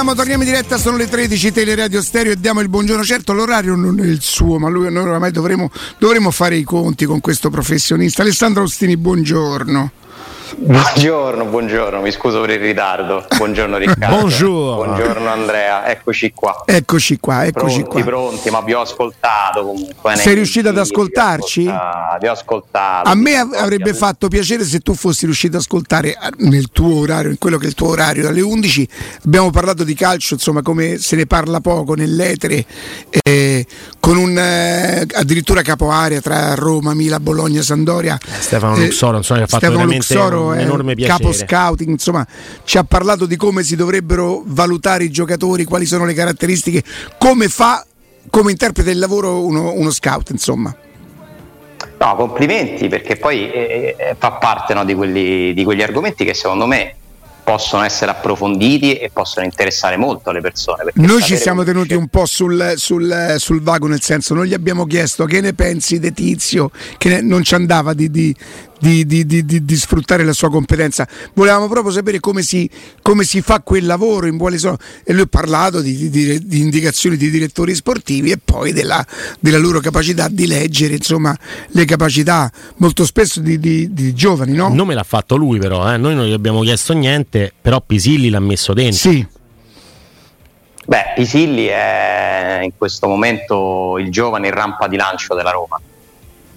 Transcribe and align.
Torniamo, 0.00 0.18
torniamo 0.18 0.44
in 0.44 0.48
diretta, 0.48 0.78
sono 0.78 0.96
le 0.96 1.08
13, 1.08 1.52
Teleradio 1.52 2.00
Stereo 2.00 2.32
e 2.32 2.36
diamo 2.40 2.60
il 2.60 2.70
buongiorno. 2.70 3.04
Certo, 3.04 3.34
l'orario 3.34 3.74
non 3.76 4.00
è 4.00 4.04
il 4.04 4.22
suo, 4.22 4.58
ma 4.58 4.70
lui, 4.70 4.90
noi 4.90 5.02
oramai 5.02 5.30
dovremo, 5.30 5.70
dovremo 5.98 6.30
fare 6.30 6.56
i 6.56 6.62
conti 6.62 7.04
con 7.04 7.20
questo 7.20 7.50
professionista. 7.50 8.22
Alessandro 8.22 8.62
Austini, 8.62 8.96
buongiorno. 8.96 9.90
Buongiorno, 10.56 11.44
buongiorno, 11.44 12.00
mi 12.00 12.10
scuso 12.10 12.40
per 12.40 12.50
il 12.50 12.58
ritardo. 12.58 13.24
Buongiorno 13.36 13.76
Riccardo. 13.76 14.16
Buongiorno. 14.18 14.94
Buongiorno 14.94 15.28
Andrea, 15.28 15.88
eccoci 15.88 16.32
qua. 16.34 16.62
Eccoci 16.64 17.18
qua, 17.20 17.44
eccoci 17.46 17.82
pronti, 17.82 17.90
qua. 17.90 18.02
Pronti, 18.02 18.50
ma 18.50 18.60
vi 18.60 18.72
ho 18.72 18.80
ascoltato 18.80 19.64
comunque. 19.64 20.16
Sei 20.16 20.34
riuscito 20.34 20.68
ad 20.68 20.78
ascoltarci? 20.78 21.62
Vi 21.62 21.68
ho 21.68 21.72
ascoltato. 21.72 22.18
Vi 22.20 22.26
ho 22.26 22.32
ascoltato 22.32 23.08
A 23.08 23.14
me 23.14 23.36
avrebbe 23.36 23.94
fatto 23.94 24.28
piacere 24.28 24.64
se 24.64 24.80
tu 24.80 24.94
fossi 24.94 25.24
riuscito 25.24 25.56
ad 25.56 25.62
ascoltare 25.62 26.16
nel 26.38 26.70
tuo 26.72 27.00
orario, 27.00 27.30
in 27.30 27.38
quello 27.38 27.56
che 27.56 27.66
è 27.66 27.68
il 27.68 27.74
tuo 27.74 27.88
orario, 27.88 28.28
alle 28.28 28.40
11. 28.40 28.88
Abbiamo 29.24 29.50
parlato 29.50 29.84
di 29.84 29.94
calcio, 29.94 30.34
insomma, 30.34 30.62
come 30.62 30.98
se 30.98 31.14
ne 31.14 31.26
parla 31.26 31.60
poco 31.60 31.94
nell'etere, 31.94 32.64
eh, 33.22 33.64
con 34.00 34.16
un 34.16 34.36
eh, 34.36 35.06
addirittura 35.12 35.62
capo 35.62 35.90
area 35.90 36.20
tra 36.20 36.54
Roma, 36.54 36.92
Mila, 36.94 37.20
Bologna, 37.20 37.62
Sandoria. 37.62 38.18
Stefano 38.40 38.76
Eh, 38.76 38.86
Luxoro, 38.86 39.18
insomma, 39.18 39.42
ha 39.42 39.46
fatto 39.46 39.56
Stefano 39.58 39.78
veramente 39.78 40.14
Luxoro 40.14 40.39
un 40.46 40.54
è 40.58 40.62
enorme 40.62 40.94
piacere. 40.94 41.18
capo 41.18 41.32
scouting, 41.32 41.90
insomma, 41.90 42.26
ci 42.64 42.78
ha 42.78 42.84
parlato 42.84 43.26
di 43.26 43.36
come 43.36 43.62
si 43.62 43.76
dovrebbero 43.76 44.42
valutare 44.44 45.04
i 45.04 45.10
giocatori, 45.10 45.64
quali 45.64 45.86
sono 45.86 46.04
le 46.04 46.14
caratteristiche, 46.14 46.82
come 47.18 47.48
fa, 47.48 47.84
come 48.28 48.50
interpreta 48.50 48.90
il 48.90 48.98
lavoro 48.98 49.44
uno, 49.44 49.72
uno 49.72 49.90
scout, 49.90 50.30
insomma. 50.30 50.74
No, 51.98 52.16
complimenti 52.16 52.88
perché 52.88 53.16
poi 53.16 53.50
eh, 53.50 53.94
eh, 53.98 54.16
fa 54.18 54.32
parte 54.32 54.72
no, 54.74 54.84
di, 54.84 54.94
quelli- 54.94 55.52
di 55.52 55.64
quegli 55.64 55.82
argomenti 55.82 56.24
che 56.24 56.32
secondo 56.34 56.66
me 56.66 56.94
possono 57.42 57.82
essere 57.82 58.10
approfonditi 58.12 58.94
e 58.94 59.10
possono 59.12 59.44
interessare 59.44 59.96
molto 59.96 60.30
le 60.30 60.40
persone. 60.40 60.84
Noi 60.94 61.20
ci 61.20 61.36
siamo 61.36 61.64
tenuti 61.64 61.94
un 61.94 62.06
po' 62.08 62.24
sul, 62.24 62.74
sul- 62.76 63.34
sul 63.38 63.60
vago, 63.62 63.86
nel 63.88 64.00
senso, 64.00 64.34
non 64.34 64.44
gli 64.44 64.54
abbiamo 64.54 64.86
chiesto 64.86 65.24
che 65.24 65.40
ne 65.40 65.52
pensi 65.52 65.98
di 65.98 66.12
Tizio, 66.12 66.70
che 66.96 67.08
ne- 67.08 67.20
non 67.22 67.42
ci 67.42 67.54
andava 67.54 67.92
di, 67.92 68.10
di- 68.10 68.34
di- 68.80 69.06
di- 69.06 69.26
di- 69.26 69.44
di- 69.44 69.64
di 69.64 69.76
sfruttare 69.76 70.24
la 70.24 70.32
sua 70.32 70.50
competenza. 70.50 71.06
Volevamo 71.34 71.68
proprio 71.68 71.92
sapere 71.92 72.18
come 72.18 72.42
si, 72.42 72.68
come 73.02 73.24
si 73.24 73.40
fa 73.42 73.60
quel 73.60 73.86
lavoro, 73.86 74.26
in 74.26 74.38
quali 74.38 74.58
sono. 74.58 74.76
E 75.04 75.12
lui 75.12 75.22
ha 75.22 75.26
parlato 75.26 75.80
di, 75.80 76.08
di- 76.10 76.46
di 76.46 76.58
indicazioni 76.60 77.16
di 77.16 77.30
direttori 77.30 77.74
sportivi 77.74 78.30
e 78.30 78.38
poi 78.42 78.72
della, 78.72 79.04
della 79.38 79.58
loro 79.58 79.80
capacità 79.80 80.28
di 80.28 80.46
leggere, 80.46 80.94
insomma, 80.94 81.36
le 81.68 81.84
capacità 81.84 82.50
molto 82.76 83.04
spesso 83.04 83.40
di, 83.40 83.58
di- 83.58 83.92
di 83.92 84.14
giovani, 84.14 84.54
no? 84.54 84.68
Il 84.68 84.74
nome 84.74 84.94
l'ha 84.94 85.04
fatto 85.04 85.36
lui, 85.36 85.58
però. 85.58 85.92
eh. 85.92 85.96
Noi 85.98 86.14
non 86.14 86.26
gli 86.26 86.32
abbiamo 86.32 86.62
chiesto 86.62 86.92
niente, 86.94 87.52
però 87.60 87.80
Pisilli 87.80 88.30
l'ha 88.30 88.40
messo 88.40 88.72
dentro. 88.72 89.10
Sì. 89.10 89.26
Beh, 90.86 91.12
Pisilli 91.14 91.66
è 91.66 92.60
in 92.62 92.72
questo 92.76 93.06
momento 93.06 93.96
il 93.98 94.10
giovane 94.10 94.48
in 94.48 94.54
rampa 94.54 94.88
di 94.88 94.96
lancio 94.96 95.34
della 95.34 95.50
Roma. 95.50 95.80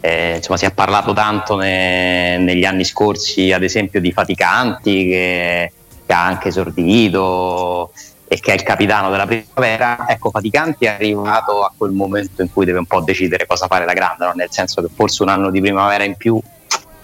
Eh, 0.05 0.35
insomma, 0.35 0.57
si 0.57 0.65
è 0.65 0.73
parlato 0.73 1.13
tanto 1.13 1.55
ne- 1.55 2.37
negli 2.37 2.65
anni 2.65 2.83
scorsi, 2.83 3.53
ad 3.53 3.63
esempio, 3.63 4.01
di 4.01 4.11
Faticanti, 4.11 5.07
che, 5.07 5.71
che 6.05 6.13
ha 6.13 6.25
anche 6.25 6.49
esordito 6.49 7.89
e 8.27 8.37
che 8.41 8.51
è 8.51 8.53
il 8.55 8.63
capitano 8.63 9.09
della 9.09 9.25
primavera. 9.25 10.05
Ecco, 10.09 10.29
Faticanti 10.29 10.83
è 10.83 10.89
arrivato 10.89 11.63
a 11.63 11.71
quel 11.77 11.91
momento 11.91 12.41
in 12.41 12.51
cui 12.51 12.65
deve 12.65 12.79
un 12.79 12.85
po' 12.85 12.99
decidere 12.99 13.45
cosa 13.45 13.67
fare 13.67 13.85
da 13.85 13.93
grande, 13.93 14.25
no? 14.25 14.33
nel 14.35 14.49
senso 14.51 14.81
che 14.81 14.89
forse 14.93 15.23
un 15.23 15.29
anno 15.29 15.49
di 15.49 15.61
primavera 15.61 16.03
in 16.03 16.17
più 16.17 16.37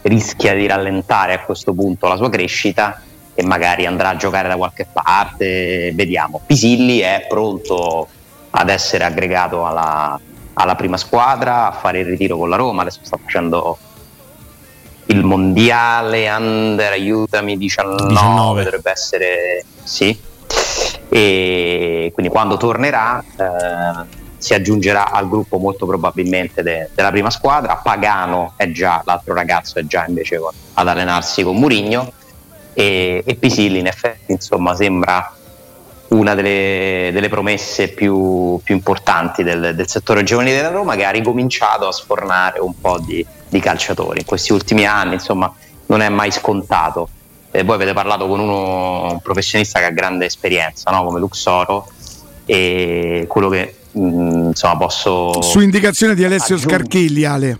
rischia 0.01 0.53
di 0.53 0.67
rallentare 0.67 1.31
a 1.31 1.39
questo 1.39 1.73
punto 1.73 2.05
la 2.09 2.17
sua 2.17 2.29
crescita 2.29 3.01
e 3.33 3.43
magari 3.43 3.85
andrà 3.85 4.09
a 4.09 4.15
giocare 4.17 4.49
da 4.49 4.57
qualche 4.57 4.85
parte, 4.91 5.93
vediamo. 5.95 6.41
Pisilli 6.45 6.99
è 6.99 7.25
pronto 7.29 8.09
ad 8.49 8.67
essere 8.67 9.05
aggregato 9.05 9.65
alla, 9.65 10.19
alla 10.59 10.75
prima 10.75 10.97
squadra, 10.97 11.67
a 11.67 11.71
fare 11.71 11.99
il 11.99 12.05
ritiro 12.05 12.37
con 12.37 12.49
la 12.49 12.57
Roma, 12.57 12.81
adesso 12.81 12.99
sta 13.01 13.17
facendo 13.17 13.77
il 15.05 15.23
mondiale 15.23 16.29
under, 16.29 16.91
aiutami, 16.91 17.57
19, 17.57 18.07
19. 18.07 18.63
dovrebbe 18.63 18.91
essere, 18.91 19.63
sì. 19.83 20.17
E 21.09 22.11
quindi 22.13 22.31
quando 22.31 22.57
tornerà 22.57 23.23
eh, 23.37 24.05
si 24.37 24.53
aggiungerà 24.53 25.11
al 25.11 25.29
gruppo 25.29 25.57
molto 25.57 25.85
probabilmente 25.85 26.61
de- 26.61 26.89
della 26.93 27.09
prima 27.09 27.29
squadra. 27.29 27.77
Pagano 27.77 28.53
è 28.57 28.69
già, 28.69 29.01
l'altro 29.05 29.33
ragazzo 29.33 29.79
è 29.79 29.85
già 29.85 30.05
invece 30.07 30.37
con- 30.39 30.53
ad 30.73 30.87
allenarsi 30.87 31.41
con 31.41 31.55
Murigno 31.55 32.11
e, 32.73 33.23
e 33.25 33.35
Pisilli 33.35 33.79
in 33.79 33.87
effetti 33.87 34.33
insomma 34.33 34.75
sembra 34.75 35.33
una 36.09 36.33
delle, 36.33 37.09
delle 37.13 37.29
promesse 37.29 37.89
più, 37.89 38.59
più 38.63 38.73
importanti 38.75 39.43
del, 39.43 39.73
del 39.75 39.87
settore 39.87 40.23
giovanile 40.23 40.55
della 40.55 40.69
Roma 40.71 40.95
che 40.95 41.05
ha 41.05 41.11
ricominciato 41.11 41.87
a 41.87 41.91
sfornare 41.91 42.59
un 42.59 42.79
po' 42.79 42.97
di, 42.99 43.25
di 43.47 43.59
calciatori 43.59 44.19
in 44.19 44.25
questi 44.25 44.51
ultimi 44.51 44.85
anni 44.85 45.13
insomma 45.15 45.53
non 45.87 46.01
è 46.01 46.09
mai 46.09 46.31
scontato 46.31 47.09
Eh, 47.51 47.63
voi 47.63 47.75
avete 47.75 47.93
parlato 47.93 48.27
con 48.27 48.39
uno 48.39 49.11
un 49.11 49.19
professionista 49.21 49.79
che 49.79 49.85
ha 49.85 49.91
grande 49.91 50.25
esperienza 50.25 50.89
no? 50.91 51.03
come 51.03 51.19
Luxoro 51.19 51.87
e 52.45 53.25
quello 53.27 53.49
che 53.49 53.75
mh, 53.91 54.47
insomma 54.47 54.77
posso 54.77 55.41
Su 55.43 55.59
indicazione 55.59 56.15
di 56.15 56.23
Alessio 56.25 56.55
Aggiungo. 56.55 56.73
Scarchilli, 56.73 57.23
Ale. 57.25 57.59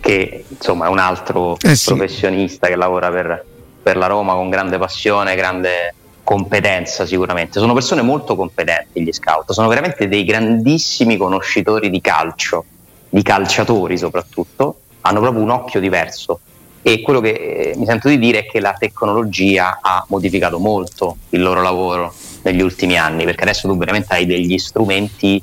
che 0.00 0.44
insomma 0.48 0.86
è 0.86 0.88
un 0.88 0.98
altro 0.98 1.56
Eh 1.62 1.74
sì. 1.74 1.94
professionista 1.94 2.66
che 2.66 2.76
lavora 2.76 3.10
per, 3.10 3.44
per 3.82 3.96
la 3.96 4.06
Roma 4.08 4.34
con 4.34 4.50
grande 4.50 4.76
passione, 4.78 5.34
grande 5.36 5.94
competenza 6.24 7.06
sicuramente. 7.06 7.58
Sono 7.58 7.74
persone 7.74 8.02
molto 8.02 8.36
competenti 8.36 9.02
gli 9.02 9.12
scout, 9.12 9.52
sono 9.52 9.68
veramente 9.68 10.08
dei 10.08 10.24
grandissimi 10.24 11.16
conoscitori 11.16 11.90
di 11.90 12.00
calcio, 12.00 12.64
di 13.08 13.22
calciatori 13.22 13.98
soprattutto, 13.98 14.80
hanno 15.02 15.20
proprio 15.20 15.42
un 15.42 15.50
occhio 15.50 15.80
diverso 15.80 16.40
e 16.84 17.00
quello 17.00 17.20
che 17.20 17.30
eh, 17.30 17.76
mi 17.76 17.86
sento 17.86 18.08
di 18.08 18.18
dire 18.18 18.40
è 18.40 18.46
che 18.46 18.58
la 18.58 18.74
tecnologia 18.76 19.78
ha 19.80 20.04
modificato 20.08 20.58
molto 20.58 21.16
il 21.30 21.40
loro 21.40 21.62
lavoro 21.62 22.12
negli 22.42 22.60
ultimi 22.60 22.98
anni, 22.98 23.24
perché 23.24 23.42
adesso 23.42 23.68
tu 23.68 23.76
veramente 23.76 24.12
hai 24.12 24.26
degli 24.26 24.58
strumenti 24.58 25.40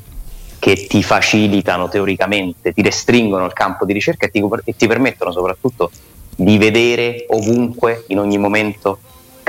che 0.60 0.86
ti 0.88 1.02
facilitano 1.02 1.88
teoricamente, 1.88 2.74
ti 2.74 2.82
restringono 2.82 3.46
il 3.46 3.54
campo 3.54 3.86
di 3.86 3.94
ricerca 3.94 4.26
e 4.26 4.30
ti, 4.30 4.44
e 4.66 4.76
ti 4.76 4.88
permettono 4.88 5.32
soprattutto 5.32 5.90
di 6.36 6.58
vedere 6.58 7.26
ovunque, 7.30 8.04
in 8.08 8.20
ogni 8.20 8.38
momento, 8.38 9.00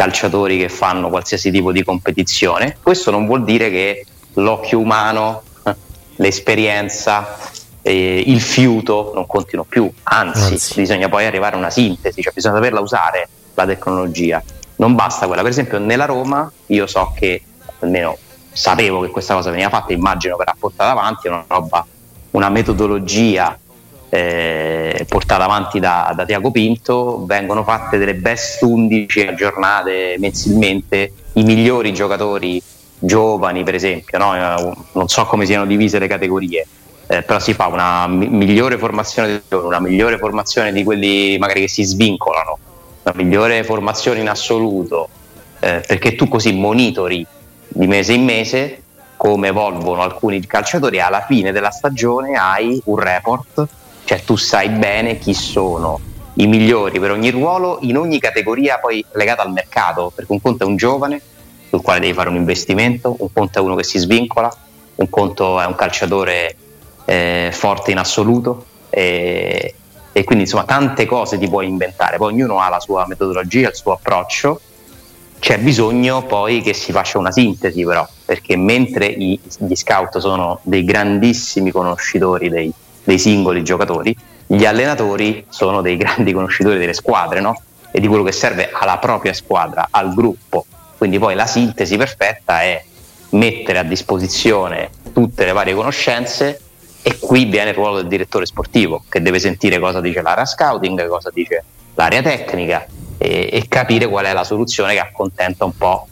calciatori 0.00 0.56
che 0.56 0.70
fanno 0.70 1.10
qualsiasi 1.10 1.50
tipo 1.50 1.72
di 1.72 1.84
competizione. 1.84 2.78
Questo 2.82 3.10
non 3.10 3.26
vuol 3.26 3.44
dire 3.44 3.68
che 3.68 4.06
l'occhio 4.34 4.78
umano, 4.78 5.42
l'esperienza, 6.16 7.36
eh, 7.82 8.22
il 8.26 8.40
fiuto 8.40 9.12
non 9.14 9.26
contino 9.26 9.64
più, 9.64 9.92
anzi, 10.04 10.52
Anzi. 10.52 10.74
bisogna 10.80 11.10
poi 11.10 11.26
arrivare 11.26 11.56
a 11.56 11.58
una 11.58 11.68
sintesi, 11.68 12.22
cioè 12.22 12.32
bisogna 12.32 12.54
saperla 12.54 12.80
usare 12.80 13.28
la 13.52 13.66
tecnologia. 13.66 14.42
Non 14.76 14.94
basta 14.94 15.26
quella, 15.26 15.42
per 15.42 15.50
esempio 15.50 15.78
nella 15.78 16.06
Roma 16.06 16.50
io 16.68 16.86
so 16.86 17.12
che 17.14 17.42
almeno 17.80 18.16
sapevo 18.50 19.02
che 19.02 19.08
questa 19.08 19.34
cosa 19.34 19.50
veniva 19.50 19.68
fatta, 19.68 19.92
immagino 19.92 20.36
verrà 20.36 20.56
portata 20.58 20.92
avanti, 20.92 21.28
una 21.28 21.44
roba, 21.46 21.86
una 22.30 22.48
metodologia 22.48 23.58
eh, 24.10 25.06
portata 25.08 25.44
avanti 25.44 25.78
da, 25.78 26.12
da 26.14 26.24
Tiago 26.24 26.50
Pinto, 26.50 27.24
vengono 27.26 27.62
fatte 27.62 27.96
delle 27.96 28.14
best 28.14 28.62
11 28.62 29.20
aggiornate 29.28 30.16
mensilmente, 30.18 31.12
i 31.34 31.44
migliori 31.44 31.92
giocatori 31.92 32.60
giovani 32.98 33.62
per 33.62 33.76
esempio, 33.76 34.18
no? 34.18 34.34
Eh, 34.34 34.72
non 34.92 35.08
so 35.08 35.24
come 35.24 35.46
siano 35.46 35.64
divise 35.64 35.98
le 35.98 36.08
categorie, 36.08 36.66
eh, 37.06 37.22
però 37.22 37.38
si 37.38 37.54
fa 37.54 37.68
una 37.68 38.06
mi- 38.08 38.28
migliore 38.28 38.78
formazione 38.78 39.28
dei 39.28 39.42
giovani, 39.48 39.68
una 39.68 39.80
migliore 39.80 40.18
formazione 40.18 40.72
di 40.72 40.82
quelli 40.82 41.38
magari 41.38 41.60
che 41.60 41.68
si 41.68 41.84
svincolano, 41.84 42.58
una 43.04 43.14
migliore 43.16 43.62
formazione 43.62 44.20
in 44.20 44.28
assoluto, 44.28 45.08
eh, 45.60 45.82
perché 45.86 46.16
tu 46.16 46.28
così 46.28 46.52
monitori 46.52 47.24
di 47.68 47.86
mese 47.86 48.12
in 48.12 48.24
mese 48.24 48.82
come 49.16 49.48
evolvono 49.48 50.02
alcuni 50.02 50.44
calciatori 50.46 50.98
alla 50.98 51.20
fine 51.20 51.52
della 51.52 51.70
stagione 51.70 52.36
hai 52.36 52.80
un 52.86 52.98
report, 52.98 53.68
cioè 54.10 54.24
tu 54.24 54.34
sai 54.34 54.70
bene 54.70 55.20
chi 55.20 55.32
sono 55.32 56.00
i 56.34 56.48
migliori 56.48 56.98
per 56.98 57.12
ogni 57.12 57.30
ruolo 57.30 57.78
in 57.82 57.96
ogni 57.96 58.18
categoria 58.18 58.80
poi 58.80 59.04
legata 59.12 59.42
al 59.42 59.52
mercato, 59.52 60.10
perché 60.12 60.32
un 60.32 60.40
conto 60.40 60.64
è 60.64 60.66
un 60.66 60.74
giovane 60.74 61.22
sul 61.68 61.80
quale 61.80 62.00
devi 62.00 62.12
fare 62.12 62.28
un 62.28 62.34
investimento, 62.34 63.14
un 63.16 63.32
conto 63.32 63.60
è 63.60 63.62
uno 63.62 63.76
che 63.76 63.84
si 63.84 63.98
svincola, 63.98 64.52
un 64.96 65.08
conto 65.08 65.60
è 65.60 65.64
un 65.64 65.76
calciatore 65.76 66.56
eh, 67.04 67.50
forte 67.52 67.92
in 67.92 67.98
assoluto 67.98 68.64
e, 68.90 69.76
e 70.10 70.24
quindi 70.24 70.42
insomma 70.42 70.64
tante 70.64 71.06
cose 71.06 71.38
ti 71.38 71.48
puoi 71.48 71.68
inventare, 71.68 72.16
poi 72.16 72.32
ognuno 72.32 72.58
ha 72.58 72.68
la 72.68 72.80
sua 72.80 73.06
metodologia, 73.06 73.68
il 73.68 73.76
suo 73.76 73.92
approccio. 73.92 74.60
C'è 75.38 75.60
bisogno 75.60 76.24
poi 76.24 76.62
che 76.62 76.74
si 76.74 76.90
faccia 76.90 77.18
una 77.18 77.30
sintesi 77.30 77.84
però, 77.84 78.04
perché 78.24 78.56
mentre 78.56 79.06
i- 79.06 79.38
gli 79.58 79.74
scout 79.76 80.18
sono 80.18 80.58
dei 80.64 80.82
grandissimi 80.82 81.70
conoscitori 81.70 82.48
dei, 82.48 82.72
dei 83.04 83.18
singoli 83.18 83.62
giocatori, 83.62 84.16
gli 84.46 84.64
allenatori 84.64 85.44
sono 85.48 85.80
dei 85.80 85.96
grandi 85.96 86.32
conoscitori 86.34 86.78
delle 86.78 86.94
squadre 86.94 87.40
no? 87.40 87.60
e 87.90 88.00
di 88.00 88.06
quello 88.06 88.22
che 88.22 88.32
serve 88.32 88.70
alla 88.72 88.98
propria 88.98 89.32
squadra, 89.32 89.88
al 89.90 90.14
gruppo. 90.14 90.66
Quindi 90.96 91.18
poi 91.18 91.34
la 91.34 91.46
sintesi 91.46 91.96
perfetta 91.96 92.62
è 92.62 92.82
mettere 93.30 93.78
a 93.78 93.82
disposizione 93.82 94.90
tutte 95.12 95.44
le 95.44 95.52
varie 95.52 95.74
conoscenze 95.74 96.60
e 97.02 97.18
qui 97.18 97.46
viene 97.46 97.70
il 97.70 97.76
ruolo 97.76 97.96
del 97.96 98.08
direttore 98.08 98.44
sportivo 98.44 99.04
che 99.08 99.22
deve 99.22 99.38
sentire 99.38 99.78
cosa 99.78 100.00
dice 100.00 100.20
l'area 100.20 100.44
scouting, 100.44 101.08
cosa 101.08 101.30
dice 101.32 101.64
l'area 101.94 102.20
tecnica 102.20 102.86
e, 103.16 103.48
e 103.50 103.64
capire 103.68 104.08
qual 104.08 104.26
è 104.26 104.32
la 104.32 104.44
soluzione 104.44 104.92
che 104.92 105.00
accontenta 105.00 105.64
un 105.64 105.76
po' 105.76 106.06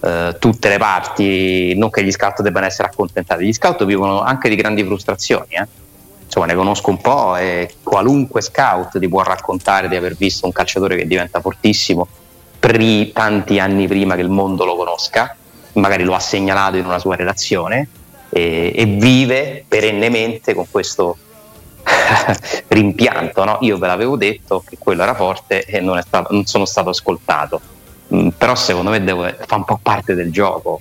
eh, 0.00 0.36
tutte 0.38 0.68
le 0.68 0.78
parti, 0.78 1.74
non 1.76 1.90
che 1.90 2.04
gli 2.04 2.12
scout 2.12 2.42
debbano 2.42 2.66
essere 2.66 2.88
accontentati, 2.88 3.44
gli 3.44 3.52
scout 3.52 3.84
vivono 3.84 4.20
anche 4.20 4.48
di 4.48 4.54
grandi 4.54 4.84
frustrazioni. 4.84 5.54
Eh? 5.54 5.66
Insomma, 6.28 6.44
ne 6.44 6.54
conosco 6.54 6.90
un 6.90 7.00
po' 7.00 7.36
e 7.36 7.76
qualunque 7.82 8.42
scout 8.42 8.98
ti 8.98 9.08
può 9.08 9.22
raccontare 9.22 9.88
di 9.88 9.96
aver 9.96 10.14
visto 10.14 10.44
un 10.44 10.52
calciatore 10.52 10.94
che 10.94 11.06
diventa 11.06 11.40
fortissimo 11.40 12.06
pri- 12.58 13.12
tanti 13.12 13.58
anni 13.58 13.86
prima 13.86 14.14
che 14.14 14.20
il 14.20 14.28
mondo 14.28 14.66
lo 14.66 14.76
conosca, 14.76 15.34
magari 15.72 16.04
lo 16.04 16.14
ha 16.14 16.20
segnalato 16.20 16.76
in 16.76 16.84
una 16.84 16.98
sua 16.98 17.16
relazione 17.16 17.88
e, 18.28 18.74
e 18.76 18.84
vive 18.84 19.64
perennemente 19.66 20.52
con 20.52 20.66
questo 20.70 21.16
rimpianto. 22.68 23.44
No? 23.44 23.56
Io 23.62 23.78
ve 23.78 23.86
l'avevo 23.86 24.18
detto 24.18 24.62
che 24.68 24.76
quello 24.78 25.04
era 25.04 25.14
forte 25.14 25.64
e 25.64 25.80
non, 25.80 25.98
stato, 26.02 26.34
non 26.34 26.44
sono 26.44 26.66
stato 26.66 26.90
ascoltato. 26.90 27.58
Mm, 28.14 28.28
però 28.36 28.54
secondo 28.54 28.90
me 28.90 29.02
devo, 29.02 29.26
fa 29.46 29.56
un 29.56 29.64
po' 29.64 29.80
parte 29.82 30.14
del 30.14 30.30
gioco 30.30 30.78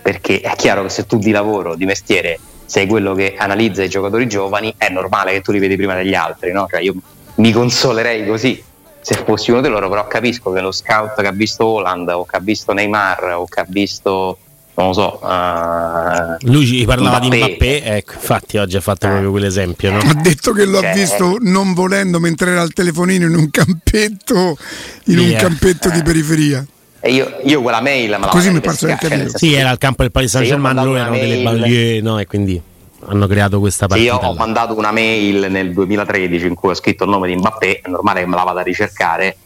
perché 0.00 0.40
è 0.40 0.54
chiaro 0.54 0.82
che 0.82 0.90
se 0.90 1.04
tu 1.04 1.18
di 1.18 1.32
lavoro, 1.32 1.74
di 1.74 1.84
mestiere 1.84 2.38
sei 2.66 2.86
quello 2.86 3.14
che 3.14 3.34
analizza 3.36 3.82
i 3.82 3.88
giocatori 3.88 4.26
giovani 4.26 4.74
è 4.76 4.88
normale 4.88 5.32
che 5.32 5.40
tu 5.40 5.52
li 5.52 5.58
vedi 5.58 5.76
prima 5.76 5.94
degli 5.94 6.14
altri 6.14 6.52
no? 6.52 6.66
cioè 6.70 6.80
io 6.80 6.94
mi 7.36 7.52
consolerei 7.52 8.26
così 8.26 8.62
se 9.00 9.22
fossi 9.24 9.50
uno 9.50 9.60
di 9.60 9.68
loro 9.68 9.88
però 9.88 10.06
capisco 10.06 10.50
che 10.52 10.60
lo 10.60 10.72
scout 10.72 11.20
che 11.20 11.26
ha 11.26 11.32
visto 11.32 11.66
Holland 11.66 12.08
o 12.08 12.24
che 12.24 12.36
ha 12.36 12.40
visto 12.40 12.72
Neymar 12.72 13.34
o 13.36 13.46
che 13.46 13.60
ha 13.60 13.66
visto 13.68 14.38
non 14.76 14.88
lo 14.88 14.92
so. 14.92 15.20
Uh, 15.22 16.50
Lui 16.50 16.66
ci 16.66 16.84
parlava 16.84 17.18
Mbappé. 17.18 17.28
di 17.28 17.36
Mbappé, 17.36 17.82
ecco, 17.96 18.14
infatti 18.14 18.56
oggi 18.56 18.76
ha 18.76 18.80
fatto 18.80 19.06
eh. 19.06 19.08
proprio 19.10 19.30
quell'esempio. 19.30 19.92
No? 19.92 19.98
Ha 19.98 20.14
detto 20.14 20.52
che 20.52 20.64
lo 20.64 20.80
cioè, 20.80 20.90
ha 20.90 20.92
visto 20.94 21.36
non 21.40 21.74
volendo 21.74 22.18
mentre 22.18 22.50
era 22.50 22.60
al 22.60 22.72
telefonino 22.72 23.26
in 23.26 23.36
un 23.36 23.50
campetto, 23.50 24.56
in 25.04 25.18
yeah. 25.18 25.30
un 25.30 25.36
campetto 25.36 25.90
di 25.90 26.02
periferia. 26.02 26.66
E 27.06 27.12
io, 27.12 27.36
io 27.42 27.60
quella 27.60 27.82
mail 27.82 28.12
me 28.12 28.18
la 28.18 28.28
Così 28.28 28.50
mi 28.50 28.60
pare 28.60 28.92
anche 28.92 29.08
cioè, 29.08 29.28
Sì, 29.34 29.52
era 29.52 29.68
al 29.68 29.76
campo 29.76 30.00
del 30.00 30.10
Paris 30.10 30.30
Saint 30.30 30.46
Germain, 30.48 30.74
loro 30.74 30.96
erano 30.96 31.10
mail, 31.10 31.28
delle 31.28 31.42
banlieue, 31.42 32.00
no? 32.00 32.18
E 32.18 32.26
quindi 32.26 32.58
hanno 33.04 33.26
creato 33.26 33.60
questa 33.60 33.86
partita. 33.86 34.16
Sì, 34.16 34.22
io 34.22 34.26
ho 34.26 34.32
mandato 34.32 34.74
una 34.74 34.90
mail 34.90 35.50
nel 35.50 35.74
2013 35.74 36.46
in 36.46 36.54
cui 36.54 36.70
ho 36.70 36.74
scritto 36.74 37.04
il 37.04 37.10
nome 37.10 37.28
di 37.28 37.36
Mbappé, 37.36 37.80
è 37.82 37.90
normale 37.90 38.20
che 38.20 38.26
me 38.26 38.36
la 38.36 38.44
vada 38.44 38.60
a 38.60 38.62
ricercare 38.62 39.36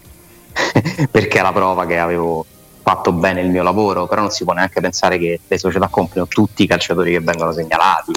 perché 1.10 1.40
è 1.40 1.42
la 1.42 1.50
prova 1.50 1.84
che 1.84 1.98
avevo 1.98 2.46
fatto 2.80 3.10
bene 3.10 3.40
il 3.40 3.48
mio 3.48 3.64
lavoro, 3.64 4.06
però 4.06 4.20
non 4.20 4.30
si 4.30 4.44
può 4.44 4.52
neanche 4.52 4.80
pensare 4.80 5.18
che 5.18 5.40
le 5.44 5.58
società 5.58 5.88
comprino 5.88 6.28
tutti 6.28 6.62
i 6.62 6.66
calciatori 6.68 7.10
che 7.10 7.20
vengono 7.20 7.50
segnalati. 7.50 8.12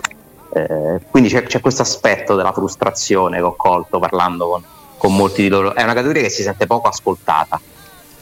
Eh, 0.53 0.99
quindi 1.09 1.29
c'è, 1.29 1.41
c'è 1.41 1.61
questo 1.61 1.81
aspetto 1.81 2.35
della 2.35 2.51
frustrazione 2.51 3.37
che 3.37 3.43
ho 3.43 3.55
colto 3.55 3.97
parlando 3.97 4.49
con, 4.49 4.63
con 4.97 5.15
molti 5.15 5.41
di 5.41 5.47
loro. 5.47 5.73
È 5.73 5.81
una 5.81 5.95
categoria 5.95 6.21
che 6.21 6.29
si 6.29 6.43
sente 6.43 6.67
poco 6.67 6.89
ascoltata 6.89 7.59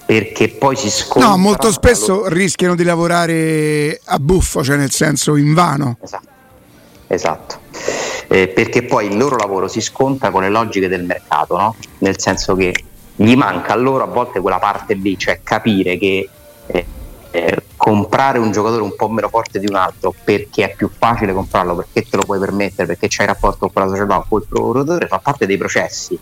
perché 0.09 0.49
poi 0.49 0.75
si 0.75 0.89
scontra. 0.89 1.29
No, 1.29 1.37
molto 1.37 1.71
spesso 1.71 2.21
lo... 2.21 2.29
rischiano 2.29 2.73
di 2.73 2.83
lavorare 2.83 4.01
a 4.05 4.17
buffo, 4.17 4.63
cioè 4.63 4.75
nel 4.75 4.89
senso 4.89 5.35
in 5.35 5.53
vano. 5.53 5.99
Esatto, 6.01 6.27
esatto. 7.05 7.59
Eh, 8.27 8.47
perché 8.47 8.81
poi 8.81 9.05
il 9.05 9.17
loro 9.17 9.35
lavoro 9.35 9.67
si 9.67 9.81
scontra 9.81 10.31
con 10.31 10.41
le 10.41 10.49
logiche 10.49 10.87
del 10.87 11.03
mercato, 11.03 11.57
no? 11.57 11.75
nel 11.99 12.19
senso 12.19 12.55
che 12.55 12.73
gli 13.17 13.35
manca 13.35 13.73
a 13.73 13.75
loro 13.75 14.03
a 14.03 14.07
volte 14.07 14.39
quella 14.39 14.57
parte 14.57 14.95
lì, 14.95 15.15
cioè 15.15 15.41
capire 15.43 15.99
che 15.99 16.27
eh, 16.65 16.85
eh, 17.29 17.57
comprare 17.77 18.39
un 18.39 18.51
giocatore 18.51 18.81
un 18.81 18.95
po' 18.95 19.09
meno 19.09 19.29
forte 19.29 19.59
di 19.59 19.67
un 19.67 19.75
altro 19.75 20.15
perché 20.23 20.71
è 20.71 20.75
più 20.75 20.89
facile 20.89 21.33
comprarlo, 21.33 21.75
perché 21.75 22.09
te 22.09 22.17
lo 22.17 22.23
puoi 22.23 22.39
permettere, 22.39 22.87
perché 22.87 23.05
c'hai 23.07 23.27
rapporto 23.27 23.59
con 23.59 23.73
quella 23.73 23.89
società, 23.89 24.25
con 24.27 24.41
il 24.41 24.47
procuratore, 24.49 25.05
fa 25.05 25.19
parte 25.19 25.45
dei 25.45 25.57
processi. 25.57 26.17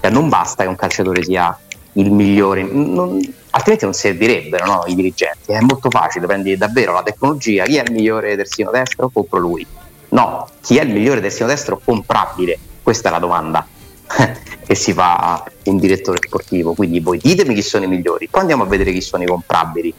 Cioè, 0.00 0.10
non 0.10 0.28
basta 0.28 0.64
che 0.64 0.68
un 0.68 0.76
calciatore 0.76 1.22
sia 1.22 1.56
il 1.98 2.12
migliore, 2.12 2.62
non, 2.62 3.20
altrimenti 3.50 3.84
non 3.84 3.94
servirebbero 3.94 4.64
no, 4.64 4.84
i 4.86 4.94
dirigenti. 4.94 5.52
È 5.52 5.60
molto 5.60 5.90
facile, 5.90 6.26
prendi 6.26 6.56
davvero 6.56 6.92
la 6.92 7.02
tecnologia, 7.02 7.64
chi 7.64 7.76
è 7.76 7.82
il 7.82 7.92
migliore 7.92 8.36
terzino 8.36 8.70
destro? 8.70 9.10
Compro 9.12 9.38
lui. 9.38 9.66
No, 10.10 10.48
chi 10.62 10.78
è 10.78 10.82
il 10.82 10.90
migliore 10.90 11.20
terzino 11.20 11.48
destro 11.48 11.80
comprabile? 11.84 12.58
Questa 12.82 13.08
è 13.08 13.12
la 13.12 13.18
domanda 13.18 13.66
che 14.64 14.74
si 14.74 14.92
fa 14.92 15.16
a 15.16 15.44
un 15.64 15.78
direttore 15.78 16.18
sportivo. 16.24 16.74
Quindi 16.74 17.00
voi 17.00 17.18
ditemi 17.18 17.54
chi 17.54 17.62
sono 17.62 17.84
i 17.84 17.88
migliori, 17.88 18.28
poi 18.28 18.42
andiamo 18.42 18.62
a 18.62 18.66
vedere 18.66 18.92
chi 18.92 19.00
sono 19.00 19.24
i 19.24 19.26
comprabili. 19.26 19.92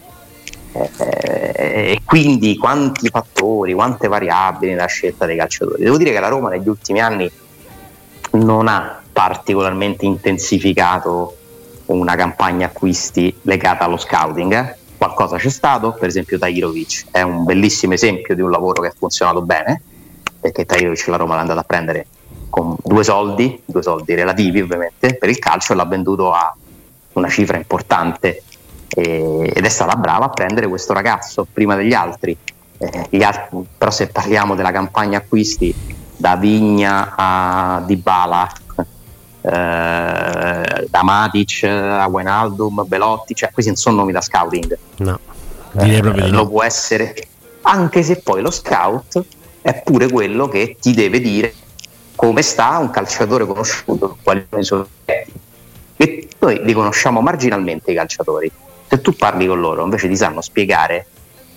Eh, 0.72 0.90
eh, 0.98 1.92
e 1.92 2.02
quindi 2.06 2.56
quanti 2.56 3.10
fattori, 3.10 3.74
quante 3.74 4.08
variabili 4.08 4.72
nella 4.72 4.86
scelta 4.86 5.26
dei 5.26 5.36
calciatori. 5.36 5.84
Devo 5.84 5.98
dire 5.98 6.12
che 6.12 6.20
la 6.20 6.28
Roma 6.30 6.50
negli 6.50 6.70
ultimi 6.70 7.02
anni 7.02 7.30
non 8.32 8.68
ha 8.68 9.02
particolarmente 9.12 10.06
intensificato 10.06 11.39
una 11.98 12.16
campagna 12.16 12.68
acquisti 12.68 13.36
legata 13.44 13.86
allo 13.86 13.98
scouting. 13.98 14.54
Eh? 14.54 14.76
Qualcosa 14.98 15.38
c'è 15.38 15.50
stato, 15.50 15.94
per 15.94 16.10
esempio 16.10 16.38
Tajirovic 16.38 17.06
è 17.12 17.22
un 17.22 17.44
bellissimo 17.46 17.94
esempio 17.94 18.36
di 18.36 18.42
un 18.42 18.52
lavoro 18.52 18.82
che 18.82 18.90
ha 18.90 18.94
funzionato 18.98 19.42
bene, 19.42 19.82
perché 20.40 20.66
Tajirovic 20.66 21.08
la 21.08 21.18
Roma 21.18 21.36
l'ha 21.36 21.42
andata 21.42 21.62
a 21.62 21.64
prendere 21.64 22.06
con 22.50 22.76
due 22.84 23.04
soldi, 23.04 23.62
due 23.66 23.82
soldi 23.82 24.14
relativi 24.16 24.62
ovviamente, 24.62 25.16
per 25.16 25.30
il 25.30 25.40
calcio 25.40 25.74
e 25.74 25.76
l'ha 25.76 25.86
venduto 25.86 26.32
a 26.32 26.54
una 27.14 27.30
cifra 27.30 27.58
importante 27.58 28.44
e, 28.90 29.52
ed 29.54 29.66
è 29.66 29.70
stata 29.70 29.96
brava 29.96 30.26
a 30.26 30.30
prendere 30.30 30.68
questo 30.68 30.94
ragazzo 30.94 31.48
prima 31.52 31.76
degli 31.76 31.94
altri. 31.94 32.36
Eh, 32.78 33.24
altri. 33.24 33.66
Però 33.78 33.92
se 33.92 34.08
parliamo 34.08 34.56
della 34.56 34.72
campagna 34.72 35.20
acquisti 35.20 35.74
da 36.16 36.36
Vigna 36.36 37.14
a 37.16 37.84
Dybala, 37.86 38.52
eh, 39.42 40.88
da 40.90 41.04
Matic 41.04 41.64
a 41.64 42.08
Wenaldum, 42.08 42.86
Belotti, 42.88 43.36
cioè 43.36 43.52
questi 43.52 43.72
non 43.72 43.80
sono 43.80 43.98
nomi 43.98 44.12
da 44.12 44.22
scouting. 44.22 44.78
No, 44.98 45.20
direi 45.72 46.02
proprio 46.02 46.24
di 46.24 46.30
eh, 46.30 46.32
no. 46.32 46.40
Lo 46.40 46.50
può 46.50 46.64
essere, 46.64 47.16
anche 47.62 48.04
se 48.04 48.22
poi 48.22 48.42
lo 48.42 48.52
scout 48.52 49.24
è 49.62 49.82
pure 49.84 50.10
quello 50.10 50.48
che 50.48 50.78
ti 50.80 50.94
deve 50.94 51.20
dire 51.20 51.54
come 52.16 52.42
sta 52.42 52.78
un 52.78 52.90
calciatore 52.90 53.46
conosciuto, 53.46 54.18
quali 54.22 54.46
sono 54.50 54.62
i 54.62 54.66
suoi 54.66 54.86
e 56.02 56.30
noi 56.40 56.62
li 56.64 56.74
conosciamo 56.74 57.20
marginalmente 57.22 57.92
i 57.92 57.96
calciatori. 57.96 58.50
Se 58.88 59.02
tu 59.02 59.14
parli 59.14 59.46
con 59.48 59.60
loro 59.60 59.84
invece 59.84 60.08
ti 60.08 60.16
sanno 60.16 60.40
spiegare, 60.42 61.06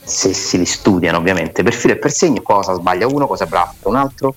se 0.03 0.33
si 0.35 0.59
li 0.59 0.67
studiano 0.67 1.19
ovviamente, 1.19 1.63
per 1.63 1.73
filo 1.73 1.95
e 1.95 1.97
per 1.97 2.11
segno 2.11 2.43
cosa 2.43 2.75
sbaglia 2.75 3.07
uno, 3.07 3.27
cosa 3.29 3.47
brava 3.47 3.73
un 3.83 3.97
altro. 3.97 4.35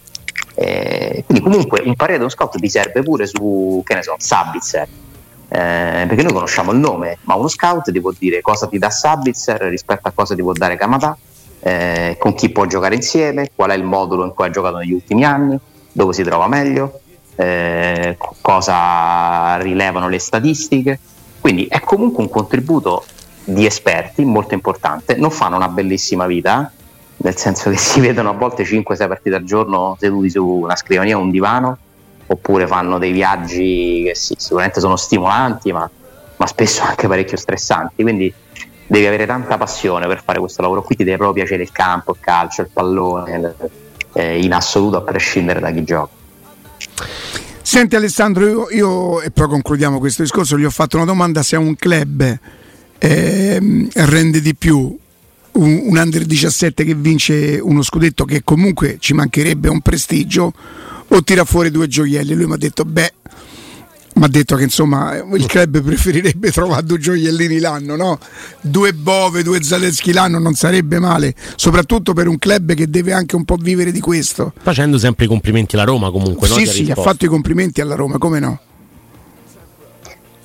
Eh, 1.15 1.23
quindi 1.23 1.43
comunque 1.43 1.81
un 1.85 1.95
parere 1.95 2.17
dello 2.17 2.29
scout 2.29 2.59
ti 2.59 2.69
serve 2.69 3.01
pure 3.01 3.25
su, 3.25 3.81
che 3.85 3.95
ne 3.95 4.03
so, 4.03 4.15
Sabitzer. 4.17 4.87
Eh, 5.47 6.05
perché 6.07 6.23
noi 6.23 6.33
conosciamo 6.33 6.71
il 6.71 6.79
nome, 6.79 7.19
ma 7.21 7.35
uno 7.35 7.47
scout 7.47 7.91
ti 7.91 8.01
può 8.01 8.11
dire 8.17 8.41
cosa 8.41 8.67
ti 8.67 8.77
dà 8.77 8.89
Sabitzer 8.89 9.61
rispetto 9.61 10.07
a 10.07 10.11
cosa 10.11 10.35
ti 10.35 10.41
può 10.41 10.51
dare 10.51 10.75
Kamata, 10.75 11.17
eh, 11.61 12.17
con 12.19 12.33
chi 12.33 12.49
può 12.49 12.65
giocare 12.65 12.95
insieme, 12.95 13.51
qual 13.55 13.69
è 13.69 13.75
il 13.75 13.83
modulo 13.83 14.25
in 14.25 14.33
cui 14.33 14.45
ha 14.45 14.49
giocato 14.49 14.77
negli 14.77 14.91
ultimi 14.91 15.23
anni 15.23 15.57
dove 15.91 16.11
si 16.11 16.23
trova 16.23 16.47
meglio, 16.47 16.99
eh, 17.35 18.17
cosa 18.41 19.55
rilevano 19.57 20.09
le 20.09 20.19
statistiche. 20.19 20.99
Quindi 21.39 21.67
è 21.67 21.79
comunque 21.79 22.23
un 22.23 22.29
contributo 22.29 23.05
di 23.45 23.65
esperti 23.65 24.25
molto 24.25 24.55
importante. 24.55 25.15
Non 25.15 25.31
fanno 25.31 25.55
una 25.55 25.69
bellissima 25.69 26.25
vita, 26.25 26.71
nel 27.17 27.37
senso 27.37 27.69
che 27.69 27.77
si 27.77 27.99
vedono 27.99 28.29
a 28.29 28.33
volte 28.33 28.63
5-6 28.63 29.07
partite 29.07 29.35
al 29.35 29.43
giorno 29.43 29.95
seduti 29.99 30.29
su 30.29 30.45
una 30.45 30.75
scrivania 30.75 31.17
o 31.17 31.21
un 31.21 31.31
divano, 31.31 31.77
oppure 32.27 32.67
fanno 32.67 32.97
dei 32.97 33.11
viaggi 33.11 34.03
che 34.05 34.15
sì, 34.15 34.35
sicuramente 34.37 34.79
sono 34.79 34.95
stimolanti, 34.95 35.71
ma, 35.71 35.89
ma 36.37 36.47
spesso 36.47 36.83
anche 36.83 37.07
parecchio 37.07 37.37
stressanti. 37.37 38.01
Quindi 38.01 38.33
devi 38.87 39.05
avere 39.05 39.25
tanta 39.25 39.57
passione 39.57 40.07
per 40.07 40.21
fare 40.23 40.39
questo 40.39 40.61
lavoro 40.61 40.83
qui, 40.83 40.95
ti 40.95 41.03
deve 41.03 41.17
proprio 41.17 41.43
piacere 41.43 41.63
il 41.63 41.71
campo, 41.71 42.11
il 42.11 42.17
calcio, 42.19 42.61
il 42.61 42.69
pallone, 42.71 43.55
eh, 44.13 44.43
in 44.43 44.53
assoluto 44.53 44.97
a 44.97 45.01
prescindere 45.01 45.59
da 45.59 45.71
chi 45.71 45.83
gioca. 45.83 46.13
Senti 47.61 47.95
Alessandro, 47.95 48.45
io, 48.45 48.69
io, 48.69 49.21
e 49.21 49.31
poi 49.31 49.47
concludiamo 49.47 49.97
questo 49.97 50.21
discorso, 50.21 50.57
gli 50.57 50.65
ho 50.65 50.69
fatto 50.69 50.97
una 50.97 51.05
domanda 51.05 51.41
se 51.41 51.55
un 51.55 51.75
club 51.75 52.37
eh, 52.99 53.89
rende 53.93 54.41
di 54.41 54.55
più 54.55 54.97
un, 55.55 55.81
un, 55.85 55.97
under 55.97 56.25
17 56.25 56.83
che 56.83 56.95
vince 56.95 57.59
uno 57.61 57.81
scudetto 57.81 58.25
che 58.25 58.41
comunque 58.43 58.97
ci 58.99 59.13
mancherebbe 59.13 59.69
un 59.69 59.81
prestigio 59.81 60.53
o 61.07 61.23
tira 61.23 61.45
fuori 61.45 61.71
due 61.71 61.87
gioielli. 61.87 62.33
Lui 62.33 62.45
mi 62.45 62.53
ha 62.53 62.57
detto, 62.57 62.83
beh, 62.83 63.13
mi 64.15 64.23
ha 64.23 64.27
detto 64.27 64.55
che 64.55 64.63
insomma 64.63 65.15
il 65.15 65.45
club 65.45 65.81
preferirebbe 65.81 66.51
trovare 66.51 66.85
due 66.85 66.99
gioiellini 66.99 67.59
l'anno, 67.59 67.95
no? 67.95 68.19
Due 68.61 68.93
Bove, 68.93 69.43
due 69.43 69.61
Zaleschi 69.61 70.13
l'anno 70.13 70.39
non 70.39 70.53
sarebbe 70.53 70.99
male, 70.99 71.35
soprattutto 71.55 72.13
per 72.13 72.27
un 72.27 72.37
club 72.37 72.73
che 72.73 72.89
deve 72.89 73.11
anche 73.13 73.35
un 73.35 73.43
po' 73.43 73.57
vivere 73.57 73.91
di 73.91 73.99
questo. 73.99 74.53
Facendo 74.61 74.97
sempre 74.97 75.25
i 75.25 75.27
complimenti 75.27 75.75
alla 75.75 75.83
Roma 75.83 76.11
comunque, 76.11 76.47
Sì, 76.47 76.63
no? 76.63 76.69
sì, 76.69 76.91
ha 76.91 76.95
fatto 76.95 77.25
i 77.25 77.27
complimenti 77.27 77.81
alla 77.81 77.95
Roma, 77.95 78.17
come 78.17 78.39
no? 78.39 78.59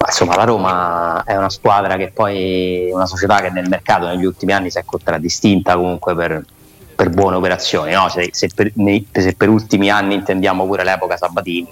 Insomma, 0.06 0.34
la 0.36 0.44
Roma 0.44 1.24
è 1.24 1.36
una 1.36 1.50
squadra 1.50 1.96
che 1.96 2.10
poi, 2.12 2.90
una 2.92 3.06
società 3.06 3.40
che 3.40 3.50
nel 3.50 3.68
mercato 3.68 4.06
negli 4.06 4.24
ultimi 4.24 4.52
anni 4.52 4.70
si 4.70 4.78
è 4.78 4.84
contraddistinta 4.84 5.74
comunque 5.76 6.14
per, 6.14 6.42
per 6.94 7.10
buone 7.10 7.36
operazioni. 7.36 7.92
No? 7.92 8.08
Se, 8.08 8.30
se, 8.32 8.48
per, 8.54 8.70
nei, 8.74 9.06
se, 9.10 9.34
per, 9.34 9.48
ultimi 9.48 9.90
anni 9.90 10.14
intendiamo 10.14 10.64
pure 10.66 10.84
l'epoca 10.84 11.16
Sabatini, 11.16 11.68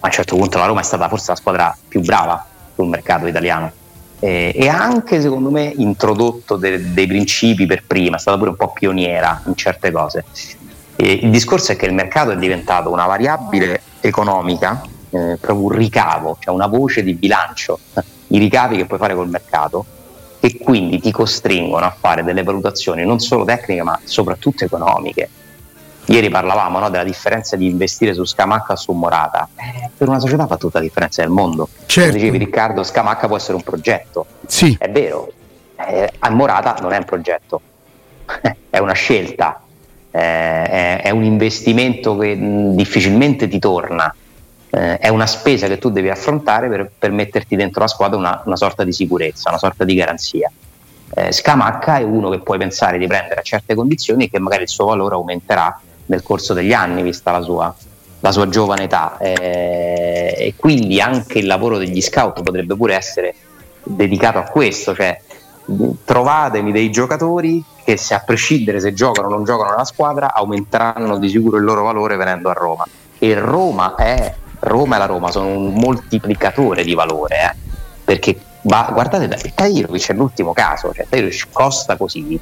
a 0.00 0.06
un 0.06 0.12
certo 0.12 0.36
punto 0.36 0.58
la 0.58 0.66
Roma 0.66 0.80
è 0.80 0.84
stata 0.84 1.08
forse 1.08 1.32
la 1.32 1.36
squadra 1.36 1.76
più 1.88 2.00
brava 2.00 2.44
sul 2.74 2.86
mercato 2.86 3.26
italiano. 3.26 3.72
Eh, 4.18 4.52
e 4.54 4.68
ha 4.68 4.80
anche 4.80 5.20
secondo 5.20 5.50
me 5.50 5.72
introdotto 5.76 6.56
de, 6.56 6.92
dei 6.92 7.06
principi 7.06 7.66
per 7.66 7.84
prima, 7.84 8.16
è 8.16 8.18
stata 8.18 8.38
pure 8.38 8.50
un 8.50 8.56
po' 8.56 8.72
pioniera 8.72 9.42
in 9.46 9.56
certe 9.56 9.90
cose. 9.90 10.24
E 10.94 11.12
il 11.12 11.30
discorso 11.30 11.72
è 11.72 11.76
che 11.76 11.86
il 11.86 11.94
mercato 11.94 12.30
è 12.30 12.36
diventato 12.36 12.90
una 12.90 13.06
variabile 13.06 13.82
economica 14.00 14.94
eh, 15.10 15.36
proprio 15.40 15.66
un 15.66 15.72
ricavo, 15.72 16.36
cioè 16.40 16.54
una 16.54 16.66
voce 16.66 17.02
di 17.02 17.14
bilancio, 17.14 17.78
i 18.28 18.38
ricavi 18.38 18.76
che 18.76 18.86
puoi 18.86 18.98
fare 18.98 19.14
col 19.14 19.28
mercato, 19.28 19.84
che 20.40 20.58
quindi 20.58 21.00
ti 21.00 21.10
costringono 21.10 21.84
a 21.84 21.94
fare 21.98 22.22
delle 22.22 22.42
valutazioni 22.42 23.04
non 23.04 23.18
solo 23.20 23.44
tecniche 23.44 23.82
ma 23.82 23.98
soprattutto 24.04 24.64
economiche. 24.64 25.28
Ieri 26.08 26.28
parlavamo 26.28 26.78
no, 26.78 26.88
della 26.88 27.02
differenza 27.02 27.56
di 27.56 27.66
investire 27.66 28.14
su 28.14 28.24
Scamacca 28.24 28.74
o 28.74 28.76
su 28.76 28.92
Morata. 28.92 29.48
Eh, 29.56 29.90
per 29.96 30.08
una 30.08 30.20
società 30.20 30.46
fa 30.46 30.56
tutta 30.56 30.78
la 30.78 30.84
differenza 30.84 31.20
del 31.20 31.32
mondo. 31.32 31.68
Certo. 31.86 32.12
dicevi 32.12 32.38
Riccardo, 32.38 32.84
Scamacca 32.84 33.26
può 33.26 33.36
essere 33.36 33.54
un 33.54 33.62
progetto. 33.62 34.26
Sì. 34.46 34.76
È 34.78 34.88
vero, 34.88 35.32
eh, 35.76 36.12
a 36.16 36.30
Morata 36.30 36.76
non 36.80 36.92
è 36.92 36.96
un 36.96 37.04
progetto, 37.04 37.60
è 38.70 38.78
una 38.78 38.92
scelta, 38.92 39.60
eh, 40.12 40.20
è, 40.20 41.00
è, 41.02 41.10
un 41.10 41.24
investimento 41.24 42.16
che 42.16 42.36
mh, 42.36 42.76
difficilmente 42.76 43.48
ti 43.48 43.58
torna 43.58 44.14
eh, 44.76 44.98
è 44.98 45.08
una 45.08 45.26
spesa 45.26 45.66
che 45.68 45.78
tu 45.78 45.90
devi 45.90 46.10
affrontare 46.10 46.68
per, 46.68 46.90
per 46.98 47.10
metterti 47.10 47.56
dentro 47.56 47.80
la 47.80 47.88
squadra 47.88 48.18
una, 48.18 48.42
una, 48.44 48.56
sorta 48.56 48.84
di 48.84 48.92
sicurezza, 48.92 49.48
una 49.48 49.58
sorta 49.58 49.84
di 49.84 49.94
garanzia. 49.94 50.50
Eh, 51.14 51.32
Scamacca 51.32 51.96
è 51.96 52.02
uno 52.02 52.28
che 52.28 52.40
puoi 52.40 52.58
pensare 52.58 52.98
di 52.98 53.06
prendere 53.06 53.40
a 53.40 53.42
certe 53.42 53.74
condizioni 53.74 54.24
e 54.24 54.30
che 54.30 54.38
magari 54.38 54.64
il 54.64 54.68
suo 54.68 54.84
valore 54.84 55.14
aumenterà 55.14 55.80
nel 56.06 56.22
corso 56.22 56.52
degli 56.52 56.74
anni, 56.74 57.02
vista 57.02 57.32
la 57.32 57.40
sua, 57.40 57.74
la 58.20 58.32
sua 58.32 58.50
giovane 58.50 58.82
età. 58.82 59.16
Eh, 59.16 60.34
e 60.36 60.54
quindi 60.56 61.00
anche 61.00 61.38
il 61.38 61.46
lavoro 61.46 61.78
degli 61.78 62.02
scout 62.02 62.42
potrebbe 62.42 62.76
pure 62.76 62.96
essere 62.96 63.34
dedicato 63.82 64.36
a 64.36 64.42
questo, 64.42 64.94
cioè 64.94 65.18
trovatemi 66.04 66.70
dei 66.70 66.90
giocatori 66.90 67.64
che 67.82 67.96
se 67.96 68.12
a 68.12 68.20
prescindere 68.20 68.78
se 68.80 68.92
giocano 68.92 69.28
o 69.28 69.30
non 69.30 69.44
giocano 69.44 69.70
nella 69.70 69.84
squadra 69.84 70.34
aumenteranno 70.34 71.18
di 71.18 71.28
sicuro 71.30 71.56
il 71.56 71.64
loro 71.64 71.82
valore 71.82 72.16
venendo 72.16 72.50
a 72.50 72.52
Roma. 72.52 72.86
E 73.18 73.34
Roma 73.38 73.94
è 73.94 74.34
Roma 74.66 74.96
e 74.96 74.98
la 74.98 75.06
Roma 75.06 75.30
sono 75.30 75.48
un 75.48 75.72
moltiplicatore 75.74 76.84
di 76.84 76.94
valore, 76.94 77.36
eh? 77.36 77.54
perché 78.04 78.38
va, 78.62 78.88
guardate, 78.92 79.28
Tairovic 79.54 80.10
è 80.10 80.14
l'ultimo 80.14 80.52
caso, 80.52 80.92
cioè 80.92 81.06
Tairovic 81.08 81.48
costa 81.52 81.96
così 81.96 82.38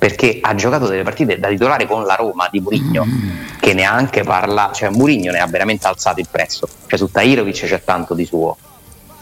perché 0.00 0.38
ha 0.40 0.54
giocato 0.54 0.86
delle 0.86 1.02
partite 1.02 1.38
da 1.38 1.48
titolare 1.48 1.86
con 1.86 2.04
la 2.04 2.14
Roma 2.14 2.48
di 2.50 2.58
Murigno, 2.58 3.04
mm. 3.04 3.30
che 3.60 3.74
neanche 3.74 4.22
parla, 4.22 4.70
cioè 4.72 4.88
Murigno 4.88 5.30
ne 5.30 5.40
ha 5.40 5.46
veramente 5.46 5.86
alzato 5.86 6.20
il 6.20 6.26
prezzo, 6.30 6.66
cioè 6.86 6.98
su 6.98 7.10
Tairovic 7.10 7.66
c'è 7.66 7.84
tanto 7.84 8.14
di 8.14 8.24
suo, 8.24 8.56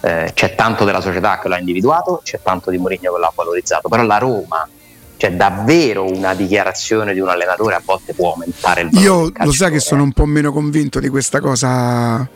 eh, 0.02 0.30
c'è 0.32 0.54
tanto 0.54 0.84
della 0.84 1.00
società 1.00 1.40
che 1.40 1.48
l'ha 1.48 1.58
individuato, 1.58 2.20
c'è 2.22 2.38
tanto 2.40 2.70
di 2.70 2.78
Murigno 2.78 3.12
che 3.12 3.18
l'ha 3.18 3.32
valorizzato, 3.34 3.88
però 3.88 4.04
la 4.04 4.18
Roma 4.18 4.68
cioè 5.18 5.32
davvero 5.32 6.10
una 6.10 6.32
dichiarazione 6.32 7.12
di 7.12 7.20
un 7.20 7.28
allenatore 7.28 7.74
a 7.74 7.82
volte 7.84 8.14
può 8.14 8.32
aumentare 8.32 8.82
il 8.82 8.90
valore 8.90 9.06
io 9.06 9.32
lo 9.44 9.52
sai 9.52 9.72
che 9.72 9.80
sono 9.80 10.04
un 10.04 10.12
po' 10.12 10.24
meno 10.24 10.52
convinto 10.52 11.00
di 11.00 11.08
questa 11.08 11.40
cosa. 11.40 12.26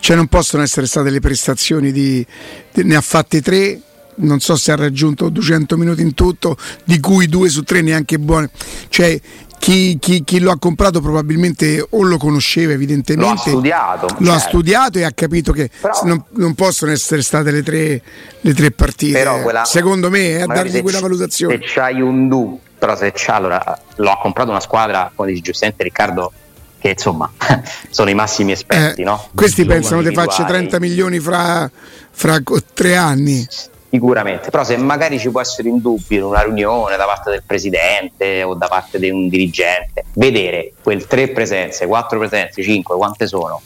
Cioè 0.00 0.16
non 0.16 0.26
possono 0.26 0.62
essere 0.62 0.86
state 0.86 1.10
le 1.10 1.20
prestazioni 1.20 1.92
di, 1.92 2.24
di 2.72 2.84
ne 2.84 2.96
ha 2.96 3.00
fatte 3.00 3.40
tre 3.40 3.80
non 4.16 4.40
so 4.40 4.56
se 4.56 4.72
ha 4.72 4.76
raggiunto 4.76 5.28
200 5.28 5.76
minuti 5.76 6.02
in 6.02 6.14
tutto, 6.14 6.56
di 6.84 7.00
cui 7.00 7.26
due 7.28 7.48
su 7.48 7.62
tre 7.62 7.80
neanche 7.80 8.18
buone. 8.18 8.50
Cioè, 8.88 9.20
chi, 9.58 9.98
chi, 9.98 10.22
chi, 10.22 10.38
lo 10.38 10.50
ha 10.50 10.58
comprato 10.58 11.00
probabilmente 11.00 11.84
o 11.90 12.02
lo 12.02 12.18
conosceva 12.18 12.72
evidentemente. 12.72 13.26
Lo 13.26 13.32
ha 13.32 13.36
studiato. 13.36 14.06
Lo 14.06 14.14
certo. 14.14 14.32
ha 14.32 14.38
studiato 14.38 14.98
e 14.98 15.04
ha 15.04 15.12
capito 15.12 15.52
che 15.52 15.70
Però, 15.80 16.02
non, 16.04 16.24
non, 16.30 16.54
possono 16.54 16.92
essere 16.92 17.22
state 17.22 17.50
le 17.50 17.62
tre, 17.62 18.00
le 18.40 18.54
tre 18.54 18.70
partite. 18.70 19.24
Quella, 19.42 19.64
Secondo 19.64 20.08
me 20.10 20.36
è 20.36 20.42
a 20.42 20.46
dargli 20.46 20.80
quella 20.82 21.00
valutazione. 21.00 21.58
Se 21.58 21.62
c'hai 21.64 22.00
un 22.00 22.28
du, 22.28 22.60
però 22.78 22.94
se 22.96 23.10
c'ha, 23.12 23.34
allora 23.34 23.80
lo 23.96 24.10
ha 24.10 24.18
comprato 24.18 24.50
una 24.50 24.60
squadra, 24.60 25.10
come 25.12 25.30
dice 25.30 25.42
giustamente 25.42 25.82
Riccardo, 25.82 26.32
che 26.78 26.90
insomma 26.90 27.30
sono 27.90 28.10
i 28.10 28.14
massimi 28.14 28.52
esperti. 28.52 29.00
Eh, 29.00 29.04
no? 29.04 29.28
Questi 29.34 29.64
pensano 29.64 30.02
che 30.02 30.12
faccia 30.12 30.44
30 30.44 30.78
milioni 30.78 31.18
fra, 31.18 31.68
fra 32.10 32.40
tre 32.72 32.94
anni. 32.94 33.44
Sicuramente, 33.88 34.50
però 34.50 34.64
se 34.64 34.76
magari 34.76 35.18
ci 35.18 35.30
può 35.30 35.40
essere 35.40 35.68
in 35.68 35.80
dubbio 35.80 36.18
in 36.18 36.24
una 36.24 36.42
riunione 36.42 36.96
da 36.96 37.04
parte 37.04 37.30
del 37.30 37.44
presidente 37.46 38.42
o 38.42 38.54
da 38.54 38.66
parte 38.66 38.98
di 38.98 39.10
un 39.10 39.28
dirigente, 39.28 40.04
vedere 40.14 40.72
quel 40.82 41.06
tre 41.06 41.28
presenze, 41.28 41.86
quattro 41.86 42.18
presenze, 42.18 42.62
cinque, 42.62 42.96
quante 42.96 43.26
sono, 43.26 43.60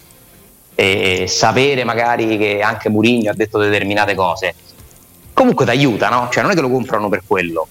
e 0.75 1.25
sapere 1.27 1.85
magari 1.85 2.37
che 2.37 2.61
anche 2.61 2.91
Murigno 2.91 3.31
ha 3.31 3.35
detto 3.35 3.59
determinate 3.59 4.15
cose, 4.15 4.55
comunque 5.33 5.65
ti 5.65 5.71
aiuta, 5.71 6.11
no? 6.11 6.29
Cioè 6.31 6.43
non 6.43 6.53
è 6.53 6.55
che 6.55 6.61
lo 6.61 6.71
comprano 6.71 7.09
per 7.09 7.23
quello, 7.27 7.67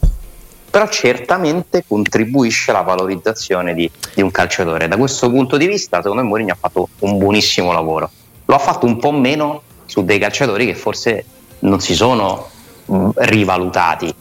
però 0.70 0.88
certamente 0.89 1.84
contribuisce 1.88 2.72
alla 2.72 2.82
valorizzazione 2.82 3.75
di, 3.75 3.89
di 4.15 4.22
un 4.22 4.32
calciatore. 4.32 4.88
Da 4.88 4.98
questo 4.98 5.29
punto 5.29 5.56
di 5.56 5.68
vista, 5.68 6.01
secondo 6.01 6.24
me 6.24 6.27
Mourinho 6.27 6.53
ha 6.53 6.58
fatto 6.60 6.89
un 7.00 7.18
buonissimo 7.18 7.72
lavoro. 7.72 8.10
Lo 8.46 8.56
ha 8.56 8.60
fatto 8.60 8.88
un 8.88 8.98
po' 8.98 9.12
meno 9.12 9.62
su 9.86 10.03
dei 10.03 10.20
calciatori 10.20 10.65
che 10.65 10.75
forse 10.75 11.25
non 11.60 11.80
si 11.80 11.96
sono 11.96 12.48
mh, 12.86 13.10
rivalutati. 13.16 14.13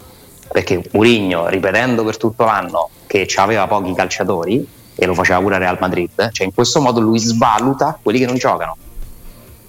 Perché 0.51 0.83
Murigno 0.93 1.47
ripetendo 1.49 2.05
per 2.05 2.17
tutto 2.17 2.45
l'anno 2.45 2.89
che 3.07 3.29
aveva 3.37 3.67
pochi 3.67 3.93
calciatori 3.93 4.67
e 4.95 5.07
lo 5.07 5.15
faceva 5.15 5.41
pure 5.41 5.57
a 5.57 5.59
Real 5.59 5.77
Madrid 5.79 6.31
cioè 6.33 6.47
in 6.47 6.55
questo 6.55 6.81
modo 6.81 7.01
lui 7.01 7.19
svaluta 7.19 7.99
quelli 8.03 8.19
che 8.19 8.27
non 8.27 8.37
giocano. 8.37 8.77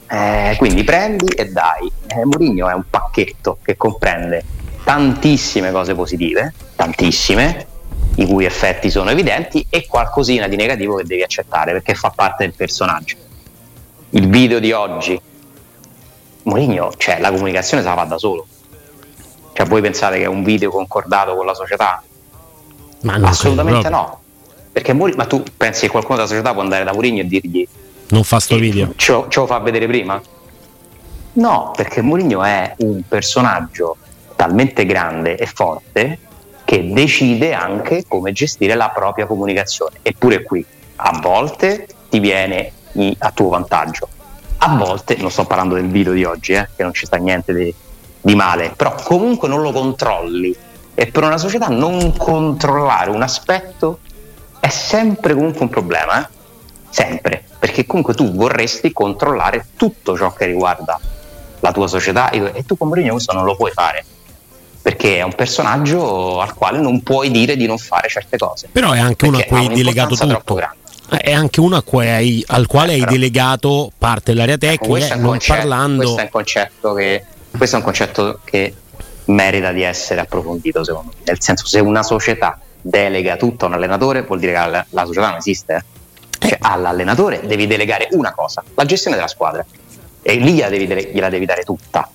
Eh, 0.10 0.56
quindi 0.58 0.84
prendi 0.84 1.26
e 1.26 1.50
dai. 1.50 1.92
Eh, 2.08 2.26
Murigno 2.26 2.70
è 2.70 2.74
un 2.74 2.84
pacchetto 2.90 3.60
che 3.62 3.76
comprende 3.78 4.44
tantissime 4.84 5.72
cose 5.72 5.94
positive 5.94 6.54
tantissime 6.76 7.68
i 8.16 8.26
cui 8.26 8.46
effetti 8.46 8.90
sono 8.90 9.10
evidenti 9.10 9.66
e 9.70 9.86
qualcosina 9.86 10.48
di 10.48 10.56
negativo 10.56 10.96
che 10.96 11.04
devi 11.04 11.22
accettare 11.22 11.74
perché 11.74 11.94
fa 11.94 12.12
parte 12.16 12.46
del 12.46 12.54
personaggio. 12.54 13.18
Il 14.12 14.28
video 14.28 14.60
di 14.60 14.72
oggi 14.72 15.20
Mourinho, 16.50 16.91
cioè 16.98 17.20
la 17.20 17.32
comunicazione 17.32 17.82
se 17.84 17.89
la 17.89 17.96
fa 17.96 18.03
da 18.03 18.18
solo. 18.18 18.46
Cioè 19.53 19.65
voi 19.65 19.82
pensate 19.82 20.18
che 20.18 20.24
è 20.24 20.27
un 20.27 20.44
video 20.44 20.72
concordato 20.72 21.36
con 21.36 21.46
la 21.46 21.53
società? 21.53 22.03
Ma 23.03 23.13
Assolutamente 23.15 23.89
no. 23.89 24.20
Perché 24.72 24.94
Mourinho, 24.94 25.18
ma 25.18 25.25
tu 25.25 25.44
pensi 25.56 25.82
che 25.82 25.89
qualcuno 25.89 26.18
della 26.18 26.27
società 26.27 26.53
può 26.53 26.62
andare 26.62 26.84
da 26.84 26.94
Mourinho 26.94 27.22
e 27.22 27.27
dirgli 27.27 27.68
non 28.10 28.24
fa 28.24 28.39
sto 28.39 28.56
video? 28.58 28.94
Ce 28.96 29.12
lo 29.12 29.46
fa 29.46 29.60
vedere 29.60 29.86
prima? 29.86 30.20
No, 31.34 31.72
perché 31.75 32.01
Mourinho 32.01 32.44
è 32.44 32.74
un 32.79 33.03
personaggio 33.08 33.98
talmente 34.36 34.86
grande 34.86 35.38
e 35.38 35.46
forte 35.46 36.18
che 36.63 36.91
decide 36.91 37.53
anche 37.53 38.06
come 38.08 38.32
gestire 38.32 38.74
la 38.74 38.89
propria 38.89 39.27
comunicazione. 39.27 40.00
Eppure 40.01 40.44
qui 40.44 40.65
a 40.96 41.20
volte 41.22 41.88
ti 42.10 42.20
viene 42.20 42.72
a 43.20 43.32
tuo 43.32 43.50
vantaggio, 43.50 44.08
a 44.60 44.75
volte, 44.75 45.16
non 45.18 45.32
sto 45.32 45.46
parlando 45.46 45.75
del 45.75 45.88
video 45.88 46.13
di 46.13 46.24
oggi, 46.24 46.54
eh, 46.54 46.70
che 46.75 46.84
non 46.84 46.94
ci 46.94 47.06
sta 47.06 47.18
niente 47.18 47.54
di, 47.54 47.74
di 48.22 48.36
male, 48.36 48.74
però 48.75 48.94
comunque 49.04 49.48
non 49.48 49.62
lo 49.62 49.72
controlli. 49.72 50.56
E 50.94 51.08
per 51.08 51.24
una 51.24 51.38
società 51.38 51.68
non 51.68 52.16
controllare 52.18 53.10
un 53.10 53.22
aspetto 53.22 54.00
è 54.60 54.68
sempre 54.68 55.34
comunque 55.34 55.62
un 55.62 55.70
problema, 55.70 56.22
eh? 56.22 56.28
sempre, 56.89 57.44
perché 57.58 57.86
comunque 57.86 58.13
tu 58.13 58.34
vorresti 58.34 58.92
controllare 58.92 59.68
tutto 59.78 60.18
ciò 60.18 60.34
che 60.34 60.46
riguarda 60.46 61.00
la 61.62 61.72
tua 61.72 61.88
società 61.88 62.30
e 62.30 62.63
tu 62.66 62.78
con 62.78 62.88
Mourinho 62.88 63.13
questo 63.13 63.34
non 63.34 63.44
lo 63.44 63.56
puoi 63.56 63.72
fare 63.72 64.06
perché 64.82 65.18
è 65.18 65.22
un 65.22 65.36
personaggio 65.36 66.39
al 66.39 66.54
quale 66.54 66.80
non 66.80 67.04
puoi 67.04 67.30
dire 67.32 67.56
di 67.56 67.68
non 67.68 67.78
fare 67.78 68.08
certe 68.08 68.38
cose. 68.38 68.70
Però 68.72 68.92
è 68.92 69.00
anche 69.00 69.25
uno 69.28 69.38
a 69.38 69.44
cui 69.44 69.58
hai 69.58 69.68
delegato 69.68 70.16
tutto. 70.16 70.56
È 71.18 71.32
anche 71.32 71.60
uno 71.60 71.84
hai, 71.92 72.44
al 72.48 72.68
quale 72.68 72.94
hai 72.94 73.04
delegato 73.04 73.92
parte 73.98 74.32
dell'area 74.34 74.56
ecco, 74.60 74.94
tecnica, 74.94 75.16
non 75.16 75.32
concetto, 75.32 75.58
parlando. 75.58 76.04
Questo 76.04 76.20
è, 76.20 76.24
un 76.24 76.30
concetto 76.30 76.94
che, 76.94 77.25
questo 77.58 77.75
è 77.75 77.80
un 77.80 77.86
concetto 77.86 78.39
che 78.44 78.74
merita 79.25 79.72
di 79.72 79.82
essere 79.82 80.22
approfondito, 80.22 80.84
secondo 80.84 81.13
me. 81.16 81.24
Nel 81.25 81.42
senso, 81.42 81.66
se 81.66 81.80
una 81.80 82.04
società 82.04 82.60
delega 82.80 83.38
tutto 83.38 83.66
a 83.66 83.70
un 83.70 83.74
allenatore, 83.74 84.22
vuol 84.22 84.39
dire 84.39 84.54
che 84.54 84.58
la, 84.60 84.86
la 84.89 85.06
società 85.06 85.30
non 85.30 85.38
esiste. 85.38 85.86
Eh? 86.39 86.48
Cioè, 86.48 86.58
all'allenatore 86.62 87.42
devi 87.44 87.66
delegare 87.66 88.10
una 88.12 88.34
cosa, 88.34 88.63
la 88.75 88.86
gestione 88.86 89.16
della 89.16 89.28
squadra. 89.28 89.66
E 90.22 90.36
lì 90.36 90.54
gliela 90.54 90.70
devi, 90.70 90.86
gliela 91.12 91.30
devi 91.30 91.46
dare 91.46 91.63
tutta. 91.63 92.08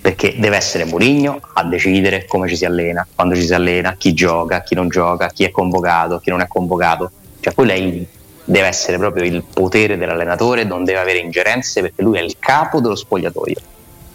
Perché 0.00 0.34
deve 0.36 0.56
essere 0.56 0.84
Mourinho 0.84 1.40
a 1.54 1.64
decidere 1.64 2.26
come 2.26 2.48
ci 2.48 2.56
si 2.56 2.64
allena, 2.64 3.06
quando 3.14 3.34
ci 3.34 3.46
si 3.46 3.54
allena, 3.54 3.94
chi 3.94 4.12
gioca, 4.12 4.62
chi 4.62 4.74
non 4.74 4.88
gioca, 4.88 5.28
chi 5.28 5.44
è 5.44 5.50
convocato, 5.50 6.18
chi 6.18 6.30
non 6.30 6.40
è 6.40 6.46
convocato 6.46 7.10
cioè 7.44 7.52
quello 7.52 7.74
il, 7.74 8.06
deve 8.42 8.66
essere 8.66 8.96
proprio 8.96 9.22
il 9.22 9.42
potere 9.42 9.98
dell'allenatore, 9.98 10.64
non 10.64 10.82
deve 10.82 10.98
avere 10.98 11.18
ingerenze 11.18 11.82
perché 11.82 12.00
lui 12.00 12.16
è 12.16 12.22
il 12.22 12.36
capo 12.38 12.80
dello 12.80 12.94
spogliatoio. 12.94 13.56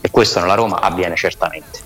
e 0.01 0.09
questo 0.09 0.39
nella 0.39 0.55
Roma 0.55 0.79
avviene 0.79 1.15
certamente. 1.15 1.79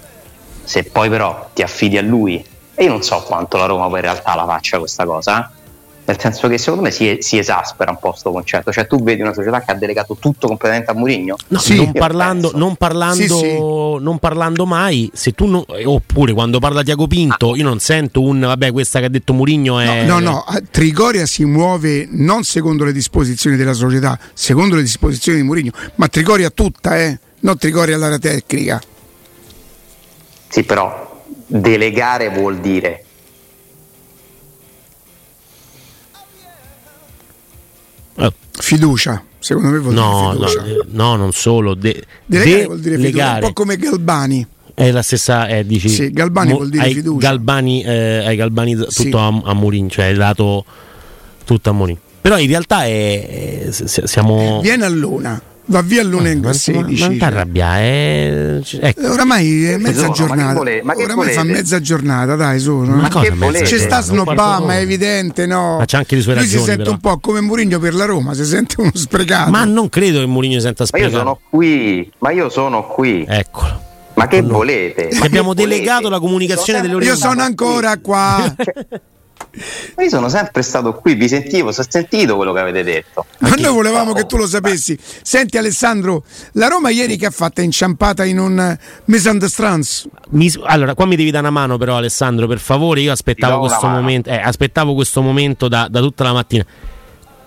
Se 0.64 0.84
poi 0.84 1.10
però 1.10 1.50
ti 1.54 1.62
affidi 1.62 1.98
a 1.98 2.02
lui, 2.02 2.46
e 2.76 2.84
io 2.84 2.90
non 2.90 3.04
so 3.04 3.22
quanto 3.24 3.58
la 3.58 3.66
Roma 3.66 3.88
poi 3.88 3.96
in 3.96 4.02
realtà 4.04 4.36
la 4.36 4.46
faccia 4.46 4.80
questa 4.80 5.04
cosa, 5.04 5.42
eh? 5.42 5.62
Nel 6.06 6.20
senso 6.20 6.50
che 6.50 6.58
secondo 6.58 6.84
me 6.84 6.92
si, 6.92 7.18
si, 7.22 7.38
esaspera 7.38 7.92
un 7.92 7.98
po' 7.98 8.10
questo 8.10 8.32
concetto, 8.32 8.72
cioè 8.72 8.88
tu 8.88 9.02
vedi 9.02 9.22
una 9.22 9.34
società 9.34 9.62
che 9.62 9.72
ha 9.72 9.76
delegato 9.76 10.18
tutto 10.20 10.48
completamente 10.48 10.92
a 10.92 10.94
Mourinho. 10.94 11.36
No, 11.48 11.60
sì, 11.60 11.76
non, 11.76 11.94
parlando, 11.94 12.52
non, 12.56 12.76
parlando, 12.76 13.22
sì, 13.22 13.28
sì. 13.28 13.58
non, 13.58 14.18
parlando, 14.20 14.66
mai, 14.66 15.10
se 15.14 15.32
tu 15.32 15.46
non, 15.46 15.64
oppure 15.86 16.34
quando 16.34 16.60
parla 16.60 16.84
Tiago 16.84 17.08
Pinto, 17.08 17.56
io 17.56 17.64
non 17.64 17.80
sento 17.80 18.22
un 18.22 18.42
vabbè, 18.42 18.72
questa 18.74 19.00
che 19.00 19.06
ha 19.06 19.10
detto 19.10 19.34
Mourinho 19.34 19.80
è. 19.80 20.04
No, 20.04 20.20
no, 20.20 20.32
no, 20.32 20.46
Trigoria 20.70 21.26
si 21.26 21.46
muove 21.46 22.08
non 22.12 22.44
secondo 22.44 22.84
le 22.84 22.92
disposizioni 22.92 23.56
della 23.56 23.74
società, 23.74 24.20
secondo 24.34 24.76
le 24.76 24.82
disposizioni 24.82 25.40
di 25.40 25.44
Mourinho, 25.46 25.72
ma 25.96 26.08
Trigoria 26.10 26.50
tutta, 26.50 27.00
eh, 27.00 27.18
non 27.42 27.58
Trigoria 27.58 27.96
all'area 27.96 28.20
tecnica. 28.20 28.82
Sì, 30.50 30.64
però 30.64 31.24
delegare 31.48 32.30
vuol 32.30 32.60
dire 32.60 33.06
Fiducia, 38.60 39.24
secondo 39.40 39.70
me 39.70 39.80
vuol 39.80 39.94
no, 39.94 40.36
dire 40.36 40.50
fiducia. 40.50 40.86
No, 40.92 41.08
no, 41.10 41.16
non 41.16 41.32
solo. 41.32 41.74
De- 41.74 42.04
Delegare 42.26 42.58
de- 42.60 42.66
vuol 42.66 42.80
dire 42.80 42.98
fiducia, 42.98 43.34
un 43.34 43.40
po' 43.40 43.54
come 43.54 43.78
Galbani. 43.78 44.48
È 44.76 44.92
la 44.92 45.02
stessa, 45.02 45.48
eh, 45.48 45.66
dici. 45.66 45.90
Sì, 45.90 46.12
Galbani 46.12 46.52
mo- 46.52 46.58
vuol 46.58 46.70
dire 46.70 46.84
hai 46.84 46.94
fiducia. 46.94 47.28
Galbani, 47.28 47.84
eh, 47.84 48.24
hai 48.26 48.36
Galbani 48.36 48.76
tutto 48.76 48.90
sì. 48.92 49.12
a, 49.14 49.28
a 49.44 49.54
Mourinho, 49.54 49.90
cioè 49.90 50.06
hai 50.06 50.16
dato 50.16 50.66
tutto 51.46 51.70
a 51.70 51.74
Mourinho. 51.74 52.00
Però 52.22 52.38
in 52.38 52.48
realtà 52.48 52.86
è, 52.86 53.68
è, 53.68 53.72
siamo... 53.72 54.62
Viene 54.62 54.86
a 54.86 54.90
Luna 54.90 55.42
va 55.66 55.82
via 55.82 56.02
all'una 56.02 56.50
a 56.50 56.54
16 56.54 57.02
non 57.08 57.18
ti 57.18 57.24
arrabbiare 57.24 58.62
eh, 58.64 58.80
ecco. 58.82 59.12
oramai 59.12 59.66
è 59.66 59.78
mezza 59.78 60.02
sono, 60.02 60.14
giornata 60.14 60.62
ma 60.62 60.72
ma 60.84 60.94
oramai 60.94 61.16
volete? 61.16 61.34
fa 61.34 61.44
mezza 61.44 61.80
giornata 61.80 62.36
dai 62.36 62.60
sono 62.60 62.96
ma 62.96 63.10
cosa 63.10 63.34
mezza 63.34 63.64
c'è 63.64 63.78
sta 63.78 64.02
Snobama 64.02 64.76
è 64.76 64.82
evidente 64.82 65.46
no 65.46 65.78
ma 65.78 65.86
c'è 65.86 65.98
anche 65.98 66.16
le 66.16 66.22
sue 66.22 66.34
lui 66.34 66.44
ragioni 66.44 66.62
si 66.62 66.68
sente 66.68 66.84
però. 66.84 66.96
un 66.96 67.00
po' 67.00 67.18
come 67.20 67.42
Murigno 67.42 67.80
per 67.80 67.94
la 67.94 68.06
Roma 68.06 68.34
si 68.34 68.44
sente 68.44 68.76
uno 68.82 68.92
sprecato 68.94 69.52
ma 69.52 69.64
non 69.64 69.88
credo 69.90 70.20
che 70.20 70.26
Murigno 70.26 70.60
senta 70.60 70.86
sprecato 70.86 71.12
ma 71.12 71.18
io 71.18 71.24
sono 71.24 71.40
qui 71.50 72.12
ma 72.20 72.32
io 72.32 72.50
sono 72.50 72.88
qui 72.88 73.26
eccolo 73.28 73.92
ma 74.16 74.28
che 74.28 74.42
volete? 74.42 75.10
Ma 75.20 75.26
abbiamo 75.26 75.54
volete? 75.54 75.70
delegato 75.70 76.10
la 76.10 76.20
comunicazione 76.20 76.82
delle 76.82 76.96
ore 76.96 77.06
Io 77.06 77.16
sono 77.16 77.42
ancora 77.42 77.98
qua. 77.98 78.56
Io 80.00 80.10
sono 80.10 80.30
sempre 80.30 80.64
stato 80.64 80.94
qui, 80.94 81.14
vi 81.14 81.28
sentivo, 81.28 81.70
ho 81.70 81.86
sentito 81.88 82.36
quello 82.36 82.54
che 82.54 82.60
avete 82.60 82.84
detto. 82.84 83.26
Ma 83.40 83.50
noi 83.50 83.72
volevamo 83.72 84.12
oh, 84.12 84.14
che 84.14 84.26
tu 84.26 84.36
lo 84.36 84.48
sapessi. 84.48 84.98
Senti 85.22 85.58
Alessandro, 85.58 86.24
la 86.54 86.68
Roma 86.68 86.90
ieri 86.90 87.18
che 87.18 87.28
ha 87.28 87.32
fatto 87.32 87.62
è 87.62 87.64
inciampata 87.64 88.26
in 88.26 88.40
un 88.40 88.78
misunderstanding. 89.06 89.84
allora, 90.64 90.96
qua 90.96 91.06
mi 91.06 91.16
devi 91.16 91.30
dare 91.30 91.48
una 91.48 91.52
mano 91.52 91.78
però 91.78 91.98
Alessandro, 91.98 92.48
per 92.48 92.60
favore, 92.60 93.02
io 93.02 93.12
aspettavo 93.12 93.60
questo 93.60 93.88
momento, 93.88 94.30
eh, 94.30 94.38
aspettavo 94.38 94.96
questo 94.96 95.22
momento 95.22 95.68
da, 95.68 95.88
da 95.90 96.00
tutta 96.00 96.24
la 96.24 96.34
mattina. 96.34 96.66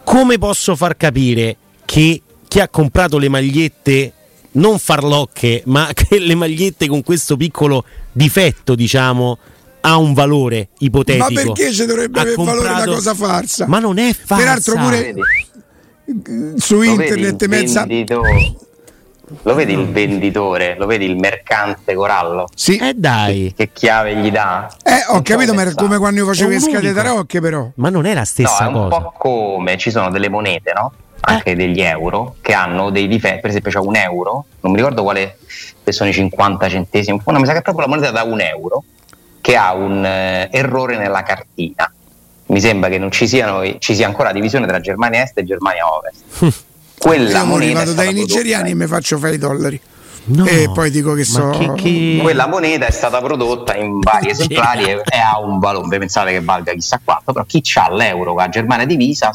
Come 0.04 0.38
posso 0.38 0.76
far 0.76 0.96
capire 0.96 1.56
che 1.84 2.22
chi 2.46 2.60
ha 2.60 2.68
comprato 2.68 3.18
le 3.18 3.28
magliette 3.28 4.12
non 4.52 4.78
farlocche, 4.78 5.62
ma 5.66 5.90
che 5.94 6.18
le 6.18 6.34
magliette 6.36 6.86
con 6.86 7.02
questo 7.02 7.36
piccolo 7.36 7.84
difetto, 8.12 8.76
diciamo, 8.76 9.38
ha 9.86 9.96
un 9.96 10.12
valore 10.14 10.68
ipotetico. 10.78 11.32
Ma 11.32 11.42
perché 11.42 11.72
ci 11.72 11.86
dovrebbe 11.86 12.20
avere 12.20 12.34
comprato... 12.34 12.62
valore 12.62 12.82
una 12.82 12.94
cosa 12.94 13.14
farsa? 13.14 13.66
Ma 13.68 13.78
non 13.78 13.98
è 13.98 14.12
farsa. 14.12 14.42
Peraltro 14.42 14.74
pure 14.74 15.14
su 16.56 16.82
internet 16.82 17.46
mezza... 17.46 17.86
Lo 19.42 19.56
vedi 19.56 19.72
il 19.72 19.88
venditore, 19.88 20.76
lo 20.78 20.86
vedi 20.86 21.04
il 21.04 21.16
mercante 21.16 21.94
corallo? 21.94 22.46
Sì. 22.54 22.76
Eh 22.76 22.94
dai. 22.94 23.52
Che, 23.56 23.66
che 23.66 23.70
chiave 23.72 24.14
gli 24.14 24.30
dà? 24.30 24.72
Eh, 24.84 25.04
ho 25.08 25.14
non 25.14 25.22
capito, 25.22 25.52
ma 25.52 25.62
era 25.62 25.74
come 25.74 25.98
quando 25.98 26.20
io 26.20 26.26
facevo 26.26 26.50
le 26.50 26.60
scale 26.60 26.92
tarocche 26.92 27.40
però. 27.40 27.68
Ma 27.74 27.88
non 27.88 28.06
è 28.06 28.14
la 28.14 28.24
stessa 28.24 28.68
no, 28.68 28.70
cosa. 28.70 28.94
È 28.94 28.98
un 28.98 29.02
po' 29.02 29.14
come 29.18 29.76
ci 29.78 29.90
sono 29.90 30.10
delle 30.10 30.28
monete, 30.28 30.72
no? 30.72 30.92
Anche 31.22 31.50
eh. 31.50 31.54
degli 31.56 31.80
euro 31.80 32.36
che 32.40 32.52
hanno 32.52 32.90
dei 32.90 33.08
difetti, 33.08 33.40
per 33.40 33.50
esempio 33.50 33.72
c'è 33.72 33.80
un 33.80 33.96
euro, 33.96 34.44
non 34.60 34.70
mi 34.70 34.78
ricordo 34.78 35.02
quale, 35.02 35.38
se 35.82 35.90
sono 35.90 36.08
i 36.08 36.12
50 36.12 36.68
centesimi, 36.68 37.20
no, 37.24 37.38
mi 37.40 37.46
sa 37.46 37.52
che 37.52 37.58
è 37.58 37.62
proprio 37.62 37.86
la 37.86 37.92
moneta 37.96 38.12
da 38.12 38.22
un 38.22 38.40
euro 38.40 38.84
che 39.46 39.54
ha 39.54 39.74
un 39.74 40.04
eh, 40.04 40.48
errore 40.50 40.96
nella 40.96 41.22
cartina. 41.22 41.88
Mi 42.46 42.60
sembra 42.60 42.88
che 42.88 42.98
non 42.98 43.12
ci, 43.12 43.28
siano, 43.28 43.62
ci 43.78 43.94
sia 43.94 44.04
ancora 44.04 44.32
divisione 44.32 44.66
tra 44.66 44.80
Germania 44.80 45.22
Est 45.22 45.38
e 45.38 45.44
Germania 45.44 45.84
Ovest. 45.88 46.64
Quella 46.98 47.38
Io 47.38 47.44
moneta 47.44 47.78
vado 47.78 47.92
dai 47.92 48.12
nigeriani 48.12 48.72
e 48.72 48.74
mi 48.74 48.88
faccio 48.88 49.18
fare 49.18 49.34
i 49.34 49.38
dollari. 49.38 49.80
No, 50.24 50.46
e 50.46 50.68
poi 50.74 50.90
dico 50.90 51.12
che 51.12 51.22
so. 51.22 51.50
Che, 51.50 51.74
che... 51.74 52.18
Quella 52.20 52.48
moneta 52.48 52.86
è 52.86 52.90
stata 52.90 53.20
prodotta 53.20 53.76
in 53.76 54.00
vari 54.00 54.30
esemplari 54.30 54.82
e, 54.82 55.02
e, 55.04 55.18
ha 55.18 55.38
un 55.38 55.60
valore. 55.60 55.96
Pensate 55.96 56.32
che 56.32 56.40
valga 56.40 56.72
chissà 56.72 57.00
quanto, 57.04 57.32
però 57.32 57.44
chi 57.44 57.62
ha 57.74 57.88
l'euro 57.92 58.32
con 58.32 58.42
la 58.42 58.48
Germania 58.48 58.84
divisa 58.84 59.30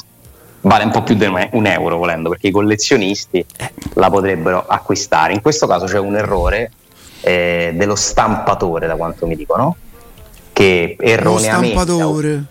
vale 0.59 0.83
un 0.83 0.91
po' 0.91 1.03
più 1.03 1.15
di 1.15 1.23
un 1.23 1.65
euro 1.65 1.95
volendo, 1.95 2.27
perché 2.27 2.47
i 2.47 2.51
collezionisti 2.51 3.45
eh. 3.55 3.73
la 3.93 4.09
potrebbero 4.09 4.65
acquistare. 4.67 5.31
In 5.31 5.41
questo 5.41 5.67
caso 5.67 5.85
c'è 5.85 5.99
un 5.99 6.17
errore 6.17 6.69
eh, 7.21 7.71
dello 7.75 7.95
stampatore, 7.95 8.87
da 8.87 8.97
quanto 8.97 9.25
mi 9.25 9.37
dicono 9.37 9.77
che 10.61 10.95
erroneamente... 10.99 11.73
Lo 11.73 11.81
stampatore. 11.81 12.43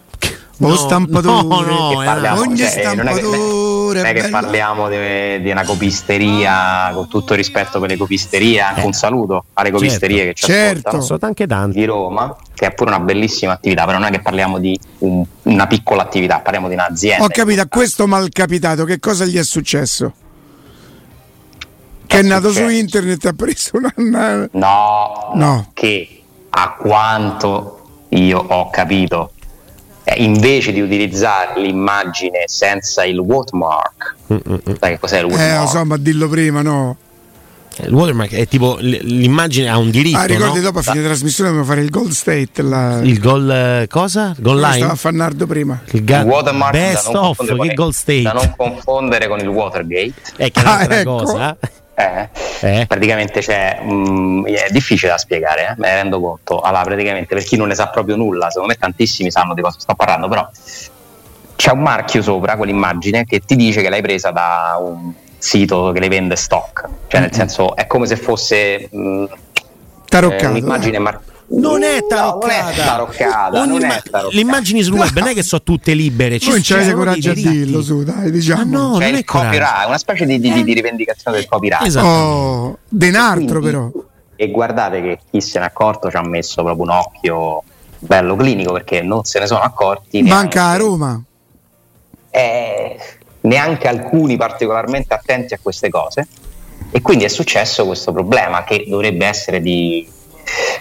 No, 0.56 0.74
stampatore. 0.76 1.70
No, 1.70 1.92
no, 1.92 2.02
parliamo, 2.04 2.40
ogni 2.40 2.56
cioè, 2.58 2.68
stampatore. 2.68 4.02
Non 4.02 4.06
è, 4.06 4.12
che, 4.12 4.20
non 4.20 4.22
è 4.22 4.22
che 4.22 4.28
parliamo 4.28 4.88
di, 4.88 5.42
di, 5.42 5.50
una 5.50 5.64
copisteria, 5.64 6.90
con 6.92 7.08
tutto 7.08 7.32
il 7.32 7.38
rispetto 7.38 7.80
per 7.80 7.88
le 7.88 7.96
copisterie, 7.96 8.60
anche 8.60 8.82
eh. 8.82 8.86
un 8.86 8.92
saluto 8.92 9.44
alle 9.54 9.70
copisterie 9.70 10.18
certo, 10.18 10.32
che 10.32 10.34
ci 10.34 10.46
certo. 10.46 10.88
ascoltano 10.88 11.26
anche 11.28 11.46
tanti. 11.46 11.78
di 11.78 11.84
Roma, 11.86 12.36
che 12.54 12.66
è 12.66 12.74
pure 12.74 12.90
una 12.90 13.00
bellissima 13.00 13.52
attività, 13.52 13.86
però 13.86 13.98
non 13.98 14.08
è 14.08 14.10
che 14.10 14.20
parliamo 14.20 14.58
di 14.58 14.78
un, 14.98 15.24
una 15.44 15.66
piccola 15.66 16.02
attività, 16.02 16.40
parliamo 16.40 16.68
di 16.68 16.74
un'azienda. 16.74 17.24
Ho 17.24 17.28
capito, 17.28 17.62
a 17.62 17.66
questo 17.66 18.06
malcapitato 18.06 18.84
che 18.84 18.98
cosa 18.98 19.24
gli 19.24 19.38
è 19.38 19.44
successo? 19.44 20.12
Che 22.06 22.16
è, 22.16 22.20
è 22.20 22.22
nato 22.22 22.48
successo? 22.48 22.68
su 22.68 22.74
internet 22.74 23.24
e 23.24 23.28
ha 23.28 23.32
preso 23.32 23.70
una... 23.72 24.48
No, 24.52 25.30
no, 25.34 25.70
che 25.72 26.20
a 26.50 26.74
quanto 26.74 27.79
io 28.10 28.38
ho 28.38 28.70
capito. 28.70 29.32
Eh, 30.04 30.22
invece 30.22 30.72
di 30.72 30.80
utilizzare 30.80 31.60
l'immagine 31.60 32.44
senza 32.46 33.04
il 33.04 33.18
watermark, 33.18 34.16
Mm-mm. 34.32 34.60
sai 34.78 34.92
che 34.92 34.98
cos'è 34.98 35.18
il 35.18 35.24
watermark? 35.24 35.58
Eh, 35.58 35.60
lo 35.60 35.66
so, 35.66 35.84
ma 35.84 35.96
dillo 35.96 36.28
prima, 36.28 36.62
no? 36.62 36.96
Eh, 37.76 37.86
il 37.86 37.94
watermark 37.94 38.32
è 38.32 38.48
tipo 38.48 38.76
l'immagine 38.80 39.68
ha 39.68 39.78
un 39.78 39.90
diritto. 39.90 40.18
Ah, 40.18 40.24
ricordi 40.24 40.58
no? 40.58 40.64
dopo 40.64 40.80
a 40.80 40.82
fine 40.82 41.02
trasmissione 41.04 41.50
dobbiamo 41.50 41.70
fare 41.70 41.82
il 41.84 41.90
gold 41.90 42.10
state. 42.10 42.62
La... 42.62 43.00
Il 43.02 43.20
gol 43.20 43.50
eh, 43.50 43.86
cosa? 43.88 44.34
Goal 44.38 44.58
line? 44.58 44.76
Stava 44.76 44.92
a 44.92 44.96
Fannardo 44.96 45.46
prima. 45.46 45.80
Il, 45.90 46.04
ga- 46.04 46.20
il 46.20 46.26
watermark 46.26 46.72
best 46.72 47.14
of, 47.14 47.44
che 47.44 47.74
gold 47.74 47.92
state. 47.92 48.22
Da 48.22 48.32
non 48.32 48.54
confondere 48.56 49.28
con 49.28 49.38
il 49.38 49.48
Watergate. 49.48 50.14
È 50.36 50.50
che 50.50 50.60
è 50.60 50.62
un'altra 50.62 50.94
ah, 50.94 50.98
ecco. 50.98 51.16
cosa. 51.16 51.58
Eh, 52.00 52.28
eh. 52.80 52.86
Praticamente 52.86 53.40
mh, 53.82 53.92
mm, 53.92 54.46
è 54.46 54.68
difficile 54.70 55.12
da 55.12 55.18
spiegare, 55.18 55.62
eh, 55.62 55.74
me 55.76 55.88
ne 55.88 55.94
rendo 55.96 56.20
conto. 56.20 56.60
Allora, 56.60 56.82
praticamente 56.82 57.34
per 57.34 57.44
chi 57.44 57.56
non 57.56 57.68
ne 57.68 57.74
sa 57.74 57.88
proprio 57.88 58.16
nulla, 58.16 58.48
secondo 58.48 58.68
me 58.68 58.78
tantissimi 58.78 59.30
sanno 59.30 59.54
di 59.54 59.60
cosa 59.60 59.78
sto 59.78 59.94
parlando, 59.94 60.28
però 60.28 60.48
c'è 61.56 61.72
un 61.72 61.80
marchio 61.80 62.22
sopra 62.22 62.56
quell'immagine 62.56 63.24
che 63.24 63.40
ti 63.40 63.54
dice 63.54 63.82
che 63.82 63.90
l'hai 63.90 64.00
presa 64.00 64.30
da 64.30 64.78
un 64.80 65.12
sito 65.36 65.90
che 65.92 66.00
le 66.00 66.08
vende 66.08 66.36
stock, 66.36 66.88
cioè 67.08 67.20
nel 67.20 67.32
senso 67.32 67.76
è 67.76 67.86
come 67.86 68.06
se 68.06 68.16
fosse 68.16 68.88
mh, 68.90 68.98
mm, 68.98 69.24
taroccato. 70.08 70.44
Eh, 70.44 70.46
un'immagine 70.48 70.98
mar- 70.98 71.20
non 71.50 71.82
è 71.82 72.04
taroccata, 72.06 72.62
non 72.62 72.70
è 72.70 72.74
taroccata, 72.74 73.64
non 73.64 73.82
è 73.82 73.88
taroccata. 73.88 74.28
le 74.30 74.40
immagini 74.40 74.82
sul 74.82 74.94
web 74.94 75.18
non 75.18 75.28
è 75.28 75.34
che 75.34 75.42
sono 75.42 75.62
tutte 75.62 75.94
libere 75.94 76.38
ci 76.38 76.50
non 76.50 76.60
c'è 76.60 76.92
coraggio 76.92 77.30
a 77.30 77.34
dirlo 77.34 77.82
su 77.82 78.02
dai 78.04 78.30
diciamo. 78.30 78.60
Ah, 78.60 78.64
no, 78.64 78.98
c'è 78.98 79.10
non 79.10 79.18
è 79.18 79.24
copyright 79.24 79.86
una 79.86 79.98
specie 79.98 80.26
di, 80.26 80.38
di, 80.38 80.62
di, 80.62 80.72
rivendicazione 80.72 81.38
del 81.38 81.46
copyright. 81.46 81.86
Esatto. 81.86 82.06
oh, 82.06 82.78
denartro 82.88 83.60
però. 83.60 83.90
E 84.36 84.50
guardate 84.50 85.02
che 85.02 85.18
chi 85.30 85.40
se 85.40 85.58
n'è 85.58 85.64
accorto 85.64 86.08
ci 86.08 86.16
ha 86.16 86.22
messo 86.22 86.62
proprio 86.62 86.84
un 86.84 86.90
occhio 86.90 87.62
bello 87.98 88.36
clinico 88.36 88.72
perché 88.72 89.02
non 89.02 89.24
se 89.24 89.40
ne 89.40 89.46
sono 89.46 89.60
accorti 89.60 90.22
manca 90.22 90.66
a 90.66 90.76
Roma. 90.76 91.22
Eh, 92.30 92.96
neanche 93.42 93.88
alcuni 93.88 94.36
particolarmente 94.36 95.14
attenti 95.14 95.54
a 95.54 95.58
queste 95.60 95.88
cose. 95.88 96.26
E 96.92 97.02
quindi 97.02 97.24
è 97.24 97.28
successo 97.28 97.86
questo 97.86 98.12
problema 98.12 98.64
che 98.64 98.84
dovrebbe 98.88 99.26
essere 99.26 99.60
di 99.60 100.08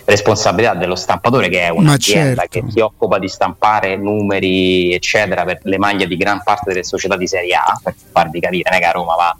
responsabilità 0.06 0.74
dello 0.74 0.96
stampatore 0.96 1.50
che 1.50 1.62
è 1.62 1.70
un'azienda 1.70 2.42
certo. 2.48 2.66
che 2.66 2.72
si 2.72 2.80
occupa 2.80 3.20
di 3.20 3.28
stampare 3.28 3.96
numeri 3.96 4.94
eccetera 4.94 5.44
per 5.46 5.60
le 5.64 5.78
maglie 5.78 6.08
di 6.08 6.18
gran 6.18 6.42
parte 6.44 6.72
delle 6.72 6.84
società 6.84 7.16
di 7.16 7.28
Serie 7.28 7.56
A 7.56 7.80
per 7.82 7.94
farvi 8.12 8.40
capire, 8.40 8.70
non 8.70 8.80
è 8.80 8.82
che 8.82 8.88
a 8.88 8.92
Roma 8.92 9.16
va 9.16 9.38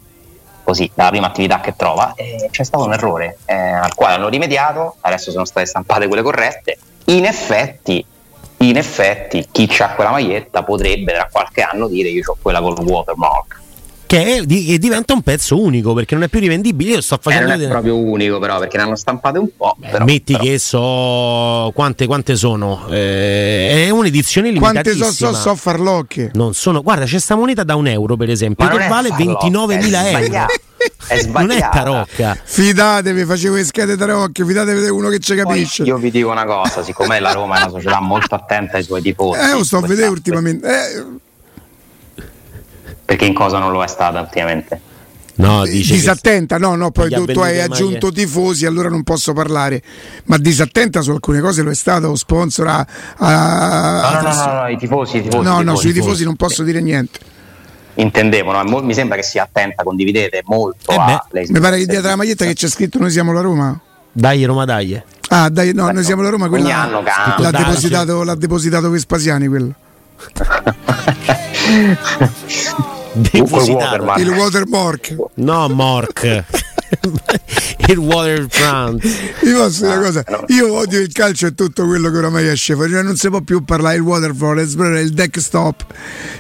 così 0.64 0.90
dalla 0.94 1.10
prima 1.10 1.28
attività 1.28 1.60
che 1.62 1.74
trova 1.76 2.14
e 2.16 2.48
c'è 2.52 2.64
stato 2.64 2.84
un 2.84 2.94
errore 2.94 3.40
eh, 3.46 3.56
al 3.56 3.96
quale 3.96 4.16
hanno 4.16 4.30
rimediato 4.30 4.98
adesso 5.02 5.32
sono 5.32 5.46
state 5.46 5.66
stampate 5.66 6.08
quelle 6.08 6.22
corrette 6.22 6.78
in 7.06 7.26
effetti 7.26 8.06
in 8.62 8.78
effetti 8.78 9.48
chi 9.52 9.74
ha 9.80 9.96
quella 9.96 10.12
maglietta 10.12 10.64
potrebbe 10.64 11.14
tra 11.14 11.28
qualche 11.32 11.62
anno 11.62 11.88
dire 11.88 12.10
io 12.10 12.24
ho 12.26 12.38
quella 12.40 12.62
col 12.62 12.78
watermark 12.78 13.59
che, 14.10 14.38
è, 14.38 14.42
di, 14.42 14.66
che, 14.66 14.80
diventa 14.80 15.14
un 15.14 15.22
pezzo 15.22 15.62
unico 15.62 15.94
perché 15.94 16.16
non 16.16 16.24
è 16.24 16.30
più 16.30 16.40
rivendibile. 16.40 16.94
Io 16.94 17.02
sto 17.02 17.20
facendo. 17.22 17.54
Eh, 17.54 17.58
non 17.58 17.66
è 17.66 17.70
proprio 17.70 17.96
unico, 17.96 18.40
però, 18.40 18.58
perché 18.58 18.78
ne 18.78 18.84
hanno 18.84 18.96
stampate 18.96 19.38
un 19.38 19.50
po'. 19.56 19.76
Beh, 19.78 19.90
però, 19.90 20.06
metti 20.06 20.34
però. 20.34 20.46
che 20.46 20.58
so 20.58 21.72
quante, 21.76 22.08
quante 22.08 22.36
sono. 22.36 22.88
Eh, 22.90 23.86
è 23.86 23.90
un'edizione 23.92 24.48
limitata. 24.50 24.82
Quante 24.82 24.94
so, 24.96 25.12
so, 25.12 25.34
so 25.36 25.56
farlocche? 25.56 26.32
Non 26.34 26.56
sono. 26.56 26.82
Guarda, 26.82 27.06
c'è 27.06 27.20
sta 27.20 27.36
moneta 27.36 27.64
da 27.64 27.76
un 27.76 27.86
euro, 27.86 28.18
per 28.18 28.32
esempio, 28.32 28.68
che 28.68 28.88
vale 28.88 29.10
29.000 29.10 30.06
euro. 30.06 30.46
È 31.06 31.26
non 31.26 31.52
è 31.52 31.60
tarocca. 31.72 32.36
Fidatevi, 32.44 33.26
facevo 33.26 33.56
le 33.58 33.64
schede 33.64 33.96
tarocche, 33.96 34.44
fidatevi 34.44 34.82
di 34.82 34.90
uno 34.90 35.10
che 35.10 35.20
ci 35.20 35.36
capisce. 35.36 35.84
Poi 35.84 35.92
io 35.92 35.98
vi 36.00 36.10
dico 36.10 36.32
una 36.32 36.46
cosa, 36.46 36.82
siccome 36.82 37.20
la 37.20 37.34
Roma 37.34 37.58
è 37.60 37.62
una 37.62 37.70
società 37.70 38.00
molto 38.00 38.34
attenta 38.34 38.78
ai 38.78 38.84
suoi 38.84 39.04
tifosi. 39.04 39.40
Eh, 39.40 39.54
lo 39.54 39.64
sto 39.64 39.78
a 39.78 39.82
vedere 39.82 40.08
ultimamente. 40.08 40.68
Eh, 40.68 41.28
perché 43.10 43.26
in 43.26 43.34
cosa 43.34 43.58
non 43.58 43.72
lo 43.72 43.84
è 43.84 43.88
stata 43.88 44.20
ultimamente? 44.20 44.80
No, 45.38 45.64
dice 45.64 45.94
disattenta, 45.94 46.60
no, 46.60 46.76
no, 46.76 46.92
poi 46.92 47.10
tu, 47.10 47.26
tu 47.26 47.40
hai 47.40 47.60
aggiunto 47.60 48.10
maglie. 48.10 48.24
tifosi, 48.24 48.68
allora 48.68 48.88
non 48.88 49.02
posso 49.02 49.34
parlare, 49.34 49.82
ma 50.26 50.38
disattenta 50.38 51.02
su 51.02 51.10
alcune 51.10 51.40
cose 51.40 51.64
lo 51.64 51.72
è 51.72 51.76
stato, 51.76 52.16
sponsor 52.16 52.68
a... 52.68 52.88
a... 53.18 54.22
No, 54.22 54.24
no, 54.30 54.36
no, 54.36 54.46
no, 54.46 54.62
no, 54.62 54.68
i 54.68 54.78
tifosi, 54.78 55.18
i 55.18 55.22
tifosi. 55.24 55.38
No, 55.38 55.42
tifosi, 55.42 55.64
no, 55.64 55.76
sui 55.76 55.92
tifosi, 55.92 55.94
tifosi 55.94 56.24
non 56.26 56.36
posso 56.36 56.62
dire 56.62 56.82
niente. 56.82 57.20
Intendevo, 57.96 58.52
no? 58.52 58.82
mi 58.82 58.94
sembra 58.94 59.18
che 59.18 59.24
sia 59.24 59.42
attenta, 59.42 59.82
condividete 59.82 60.44
molto. 60.46 60.92
Eh 60.92 60.96
a 60.96 61.26
mi 61.32 61.60
pare 61.60 61.80
che 61.80 61.88
dietro 61.88 62.10
la 62.10 62.16
maglietta 62.16 62.46
che 62.46 62.54
c'è 62.54 62.68
scritto 62.68 63.00
noi 63.00 63.10
siamo 63.10 63.34
la 63.34 63.42
Roma. 63.42 63.80
Dai 64.12 64.44
Roma 64.44 64.66
dai. 64.66 65.02
Ah, 65.30 65.50
dai, 65.50 65.74
no, 65.74 65.90
noi 65.90 66.04
siamo 66.04 66.22
la 66.22 66.30
Roma, 66.30 66.48
quella 66.48 66.84
anno 66.84 67.02
l'ha, 67.02 67.50
depositato, 67.50 68.22
l'ha 68.22 68.36
depositato 68.36 68.92
Vespasiani 68.92 69.48
quello. 69.48 69.74
Depositato. 73.14 74.20
Il 74.20 74.30
watermark. 74.30 75.16
No, 75.36 75.68
Mork. 75.70 76.46
il 77.88 77.98
waterfront. 77.98 79.04
Io 79.44 79.58
posso 79.58 79.86
dire 79.86 79.98
una 79.98 80.06
cosa, 80.06 80.24
io 80.48 80.74
odio 80.74 81.00
il 81.00 81.12
calcio 81.12 81.48
e 81.48 81.54
tutto 81.54 81.86
quello 81.86 82.10
che 82.10 82.18
oramai 82.18 82.48
esce 82.48 82.74
fuori, 82.74 82.92
cioè 82.92 83.04
non 83.04 83.16
si 83.16 83.30
può 83.30 83.42
più 83.42 83.64
parlare 83.64 83.96
il 83.96 84.02
waterfront, 84.02 84.60
il 84.60 85.14
deck 85.14 85.40
stop, 85.40 85.86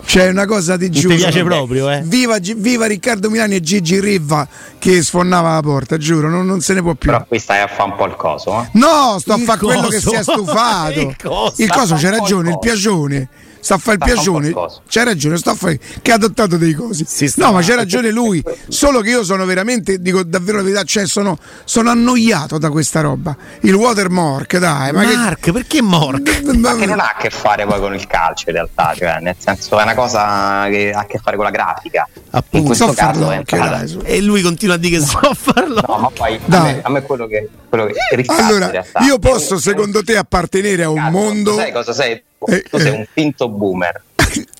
c'è 0.05 0.29
una 0.29 0.45
cosa 0.45 0.77
di 0.77 0.89
giuro. 0.89 1.13
Mi 1.13 1.19
piace 1.19 1.43
proprio, 1.43 1.89
eh. 1.91 2.01
Viva, 2.03 2.37
viva, 2.39 2.85
Riccardo 2.85 3.29
Milani 3.29 3.55
e 3.55 3.61
Gigi 3.61 3.99
Riva 3.99 4.47
che 4.77 5.01
sfonnava 5.03 5.53
la 5.53 5.61
porta, 5.61 5.97
giuro, 5.97 6.29
non, 6.29 6.45
non 6.45 6.61
se 6.61 6.73
ne 6.73 6.81
può 6.81 6.93
più. 6.95 7.11
Però 7.11 7.25
qui 7.25 7.39
stai 7.39 7.61
a 7.61 7.67
fare 7.67 7.89
un 7.89 7.95
po' 7.95 8.05
il 8.05 8.15
coso, 8.15 8.61
eh? 8.61 8.69
No, 8.73 9.17
sto 9.19 9.35
il 9.35 9.41
a 9.41 9.45
fare 9.45 9.59
quello 9.59 9.87
che 9.87 9.99
si 9.99 10.13
è 10.13 10.21
stufato. 10.23 10.99
il 10.99 11.15
coso, 11.21 11.61
il 11.61 11.69
coso 11.69 11.95
c'è 11.95 12.09
ragione, 12.09 12.49
il 12.49 12.59
piacione 12.59 13.29
sta 13.59 13.75
a 13.75 13.77
fare 13.77 13.97
il 13.99 14.03
piacione. 14.03 14.53
C'ha 14.87 15.03
ragione, 15.03 15.37
sta 15.37 15.51
a 15.51 15.55
fare 15.55 15.79
che 16.01 16.11
ha 16.11 16.15
adottato 16.15 16.57
dei 16.57 16.73
cosi. 16.73 17.05
No, 17.35 17.51
ma 17.51 17.61
c'è 17.61 17.75
ragione 17.75 18.11
lui. 18.11 18.43
Solo 18.67 19.01
che 19.01 19.09
io 19.09 19.23
sono 19.23 19.45
veramente, 19.45 20.01
dico 20.01 20.23
davvero 20.23 20.57
la 20.57 20.63
verità, 20.63 20.83
cioè 20.83 21.05
sono, 21.07 21.37
sono 21.63 21.89
annoiato 21.89 22.57
da 22.57 22.69
questa 22.69 23.01
roba. 23.01 23.35
Il 23.61 23.73
watermark, 23.73 24.57
dai. 24.57 24.91
Ma 24.91 25.03
Mark, 25.03 25.39
che... 25.39 25.51
perché 25.51 25.81
Mork? 25.81 26.41
Ma 26.59 26.75
che 26.75 26.85
non 26.85 26.99
ha 26.99 27.13
a 27.15 27.19
che 27.19 27.29
fare 27.29 27.65
poi 27.65 27.79
con 27.79 27.93
il 27.93 28.07
calcio 28.07 28.49
in 28.49 28.55
realtà, 28.55 28.93
cioè, 28.95 29.19
nel 29.19 29.35
senso 29.37 29.79
è 29.79 29.83
una 29.83 29.95
cosa 29.95 30.67
che 30.69 30.91
ha 30.91 30.99
a 30.99 31.05
che 31.05 31.19
fare 31.19 31.35
con 31.35 31.45
la 31.45 31.51
grafica. 31.51 32.07
Appunto, 32.31 32.57
in 32.57 32.63
questo 32.65 32.87
so 32.87 32.93
caso 32.93 33.27
farlo, 33.27 34.01
è 34.03 34.11
E 34.11 34.21
lui 34.21 34.41
continua 34.41 34.75
a 34.75 34.77
dire 34.77 34.99
che 34.99 35.05
so 35.05 35.19
farlo. 35.33 35.81
No, 35.87 35.97
ma 35.97 36.09
poi 36.09 36.39
a 36.47 36.61
me, 36.61 36.79
a 36.83 36.89
me, 36.89 37.01
quello 37.01 37.27
che, 37.27 37.49
quello 37.67 37.85
che 37.85 37.93
allora, 38.27 38.71
io 39.01 39.19
posso 39.19 39.57
secondo 39.57 40.03
te 40.03 40.17
appartenere 40.17 40.83
a 40.83 40.89
un 40.89 41.09
mondo. 41.09 41.55
Sai 41.55 41.71
cosa 41.71 41.93
sei? 41.93 42.21
Eh, 42.49 42.63
tu 42.69 42.79
sei 42.79 42.97
un 42.97 43.05
finto 43.13 43.49
boomer. 43.49 44.01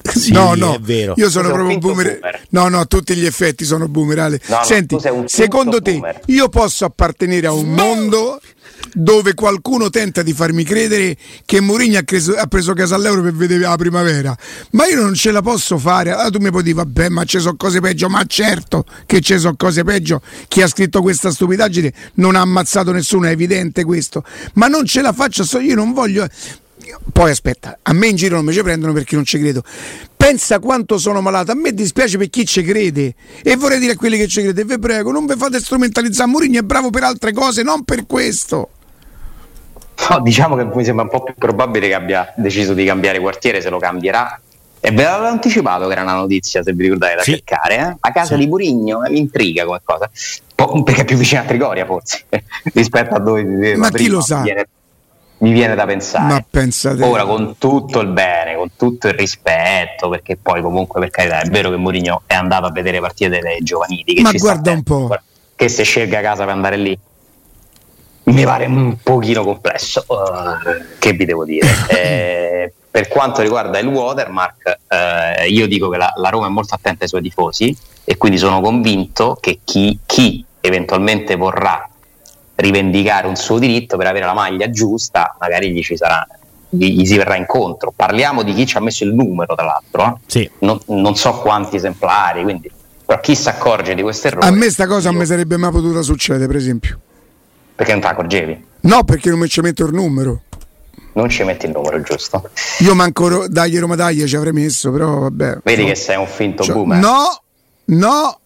Sì, 0.02 0.32
no, 0.32 0.56
no, 0.56 0.76
è 0.76 0.80
vero. 0.80 1.14
Io 1.18 1.30
sono 1.30 1.50
proprio 1.52 1.76
un 1.76 1.80
boomer. 1.80 2.20
boomer. 2.20 2.42
No, 2.50 2.68
no, 2.70 2.88
tutti 2.88 3.16
gli 3.16 3.26
effetti 3.26 3.66
sono 3.66 3.88
boomerali. 3.88 4.40
No, 4.48 4.60
Senti, 4.64 4.98
secondo 5.26 5.82
te 5.82 5.92
boomer. 5.92 6.22
io 6.28 6.50
posso 6.50 6.86
appartenere 6.86 7.48
a 7.48 7.52
un 7.52 7.70
mondo 7.70 8.40
dove 8.94 9.34
qualcuno 9.34 9.90
tenta 9.90 10.24
di 10.24 10.34
farmi 10.34 10.64
credere 10.64 11.16
che 11.46 11.60
Mourinho 11.60 12.00
ha, 12.00 12.04
preso, 12.04 12.34
ha 12.34 12.48
preso 12.48 12.74
casa 12.74 12.96
all'euro 12.96 13.22
per 13.22 13.34
vedere 13.34 13.62
la 13.62 13.76
primavera, 13.76 14.36
ma 14.72 14.88
io 14.88 15.02
non 15.02 15.14
ce 15.14 15.32
la 15.32 15.42
posso 15.42 15.78
fare. 15.78 16.12
Allora 16.12 16.30
tu 16.30 16.40
mi 16.40 16.50
puoi 16.50 16.64
dire, 16.64 16.76
vabbè, 16.76 17.10
ma 17.10 17.24
ci 17.26 17.40
sono 17.40 17.56
cose 17.56 17.80
peggio, 17.82 18.10
ma 18.10 18.24
certo 18.26 18.86
che 19.06 19.22
ci 19.22 19.38
sono 19.38 19.56
cose 19.56 19.84
peggio. 19.84 20.22
Chi 20.48 20.62
ha 20.62 20.68
scritto 20.68 21.02
questa 21.02 21.32
stupidaggine 21.32 21.94
non 22.16 22.36
ha 22.36 22.42
ammazzato 22.42 22.92
nessuno, 22.92 23.28
è 23.28 23.32
evidente 23.32 23.84
questo, 23.84 24.24
ma 24.54 24.68
non 24.68 24.86
ce 24.86 25.02
la 25.02 25.14
faccio, 25.14 25.44
io 25.60 25.76
non 25.76 25.94
voglio 25.94 26.28
poi 27.12 27.32
aspetta, 27.32 27.80
a 27.82 27.94
me 27.94 28.08
in 28.08 28.16
giro 28.16 28.36
non 28.36 28.46
mi 28.46 28.54
ci 28.54 28.62
prendono 28.62 28.94
perché 28.94 29.16
non 29.16 29.26
ci 29.26 29.40
credo. 29.40 29.64
Pensa 30.16 30.60
quanto 30.60 30.98
sono 30.98 31.22
malato, 31.22 31.52
a 31.52 31.56
me 31.56 31.74
dispiace 31.74 32.18
per 32.18 32.30
chi 32.30 32.46
ci 32.46 32.62
crede 32.62 33.16
e 33.44 33.56
vorrei 33.56 33.80
dire 33.80 33.94
a 33.94 33.96
quelli 33.96 34.18
che 34.18 34.28
ci 34.28 34.42
crede, 34.42 34.64
vi 34.66 34.78
prego, 34.80 35.12
non 35.12 35.26
vi 35.26 35.36
fate 35.38 35.60
strumentalizzare, 35.60 36.30
Mourinho 36.30 36.60
è 36.60 36.64
bravo 36.64 36.90
per 36.90 37.04
altre 37.04 37.34
cose, 37.34 37.64
non 37.64 37.84
per 37.84 38.06
questo. 38.06 38.70
No, 40.10 40.20
diciamo 40.22 40.56
che 40.56 40.64
mi 40.66 40.84
sembra 40.84 41.04
un 41.04 41.10
po' 41.10 41.24
più 41.24 41.34
probabile 41.38 41.88
che 41.88 41.94
abbia 41.94 42.34
deciso 42.38 42.74
di 42.74 42.86
cambiare 42.86 43.20
quartiere, 43.20 43.62
se 43.62 43.70
lo 43.70 43.80
cambierà. 43.80 44.40
E 44.82 44.92
ve 44.92 45.04
l'avevo 45.04 45.28
anticipato 45.28 45.88
che 45.88 45.92
era 45.92 46.04
una 46.04 46.14
notizia, 46.14 46.64
se 46.64 46.72
vi 46.72 46.84
ricordate, 46.84 47.16
da 47.16 47.22
sì. 47.22 47.32
cercare. 47.32 47.76
Eh? 47.76 47.98
A 48.00 48.12
casa 48.12 48.36
sì. 48.36 48.38
di 48.38 48.48
Murigno 48.48 49.04
eh, 49.04 49.10
mi 49.10 49.20
intriga 49.20 49.66
come 49.66 49.82
cosa. 49.84 50.10
perché 50.84 51.02
è 51.02 51.06
più 51.06 51.18
vicino 51.18 51.42
a 51.42 51.44
Trigoria, 51.44 51.86
forse, 51.86 52.24
rispetto 52.74 53.14
a 53.14 53.20
dove 53.20 53.44
viveva. 53.44 53.78
Ma 53.78 53.90
chi 53.90 54.08
lo 54.08 54.22
sa? 54.22 54.42
Viene 54.42 54.68
mi 55.40 55.52
viene 55.52 55.76
da 55.76 55.86
pensare. 55.86 56.34
Ma 56.34 56.46
pensate... 56.48 57.04
Ora 57.04 57.26
con 57.26 57.56
tutto 57.58 58.00
il 58.00 58.08
bene, 58.08 58.56
con 58.56 58.72
tutto 58.76 59.08
il 59.08 59.14
rispetto, 59.14 60.10
perché 60.10 60.38
poi 60.38 60.62
comunque 60.62 61.00
per 61.00 61.10
carità 61.10 61.42
è 61.42 61.50
vero 61.50 61.70
che 61.70 61.78
Mourinho 61.78 62.24
è 62.26 62.34
andato 62.34 62.66
a 62.66 62.72
vedere 62.72 63.00
partite 63.00 63.30
delle 63.30 63.58
giovanili. 63.62 64.22
Ma 64.22 64.32
guarda 64.32 64.72
un 64.72 64.84
po'. 64.84 65.18
Che 65.56 65.70
se 65.70 65.84
scelga 65.84 66.22
casa 66.22 66.44
per 66.44 66.54
andare 66.54 66.78
lì. 66.78 66.98
Mi 68.24 68.44
pare 68.44 68.66
un 68.66 68.98
pochino 69.02 69.44
complesso, 69.44 70.06
uh, 70.08 70.98
che 71.00 71.14
vi 71.14 71.26
devo 71.26 71.46
dire. 71.46 71.68
eh, 71.90 72.74
per 72.92 73.08
quanto 73.08 73.42
riguarda 73.42 73.80
il 73.80 73.88
watermark, 73.88 74.80
eh, 74.88 75.48
io 75.48 75.68
dico 75.68 75.90
che 75.90 75.98
la, 75.98 76.14
la, 76.16 76.30
Roma 76.30 76.48
è 76.48 76.50
molto 76.50 76.76
attenta 76.76 77.04
ai 77.04 77.10
suoi 77.10 77.22
tifosi 77.22 77.76
e 78.04 78.18
quindi 78.18 78.38
sono 78.38 78.62
convinto 78.62 79.38
che 79.40 79.60
chi, 79.64 79.98
chi 80.06 80.44
eventualmente 80.62 81.36
vorrà 81.36 81.89
rivendicare 82.60 83.28
un 83.28 83.36
suo 83.36 83.58
diritto 83.58 83.98
per 83.98 84.08
avere 84.08 84.26
la 84.26 84.34
maglia 84.34 84.70
giusta, 84.70 85.36
magari 85.40 85.72
gli 85.72 85.82
ci 85.82 85.98
sarà 85.98 86.26
gli, 86.70 87.06
si 87.06 87.18
verrà 87.18 87.36
incontro. 87.36 87.92
Parliamo 87.96 88.44
di 88.44 88.54
chi 88.54 88.66
ci 88.66 88.78
ha 88.78 88.80
messo 88.80 89.04
il 89.04 89.14
numero, 89.14 89.56
tra 89.56 89.66
l'altro, 89.66 90.06
eh? 90.06 90.20
sì. 90.28 90.50
non, 90.60 90.80
non, 90.88 91.16
so 91.16 91.34
quanti 91.40 91.78
esemplari, 91.78 92.44
quindi 92.44 92.70
però 93.06 93.20
chi 93.22 93.36
si 93.36 93.50
accorge 93.50 93.96
di 93.96 94.04
questo 94.04 94.28
errore? 94.28 94.46
A 94.46 94.52
me 94.52 94.70
sta 94.70 94.86
cosa 94.86 95.08
io... 95.08 95.12
non 95.12 95.22
mi 95.22 95.26
sarebbe 95.26 95.58
mai 95.58 95.72
potuta 95.72 96.02
succedere, 96.04 96.46
per 96.46 96.58
esempio. 96.58 97.00
Perché 97.76 97.92
non 97.94 98.02
ti 98.02 98.08
accorgevi? 98.08 98.66
No, 98.82 99.04
perché 99.04 99.30
non 99.30 99.40
mi 99.40 99.48
ci 99.48 99.62
metto 99.62 99.86
il 99.86 99.94
numero. 99.94 100.44
Non 101.14 101.28
ci 101.28 101.44
metti 101.44 101.66
il 101.66 101.72
numero 101.72 102.00
giusto. 102.02 102.50
Io 102.80 102.94
manco 102.94 103.48
dagli 103.48 103.80
Roma 103.80 103.96
Taglia 103.96 104.28
ci 104.28 104.36
avrei 104.36 104.54
messo, 104.54 104.92
però 104.92 105.22
vabbè. 105.22 105.60
Vedi 105.64 105.82
no. 105.82 105.88
che 105.88 105.96
sei 105.96 106.18
un 106.18 106.28
finto 106.28 106.62
cioè, 106.62 106.76
boomer. 106.76 107.00
No, 107.00 107.42
no, 107.86 108.40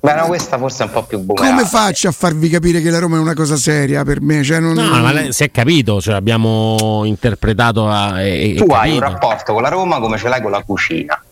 Beh, 0.00 0.14
no, 0.14 0.26
questa 0.26 0.56
forse 0.56 0.84
è 0.84 0.86
un 0.86 0.92
po' 0.92 1.02
più 1.02 1.18
buona. 1.18 1.46
Come 1.46 1.64
faccio 1.66 2.08
a 2.08 2.12
farvi 2.12 2.48
capire 2.48 2.80
che 2.80 2.88
la 2.88 2.98
Roma 2.98 3.16
è 3.16 3.20
una 3.20 3.34
cosa 3.34 3.56
seria 3.56 4.02
per 4.02 4.22
me? 4.22 4.42
Cioè, 4.42 4.58
non... 4.58 4.72
No, 4.72 4.98
ma 4.98 5.12
lei, 5.12 5.32
si 5.32 5.44
è 5.44 5.50
capito, 5.50 6.00
cioè, 6.00 6.14
abbiamo 6.14 7.02
interpretato. 7.04 7.86
A, 7.86 8.22
e, 8.22 8.54
tu 8.54 8.72
hai 8.72 8.94
un 8.94 9.00
rapporto 9.00 9.52
con 9.52 9.60
la 9.60 9.68
Roma 9.68 10.00
come 10.00 10.16
ce 10.16 10.28
l'hai 10.28 10.40
con 10.40 10.52
la 10.52 10.62
cucina. 10.62 11.22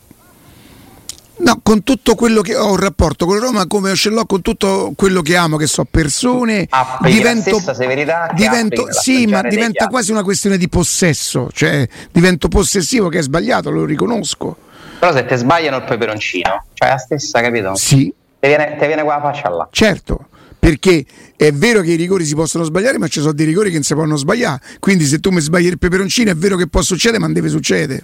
No, 1.40 1.61
con 1.62 1.85
tutto 1.85 2.16
quello 2.16 2.40
che 2.40 2.57
ho 2.57 2.70
un 2.70 2.76
rapporto 2.76 3.24
con 3.24 3.37
la 3.37 3.46
Roma 3.46 3.66
come 3.68 3.94
ce 3.94 4.11
l'ho 4.11 4.26
con 4.26 4.42
tutto 4.42 4.92
quello 4.96 5.22
che 5.22 5.37
amo, 5.37 5.57
che 5.57 5.68
so 5.68 5.87
persone, 5.88 6.66
Apri 6.68 7.12
divento, 7.12 7.61
severità 7.72 8.28
divento 8.35 8.88
sì, 8.90 9.24
ma 9.26 9.42
diventa 9.42 9.87
quasi 9.87 10.11
una 10.11 10.24
questione 10.24 10.59
di 10.59 10.68
possesso, 10.68 11.48
cioè 11.52 11.87
divento 12.11 12.48
possessivo 12.48 13.09
che 13.09 13.20
è 13.20 13.22
sbagliato, 13.22 13.70
lo 13.70 13.85
riconosco. 13.85 14.57
Però 14.98 15.12
se 15.12 15.24
ti 15.26 15.37
sbagliano 15.37 15.76
il 15.76 15.85
peperoncino, 15.85 16.64
cioè 16.74 16.88
la 16.88 16.98
stessa, 16.98 17.40
capito? 17.40 17.76
Sì, 17.76 18.12
Ti 18.40 18.46
viene, 18.46 18.77
te 18.77 18.87
viene 18.87 19.03
quella 19.03 19.20
faccia 19.20 19.48
là. 19.48 19.68
Certo, 19.70 20.29
perché 20.59 21.05
è 21.37 21.53
vero 21.53 21.81
che 21.81 21.92
i 21.92 21.96
rigori 21.96 22.24
si 22.24 22.35
possono 22.35 22.64
sbagliare, 22.64 22.98
ma 22.98 23.09
ci 23.09 23.20
sono 23.20 23.33
dei 23.33 23.46
rigori 23.46 23.68
che 23.68 23.74
non 23.74 23.85
si 23.85 23.94
possono 23.94 24.16
sbagliare. 24.16 24.61
Quindi 24.79 25.05
se 25.05 25.18
tu 25.18 25.31
mi 25.31 25.40
sbagli 25.40 25.66
il 25.66 25.79
peperoncino 25.79 26.31
è 26.31 26.37
vero 26.37 26.57
che 26.57 26.68
può 26.68 26.83
succedere, 26.83 27.18
ma 27.18 27.27
non 27.27 27.35
deve 27.35 27.48
succedere. 27.48 28.03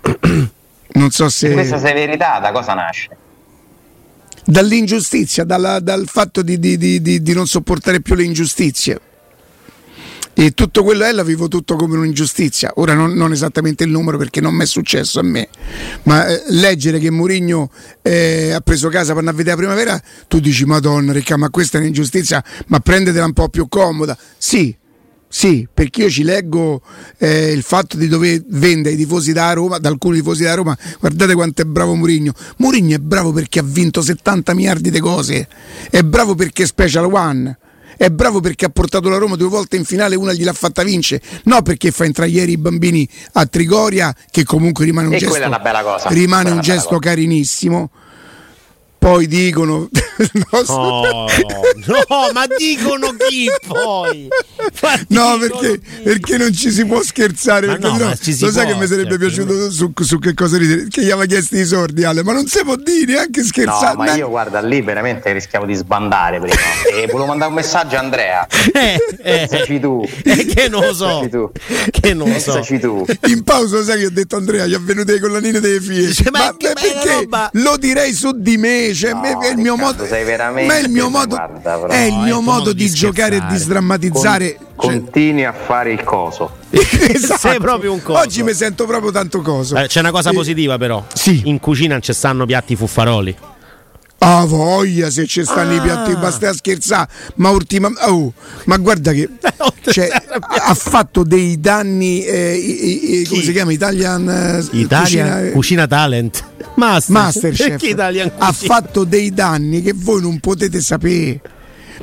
non 0.92 1.10
so 1.10 1.28
se... 1.28 1.52
Questa 1.52 1.78
severità 1.78 2.38
da 2.40 2.52
cosa 2.52 2.74
nasce? 2.74 3.16
Dall'ingiustizia, 4.44 5.44
dalla, 5.44 5.80
dal 5.80 6.06
fatto 6.06 6.42
di, 6.42 6.58
di, 6.58 6.76
di, 6.76 7.00
di 7.00 7.32
non 7.32 7.46
sopportare 7.46 8.00
più 8.00 8.14
le 8.14 8.24
ingiustizie 8.24 9.00
e 10.34 10.50
tutto 10.50 10.82
quello 10.82 11.04
è 11.04 11.12
la 11.12 11.22
vivo 11.22 11.48
tutto 11.48 11.76
come 11.76 11.96
un'ingiustizia. 11.96 12.72
Ora 12.76 12.94
non, 12.94 13.12
non 13.12 13.32
esattamente 13.32 13.84
il 13.84 13.90
numero 13.90 14.18
perché 14.18 14.40
non 14.40 14.54
mi 14.54 14.64
è 14.64 14.66
successo 14.66 15.20
a 15.20 15.22
me, 15.22 15.48
ma 16.04 16.26
eh, 16.26 16.42
leggere 16.48 16.98
che 16.98 17.10
Mourinho 17.10 17.70
eh, 18.02 18.52
ha 18.52 18.60
preso 18.60 18.88
casa 18.88 19.14
per 19.14 19.18
andare 19.18 19.36
a 19.36 19.38
vedere 19.38 19.56
la 19.56 19.62
primavera, 19.62 20.02
tu 20.28 20.40
dici 20.40 20.64
Madonna, 20.64 21.12
Ricca, 21.12 21.36
ma 21.36 21.50
questa 21.50 21.78
è 21.78 21.80
un'ingiustizia, 21.80 22.42
ma 22.66 22.80
prendetela 22.80 23.24
un 23.24 23.32
po' 23.32 23.48
più 23.48 23.68
comoda. 23.68 24.18
Sì, 24.36 24.76
sì, 25.34 25.66
perché 25.72 26.02
io 26.02 26.10
ci 26.10 26.22
leggo 26.22 26.80
eh, 27.18 27.50
il 27.50 27.62
fatto 27.62 27.96
di 27.96 28.06
dover 28.06 28.40
vendere 28.46 28.94
i 28.94 28.96
tifosi 28.96 29.32
da 29.32 29.52
Roma, 29.52 29.78
da 29.78 29.88
alcuni 29.88 30.18
tifosi 30.18 30.44
da 30.44 30.54
Roma, 30.54 30.78
guardate 31.00 31.34
quanto 31.34 31.62
è 31.62 31.64
bravo 31.64 31.96
Mourinho. 31.96 32.32
Mourinho 32.58 32.94
è 32.94 32.98
bravo 32.98 33.32
perché 33.32 33.58
ha 33.58 33.64
vinto 33.64 34.00
70 34.00 34.54
miliardi 34.54 34.90
di 34.90 35.00
cose, 35.00 35.48
è 35.90 36.02
bravo 36.02 36.36
perché 36.36 36.62
è 36.62 36.66
Special 36.66 37.12
One, 37.12 37.58
è 37.96 38.10
bravo 38.10 38.40
perché 38.40 38.64
ha 38.64 38.70
portato 38.70 39.08
la 39.08 39.18
Roma 39.18 39.36
due 39.36 39.48
volte 39.48 39.76
in 39.76 39.84
finale, 39.84 40.16
una 40.16 40.32
gliel'ha 40.32 40.52
fatta 40.52 40.82
vincere, 40.82 41.22
no 41.44 41.62
perché 41.62 41.90
fa 41.90 42.04
entrare 42.04 42.30
ieri 42.30 42.52
i 42.52 42.58
bambini 42.58 43.08
a 43.32 43.46
Trigoria, 43.46 44.14
che 44.30 44.44
comunque 44.44 44.84
rimane 44.84 45.08
un 45.08 45.14
e 45.14 45.18
gesto, 45.18 45.50
rimane 46.08 46.50
un 46.50 46.60
gesto 46.60 46.98
carinissimo 46.98 47.90
poi 49.04 49.26
dicono 49.26 49.90
oh, 50.68 51.26
no 51.86 52.30
ma 52.32 52.46
dicono 52.56 53.14
chi 53.28 53.50
poi? 53.66 54.28
No 55.08 55.36
perché, 55.38 55.78
perché, 56.02 56.38
non 56.38 56.54
ci 56.54 56.70
si 56.70 56.86
può 56.86 57.02
scherzare 57.02 57.66
ma 57.66 57.76
no, 57.76 57.98
no, 57.98 58.08
lo 58.08 58.50
sai 58.50 58.66
che 58.66 58.74
mi 58.76 58.86
sarebbe 58.86 59.18
piaciuto 59.18 59.70
su, 59.70 59.92
su, 60.00 60.18
che 60.18 60.32
cosa 60.32 60.56
ridere 60.56 60.86
che 60.88 61.02
gli 61.02 61.10
aveva 61.10 61.26
chiesto 61.26 61.56
i 61.58 61.66
sordi 61.66 62.04
Ale 62.04 62.22
ma 62.22 62.32
non 62.32 62.46
si 62.46 62.62
può 62.62 62.76
dire 62.76 63.12
neanche 63.12 63.42
scherzare 63.42 63.94
no 63.94 64.04
ma 64.04 64.14
io 64.14 64.30
guarda 64.30 64.60
lì 64.60 64.80
veramente 64.80 65.32
rischiamo 65.32 65.66
di 65.66 65.74
sbandare 65.74 66.38
prima. 66.38 66.54
E 66.94 67.06
volevo 67.06 67.26
mandare 67.26 67.50
un 67.50 67.56
messaggio 67.56 67.96
a 67.96 67.98
Andrea. 67.98 68.46
Eh, 68.72 68.98
eh, 69.18 69.46
Pensaci 69.48 69.80
tu. 69.80 70.06
Eh, 70.22 70.44
che 70.46 70.68
non 70.68 70.84
lo 70.84 70.94
so. 70.94 71.26
tu. 71.28 71.50
che 71.90 72.14
non 72.14 72.30
lo 72.30 72.38
so. 72.38 72.60
Tu. 72.80 73.04
In 73.26 73.42
pausa 73.42 73.82
sai 73.82 73.98
che 73.98 74.06
ho 74.06 74.10
detto 74.10 74.36
Andrea 74.36 74.66
gli 74.66 74.74
è 74.74 74.78
venuto 74.78 75.12
le 75.12 75.18
collanine 75.18 75.60
delle 75.60 75.80
figlie 75.80 76.06
Dice, 76.06 76.30
ma, 76.30 76.38
ma 76.38 76.54
perché 76.56 77.28
lo 77.52 77.76
direi 77.76 78.12
su 78.12 78.30
di 78.32 78.56
me 78.56 78.93
cioè, 78.94 79.12
no, 79.12 79.40
è 79.40 79.50
il 79.50 79.56
mio 79.58 79.76
modo, 79.76 80.06
sei 80.06 80.24
veramente 80.24 80.72
ma 80.72 80.78
è 80.78 80.82
il 80.82 80.90
mio 80.90 81.08
modo, 81.08 81.34
guarda, 81.34 81.78
però, 81.78 81.86
è 81.86 82.02
il 82.02 82.16
mio 82.16 82.40
modo 82.40 82.72
di, 82.72 82.90
giocare 82.90 83.36
e 83.36 83.42
di 83.48 83.56
sdrammatizzare. 83.56 84.58
Con, 84.74 84.90
cioè, 84.90 85.00
continui 85.00 85.44
a 85.44 85.52
fare 85.52 85.92
il 85.92 86.02
coso. 86.02 86.56
esatto. 86.70 87.38
Sei 87.38 87.58
proprio 87.58 87.92
un 87.92 88.02
coso. 88.02 88.18
Oggi 88.18 88.42
mi 88.42 88.54
sento 88.54 88.86
proprio 88.86 89.10
tanto 89.10 89.40
coso. 89.42 89.76
Eh, 89.76 89.86
c'è 89.86 90.00
una 90.00 90.10
cosa 90.10 90.32
positiva, 90.32 90.78
però. 90.78 91.04
Sì. 91.12 91.42
In 91.44 91.60
cucina 91.60 91.92
non 91.92 92.02
ci 92.02 92.12
stanno 92.12 92.46
piatti 92.46 92.76
fuffaroli. 92.76 93.36
Ah, 94.18 94.46
voglia 94.46 95.10
se 95.10 95.26
ci 95.26 95.42
stanno 95.44 95.72
ah. 95.72 95.76
i 95.76 95.80
piatti, 95.80 96.16
basta 96.16 96.52
scherzare. 96.54 97.08
Ma 97.36 97.50
ultima, 97.50 97.90
oh, 98.06 98.32
ma 98.64 98.78
guarda 98.78 99.12
che 99.12 99.28
cioè, 99.90 100.08
ha 100.08 100.74
fatto 100.74 101.24
dei 101.24 101.60
danni. 101.60 102.24
Eh, 102.24 102.54
i, 102.54 103.20
i, 103.20 103.24
come 103.26 103.42
si 103.42 103.52
chiama? 103.52 103.72
Italian, 103.72 104.28
eh, 104.28 104.78
Italia, 104.78 105.24
cucina, 105.24 105.50
cucina 105.52 105.86
Talent. 105.86 106.44
Master, 106.76 107.14
Masterchef. 107.14 108.32
ha 108.38 108.52
fatto 108.52 109.04
dei 109.04 109.32
danni 109.32 109.82
che 109.82 109.92
voi 109.94 110.20
non 110.20 110.40
potete 110.40 110.80
sapere. 110.80 111.40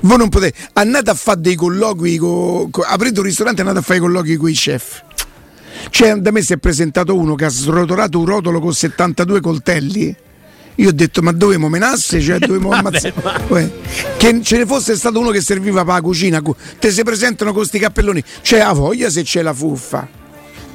Voi 0.02 0.18
non 0.18 0.30
potete. 0.30 0.58
Andate 0.74 1.10
a 1.10 1.14
fare 1.14 1.42
dei 1.42 1.56
colloqui. 1.56 2.18
Co, 2.18 2.70
co, 2.72 2.82
aprite 2.82 3.20
un 3.20 3.26
ristorante 3.26 3.62
e 3.62 3.66
andate 3.66 3.80
a 3.80 3.86
fare 3.86 4.00
i 4.00 4.02
colloqui 4.02 4.36
con 4.38 4.50
i 4.50 4.54
chef. 4.54 5.04
Cioè, 5.90 6.16
da 6.16 6.32
me 6.32 6.42
si 6.42 6.54
è 6.54 6.58
presentato 6.58 7.18
uno 7.18 7.36
che 7.36 7.46
ha 7.46 7.50
srotolato 7.50 8.20
un 8.20 8.26
rotolo 8.26 8.60
con 8.60 8.74
72 8.74 9.42
coltelli 9.42 10.16
io 10.76 10.90
ho 10.90 10.94
detto, 10.94 11.22
ma 11.22 11.32
dovevamo 11.32 11.70
menasse? 11.70 12.22
Cioè, 12.22 12.40
dovevamo 12.40 12.72
ammazzare. 12.74 13.72
Che 14.18 14.42
ce 14.42 14.58
ne 14.58 14.66
fosse 14.66 14.96
stato 14.96 15.20
uno 15.20 15.30
che 15.30 15.42
serviva 15.42 15.84
per 15.84 15.96
la 15.96 16.02
cucina. 16.02 16.42
Te 16.80 16.92
si 16.92 17.04
presentano 17.04 17.52
con 17.52 17.60
questi 17.60 17.80
cappelloni. 17.80 18.24
C'è 18.42 18.60
a 18.60 18.72
voglia 18.72 19.10
se 19.10 19.24
c'è 19.24 19.42
la 19.42 19.54
fuffa. 19.54 20.08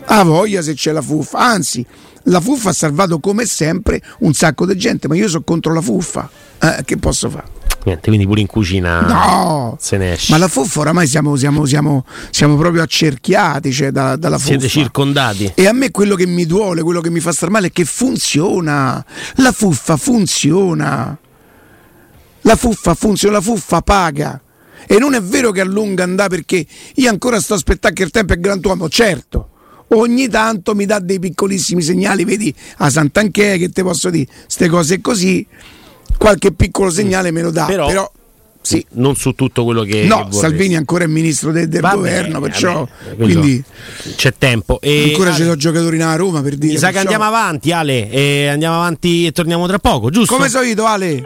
A 0.05 0.23
voglia 0.23 0.63
se 0.63 0.75
c'è 0.75 0.93
la 0.93 1.03
fuffa. 1.03 1.39
Anzi, 1.39 1.85
la 2.27 2.41
fuffa 2.41 2.71
ha 2.71 2.73
salvato 2.73 3.19
come 3.19 3.45
sempre 3.45 4.01
un 4.21 4.33
sacco 4.33 4.67
di 4.67 4.77
gente, 4.77 5.09
ma 5.09 5.17
io 5.17 5.29
sono 5.29 5.43
contro 5.45 5.73
la 5.73 5.81
fuffa. 5.81 6.29
Eh, 6.61 6.83
che 6.85 6.97
posso 6.97 7.29
fare? 7.29 7.55
Niente, 7.85 8.09
quindi 8.09 8.27
pure 8.27 8.41
in 8.41 8.49
cucina 8.49 9.01
no, 9.03 9.77
se 9.81 9.97
ne 9.97 10.15
esce. 10.15 10.33
Ma 10.33 10.39
la 10.39 10.49
fuffa 10.49 10.81
oramai 10.81 11.07
siamo, 11.07 11.37
siamo, 11.37 11.67
siamo, 11.67 12.05
siamo 12.31 12.57
proprio 12.57 12.83
accerchiati 12.83 13.73
cioè, 13.73 13.91
da, 13.91 14.17
dalla 14.17 14.39
fuffa. 14.39 14.51
Siete 14.51 14.69
circondati. 14.69 15.53
E 15.55 15.69
a 15.69 15.73
me 15.73 15.93
quello 15.93 16.17
che 16.17 16.27
mi 16.27 16.47
duole, 16.47 16.83
quello 16.83 17.01
che 17.01 17.11
mi 17.11 17.21
fa 17.21 17.31
star 17.31 17.51
male 17.51 17.69
è 17.69 17.71
che 17.71 17.85
funziona. 17.85 19.05
La 19.37 19.53
fuffa 19.53 19.97
funziona. 19.97 21.17
La 22.41 22.57
fuffa 22.57 22.95
funziona, 22.95 23.37
la 23.37 23.41
fuffa 23.41 23.81
paga. 23.83 24.41
E 24.89 24.99
non 24.99 25.15
è 25.15 25.23
vero 25.23 25.53
che 25.53 25.61
a 25.61 25.65
lungo 25.65 26.03
andà 26.03 26.27
perché 26.27 26.67
io 26.95 27.11
ancora 27.11 27.41
sto 27.41 27.55
aspettando 27.55 27.97
che 27.97 28.03
il 28.03 28.11
tempo 28.11 28.33
è 28.33 28.41
grand'uomo, 28.41 28.89
certo. 28.89 29.51
Ogni 29.89 30.29
tanto 30.29 30.75
mi 30.75 30.85
dà 30.85 30.99
dei 30.99 31.19
piccolissimi 31.19 31.81
segnali, 31.81 32.25
vedi? 32.25 32.53
A 32.79 32.91
Sant'Anché 32.91 33.57
che 33.57 33.69
te 33.71 33.83
posso 33.83 34.11
dire, 34.11 34.27
queste 34.45 34.69
cose 34.69 35.01
così 35.01 35.47
qualche 36.19 36.53
piccolo 36.53 36.91
segnale 36.91 37.31
me 37.31 37.43
lo 37.43 37.51
dà, 37.51 37.67
però, 37.67 37.87
però 37.87 38.11
sì. 38.61 38.85
non 38.93 39.15
su 39.15 39.33
tutto 39.33 39.65
quello 39.65 39.83
che 39.83 40.05
no 40.05 40.29
che 40.29 40.37
Salvini 40.37 40.77
ancora 40.77 41.05
è 41.05 41.07
ministro 41.07 41.53
de, 41.53 41.69
del 41.69 41.81
vabbè, 41.81 41.95
governo 41.95 42.41
perciò 42.41 42.89
vabbè, 43.05 43.23
quindi 43.23 43.63
c'è 44.17 44.35
tempo. 44.37 44.81
E 44.81 45.11
ancora 45.11 45.31
c'è 45.31 45.43
sono 45.43 45.57
giocatori 45.57 45.99
nella 45.99 46.17
Roma 46.17 46.43
per 46.43 46.57
dire 46.57 46.73
mi 46.73 46.79
sa 46.79 46.87
perciò... 46.87 47.03
che 47.03 47.07
andiamo 47.07 47.25
avanti 47.25 47.73
Ale 47.73 48.11
e 48.11 48.49
andiamo 48.49 48.77
avanti 48.77 49.27
e 49.27 49.33
torniamo 49.33 49.67
tra 49.67 49.79
poco 49.79 50.11
giusto? 50.11 50.35
come 50.35 50.49
solito 50.49 50.85
Ale. 50.85 51.23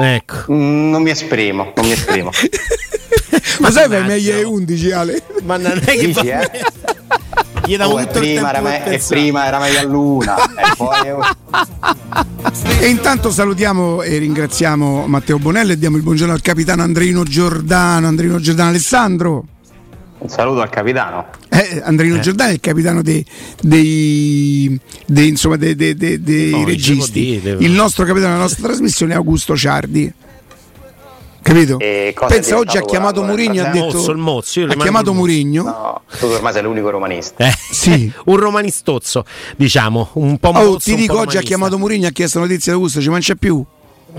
Ecco. 0.00 0.52
Mm, 0.52 0.90
non 0.90 1.02
mi 1.02 1.10
esprimo 1.10 1.72
non 1.76 1.86
mi 1.86 1.92
esprimo. 1.92 2.30
Ma 3.60 3.70
sai 3.70 3.88
fai 3.88 4.04
meglio 4.04 4.50
11 4.50 4.90
Ale. 4.90 5.22
Ma 5.42 5.56
non 5.56 5.80
è 5.84 5.96
che 5.96 6.06
Dici, 6.06 6.26
eh? 6.26 6.50
Gli 7.66 7.74
oh, 7.76 8.00
e, 8.00 8.06
prima 8.06 8.50
era 8.50 8.60
me- 8.60 8.84
e 8.84 9.02
prima 9.06 9.46
era 9.46 9.58
meglio 9.58 9.78
a 9.78 9.84
luna. 9.84 10.36
E 10.54 10.76
poi 10.76 10.92
e 12.80 12.88
intanto 12.88 13.30
salutiamo 13.30 14.02
e 14.02 14.18
ringraziamo 14.18 15.06
Matteo 15.06 15.38
Bonello 15.38 15.72
e 15.72 15.78
diamo 15.78 15.96
il 15.96 16.02
buongiorno 16.02 16.32
al 16.32 16.42
capitano 16.42 16.82
Andrino 16.82 17.22
Giordano. 17.22 18.06
Andrino 18.06 18.38
Giordano 18.38 18.68
Alessandro. 18.70 19.44
Un 20.18 20.28
saluto 20.28 20.60
al 20.60 20.70
capitano. 20.70 21.26
Eh, 21.48 21.80
Andrino 21.82 22.16
eh. 22.16 22.20
Giordano 22.20 22.50
è 22.50 22.54
il 22.54 22.60
capitano 22.60 23.02
dei, 23.02 23.24
dei, 23.60 24.78
dei, 25.06 25.28
insomma, 25.28 25.56
dei, 25.56 25.74
dei 25.74 26.50
no, 26.50 26.64
registi. 26.64 27.40
il 27.58 27.70
nostro 27.70 28.04
capitano 28.04 28.32
della 28.32 28.42
nostra 28.42 28.68
trasmissione 28.68 29.12
è 29.12 29.16
Augusto 29.16 29.56
Ciardi 29.56 30.12
Capito? 31.44 31.76
Pensa 31.76 32.56
oggi 32.56 32.78
ha 32.78 32.80
chiamato 32.80 33.22
Murigno 33.22 33.66
ha 33.66 33.68
detto 33.68 33.96
mozzo, 33.96 34.10
il 34.12 34.16
mozzo, 34.16 34.64
ha 34.64 34.74
chiamato 34.76 35.12
Murigno. 35.12 35.62
No, 35.62 36.00
tu 36.18 36.24
ormai 36.24 36.54
sei 36.54 36.62
l'unico 36.62 36.88
romanista. 36.88 37.46
Eh, 37.46 37.52
sì. 37.70 38.10
un 38.24 38.36
romanistozzo, 38.36 39.26
diciamo, 39.54 40.08
un 40.14 40.38
po' 40.38 40.52
mozzo, 40.52 40.68
Oh, 40.68 40.78
ti 40.78 40.94
dico 40.94 41.18
oggi 41.18 41.36
ha 41.36 41.42
chiamato 41.42 41.76
Murigno 41.76 42.08
ha 42.08 42.12
chiesto 42.12 42.38
notizie 42.38 42.72
da 42.72 42.78
Augusto, 42.78 43.02
ci 43.02 43.10
mangia 43.10 43.34
più. 43.34 43.62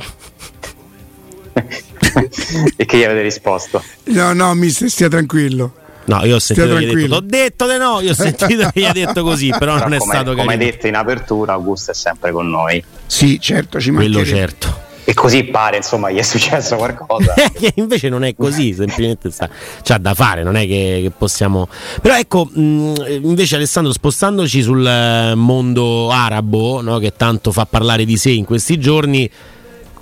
e 2.75 2.85
che 2.85 2.97
gli 2.97 3.03
avete 3.03 3.21
risposto? 3.23 3.83
No, 4.03 4.33
no, 4.33 4.53
mister, 4.53 4.87
stia 4.87 5.09
tranquillo. 5.09 5.73
No, 6.05 6.23
io 6.25 6.35
ho 6.35 6.39
sentito 6.39 6.75
che 6.75 6.85
detto, 6.85 7.15
ho 7.15 7.21
detto 7.21 7.67
di 7.67 7.77
no, 7.79 8.01
io 8.01 8.11
ho 8.11 8.13
sentito 8.13 8.69
che 8.71 8.81
gli 8.81 8.85
ha 8.85 8.93
detto 8.93 9.23
così, 9.23 9.49
però, 9.49 9.73
però 9.73 9.79
non 9.79 9.93
è 9.95 9.99
stato 9.99 10.25
carino. 10.25 10.43
Come 10.43 10.57
detto 10.57 10.85
in 10.85 10.93
apertura, 10.93 11.53
Augusto 11.53 11.89
è 11.89 11.95
sempre 11.95 12.31
con 12.31 12.47
noi. 12.47 12.83
Sì, 13.07 13.39
certo, 13.41 13.79
ci 13.81 13.89
Quello 13.89 14.23
certo 14.23 14.84
e 15.05 15.13
così 15.13 15.43
pare 15.43 15.77
insomma 15.77 16.09
gli 16.09 16.17
è 16.17 16.23
successo 16.23 16.75
qualcosa. 16.77 17.33
Che 17.33 17.73
invece 17.75 18.09
non 18.09 18.23
è 18.23 18.35
così 18.35 18.73
semplicemente 18.73 19.31
sta, 19.31 19.47
c'ha 19.83 19.97
da 19.97 20.13
fare 20.13 20.43
non 20.43 20.55
è 20.55 20.65
che, 20.67 20.99
che 21.03 21.11
possiamo. 21.15 21.67
Però 22.01 22.15
ecco 22.15 22.49
mh, 22.51 22.93
invece 23.21 23.55
Alessandro 23.55 23.93
spostandoci 23.93 24.61
sul 24.61 24.85
eh, 24.85 25.35
mondo 25.35 26.11
arabo 26.11 26.81
no, 26.81 26.97
che 26.97 27.13
tanto 27.15 27.51
fa 27.51 27.65
parlare 27.65 28.03
di 28.03 28.17
sé 28.17 28.31
in 28.31 28.45
questi 28.45 28.79
giorni 28.79 29.29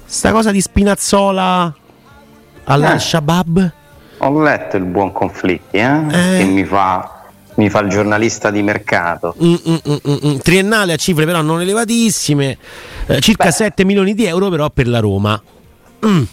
sta 0.06 0.32
cosa 0.32 0.52
di 0.52 0.62
Spinazzola 0.62 1.76
all'Al-Shabaab 2.66 3.58
eh, 3.58 3.82
ho 4.26 4.42
letto 4.42 4.78
il 4.78 4.86
buon 4.86 5.12
conflitti 5.12 5.78
eh, 5.78 5.82
eh. 5.82 6.38
che 6.38 6.44
mi 6.46 6.64
fa 6.64 7.23
mi 7.56 7.70
fa 7.70 7.80
il 7.80 7.90
giornalista 7.90 8.50
di 8.52 8.62
mercato. 8.64 9.36
Mm, 9.42 9.54
mm, 9.54 9.76
mm, 9.88 9.96
mm, 10.08 10.28
mm. 10.28 10.38
Triennale 10.38 10.94
a 10.94 10.96
cifre 10.96 11.26
però 11.26 11.42
non 11.42 11.62
elevatissime, 11.62 12.58
eh, 13.08 13.20
circa 13.20 13.46
Beh. 13.46 13.52
7 13.52 13.86
milioni 13.86 14.14
di 14.14 14.26
euro 14.26 14.50
però 14.50 14.70
per 14.70 14.88
la 14.88 15.00
Roma. 15.00 15.42
Mm. 16.06 16.24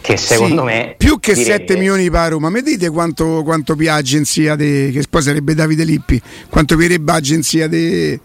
Che 0.00 0.16
secondo 0.16 0.60
sì, 0.60 0.66
me... 0.66 0.94
Più 0.96 1.18
che 1.20 1.34
direi... 1.34 1.58
7 1.58 1.76
milioni 1.76 2.04
per 2.10 2.20
la 2.20 2.28
Roma, 2.28 2.50
mi 2.50 2.62
dite 2.62 2.88
quanto, 2.88 3.42
quanto 3.44 3.74
piace 3.76 3.98
agenzia 3.98 4.56
de, 4.56 4.90
che 4.92 5.04
poi 5.08 5.22
sarebbe 5.22 5.54
Davide 5.54 5.84
Lippi, 5.84 6.20
quanto 6.48 6.76
piacerebbe 6.76 7.12
agenzia 7.12 7.68
di 7.68 8.18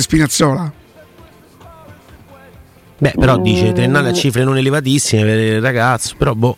Spinazzola? 0.00 0.72
Beh, 3.00 3.14
però 3.18 3.38
dice 3.38 3.72
triennale 3.72 4.10
a 4.10 4.12
cifre 4.12 4.44
non 4.44 4.58
elevatissime 4.58 5.22
per 5.22 5.38
il 5.38 5.60
ragazzo, 5.62 6.14
però 6.18 6.34
boh. 6.34 6.56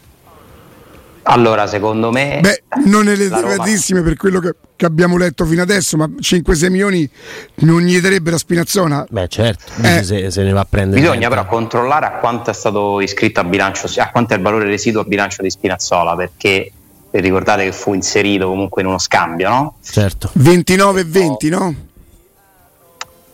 Allora, 1.24 1.66
secondo 1.66 2.10
me. 2.10 2.40
Beh, 2.40 2.62
non 2.86 3.08
elevatissime 3.08 3.98
Roma... 3.98 4.10
per 4.10 4.18
quello 4.18 4.40
che, 4.40 4.54
che, 4.74 4.86
abbiamo 4.86 5.16
letto 5.16 5.44
fino 5.44 5.62
adesso, 5.62 5.96
ma 5.96 6.06
5-6 6.06 6.70
milioni 6.70 7.08
non 7.56 7.80
gli 7.80 8.00
darebbero 8.00 8.36
a 8.36 8.38
Spinazzona. 8.38 9.06
Beh, 9.08 9.28
certo, 9.28 9.72
eh. 9.82 10.02
se, 10.02 10.30
se, 10.30 10.42
ne 10.42 10.52
va 10.52 10.60
a 10.60 10.66
prendere. 10.68 11.00
Bisogna 11.00 11.28
però 11.28 11.46
controllare 11.46 12.06
a 12.06 12.12
quanto 12.12 12.50
è 12.50 12.54
stato 12.54 13.00
iscritto 13.00 13.40
a 13.40 13.44
bilancio, 13.44 13.88
a 14.00 14.10
quanto 14.10 14.34
è 14.34 14.36
il 14.36 14.42
valore 14.42 14.64
residuo 14.64 15.02
a 15.02 15.04
bilancio 15.04 15.42
di 15.42 15.50
Spinazzola, 15.50 16.16
perché 16.16 16.72
ricordate 17.10 17.64
che 17.64 17.72
fu 17.72 17.94
inserito 17.94 18.48
comunque 18.48 18.82
in 18.82 18.88
uno 18.88 18.98
scambio, 18.98 19.48
no? 19.48 19.74
Certo. 19.82 20.30
29 20.32 21.00
e 21.00 21.04
20, 21.04 21.48
no? 21.50 21.74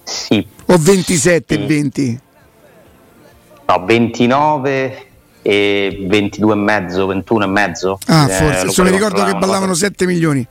Sì. 0.02 0.46
O 0.66 0.76
27 0.76 1.54
e 1.54 1.56
sì. 1.56 1.66
20? 1.66 2.20
No, 3.66 3.84
29 3.84 5.07
e 5.48 6.06
22,5, 6.06 7.22
21,5. 7.24 7.96
Ah, 8.08 8.26
eh, 8.28 8.32
forse, 8.32 8.68
se 8.68 8.82
mi 8.82 8.90
ricordo 8.90 9.24
che 9.24 9.32
ballavano 9.32 9.72
7 9.72 10.04
milioni. 10.04 10.46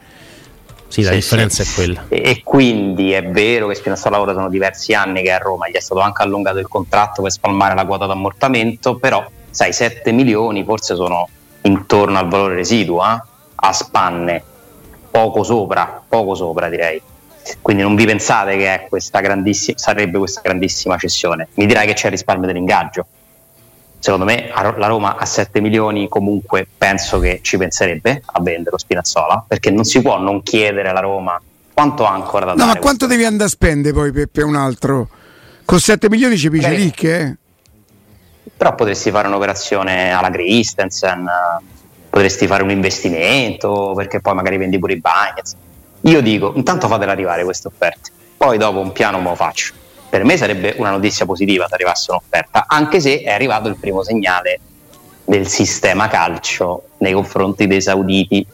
Sì, 0.88 1.04
la 1.04 1.10
sì, 1.10 1.16
differenza 1.18 1.64
sì. 1.64 1.70
è 1.70 1.74
quella. 1.76 2.06
E, 2.08 2.22
e, 2.24 2.42
quindi 2.44 3.12
è 3.12 3.24
vero 3.30 3.68
che 3.68 3.76
Spinazzola 3.76 4.20
ora 4.20 4.34
sono 4.34 4.50
diversi 4.50 4.96
anni 4.96 5.22
che 5.22 5.30
è 5.30 5.34
a 5.34 5.38
Roma, 5.38 5.70
gli 5.70 5.74
è 5.74 5.80
stato 5.80 6.02
anche 6.02 6.24
allungato 6.24 6.58
il 6.58 6.68
contratto 6.68 7.22
per 7.22 7.32
spalmare 7.32 7.76
la 7.76 7.86
quota 7.86 8.08
d'ammortamento, 8.08 8.96
però 8.96 9.24
sai, 9.52 9.72
7 9.72 10.12
milioni 10.12 10.64
forse 10.64 10.96
sono 10.96 11.30
intorno 11.62 12.18
al 12.18 12.28
valore 12.28 12.56
residuo, 12.56 13.04
eh? 13.04 13.22
a 13.54 13.74
spanne, 13.74 14.44
poco 15.12 15.44
sopra, 15.44 16.02
poco 16.08 16.34
sopra 16.34 16.70
direi. 16.70 17.00
Quindi 17.62 17.84
non 17.84 17.94
vi 17.94 18.06
pensate 18.06 18.58
che 18.58 18.88
questa 18.90 19.22
sarebbe 19.76 20.18
questa 20.18 20.42
grandissima 20.42 20.98
cessione. 20.98 21.50
Mi 21.54 21.68
dirai 21.68 21.86
che 21.86 21.94
c'è 21.94 22.08
il 22.08 22.14
risparmio 22.14 22.48
dell'ingaggio. 22.48 23.06
Secondo 24.00 24.26
me 24.26 24.50
la 24.54 24.88
Roma 24.88 25.18
a 25.18 25.26
7 25.26 25.60
milioni 25.60 26.08
comunque 26.08 26.68
penso 26.78 27.20
che 27.20 27.40
ci 27.42 27.58
penserebbe 27.58 28.22
a 28.26 28.42
vendere 28.42 28.72
lo 28.72 28.78
Spinazzola, 28.78 29.44
perché 29.48 29.72
non 29.72 29.84
si 29.84 30.02
può 30.02 30.20
non 30.20 30.44
chiedere 30.44 30.90
alla 30.90 31.00
Roma 31.00 31.42
quanto 31.74 32.06
ha 32.06 32.12
ancora 32.12 32.46
da 32.46 32.52
no, 32.52 32.58
dare. 32.58 32.68
No, 32.70 32.74
ma 32.76 32.80
quanto 32.80 33.06
devi 33.06 33.26
andare 33.26 33.46
a 33.46 33.50
spendere 33.50 33.94
poi 33.94 34.12
per, 34.12 34.28
per 34.28 34.46
un 34.46 34.56
altro? 34.56 35.10
Con 35.66 35.80
7 35.80 36.10
milioni 36.10 36.38
ci 36.38 36.50
piace 36.50 36.70
lì 36.70 36.92
che 36.92 37.36
però 38.58 38.74
potresti 38.74 39.12
fare 39.12 39.28
un'operazione 39.28 40.12
alla 40.12 40.32
Christensen, 40.32 41.30
potresti 42.10 42.48
fare 42.48 42.64
un 42.64 42.72
investimento 42.72 43.94
perché 43.96 44.20
poi 44.20 44.34
magari 44.34 44.58
vendi 44.58 44.80
pure 44.80 44.94
i 44.94 45.00
Bagnets. 45.00 45.56
Io 46.02 46.22
dico, 46.22 46.54
intanto 46.56 46.88
fatela 46.88 47.12
arrivare 47.12 47.44
queste 47.44 47.68
offerte, 47.68 48.10
poi 48.36 48.58
dopo 48.58 48.80
un 48.80 48.92
piano 48.92 49.20
me 49.20 49.30
lo 49.30 49.36
faccio. 49.36 49.74
Per 50.10 50.24
me 50.24 50.38
sarebbe 50.38 50.76
una 50.78 50.92
notizia 50.92 51.26
positiva 51.26 51.68
se 51.68 51.74
arrivasse 51.74 52.12
un'offerta, 52.12 52.66
anche 52.68 53.00
se 53.00 53.22
è 53.22 53.32
arrivato 53.32 53.68
il 53.68 53.78
primo 53.78 54.04
segnale 54.04 54.60
del 55.26 55.48
sistema 55.48 56.08
calcio 56.08 56.84
nei 57.00 57.14
confronti 57.14 57.68
dei 57.68 57.82
sauditi. 57.82 58.46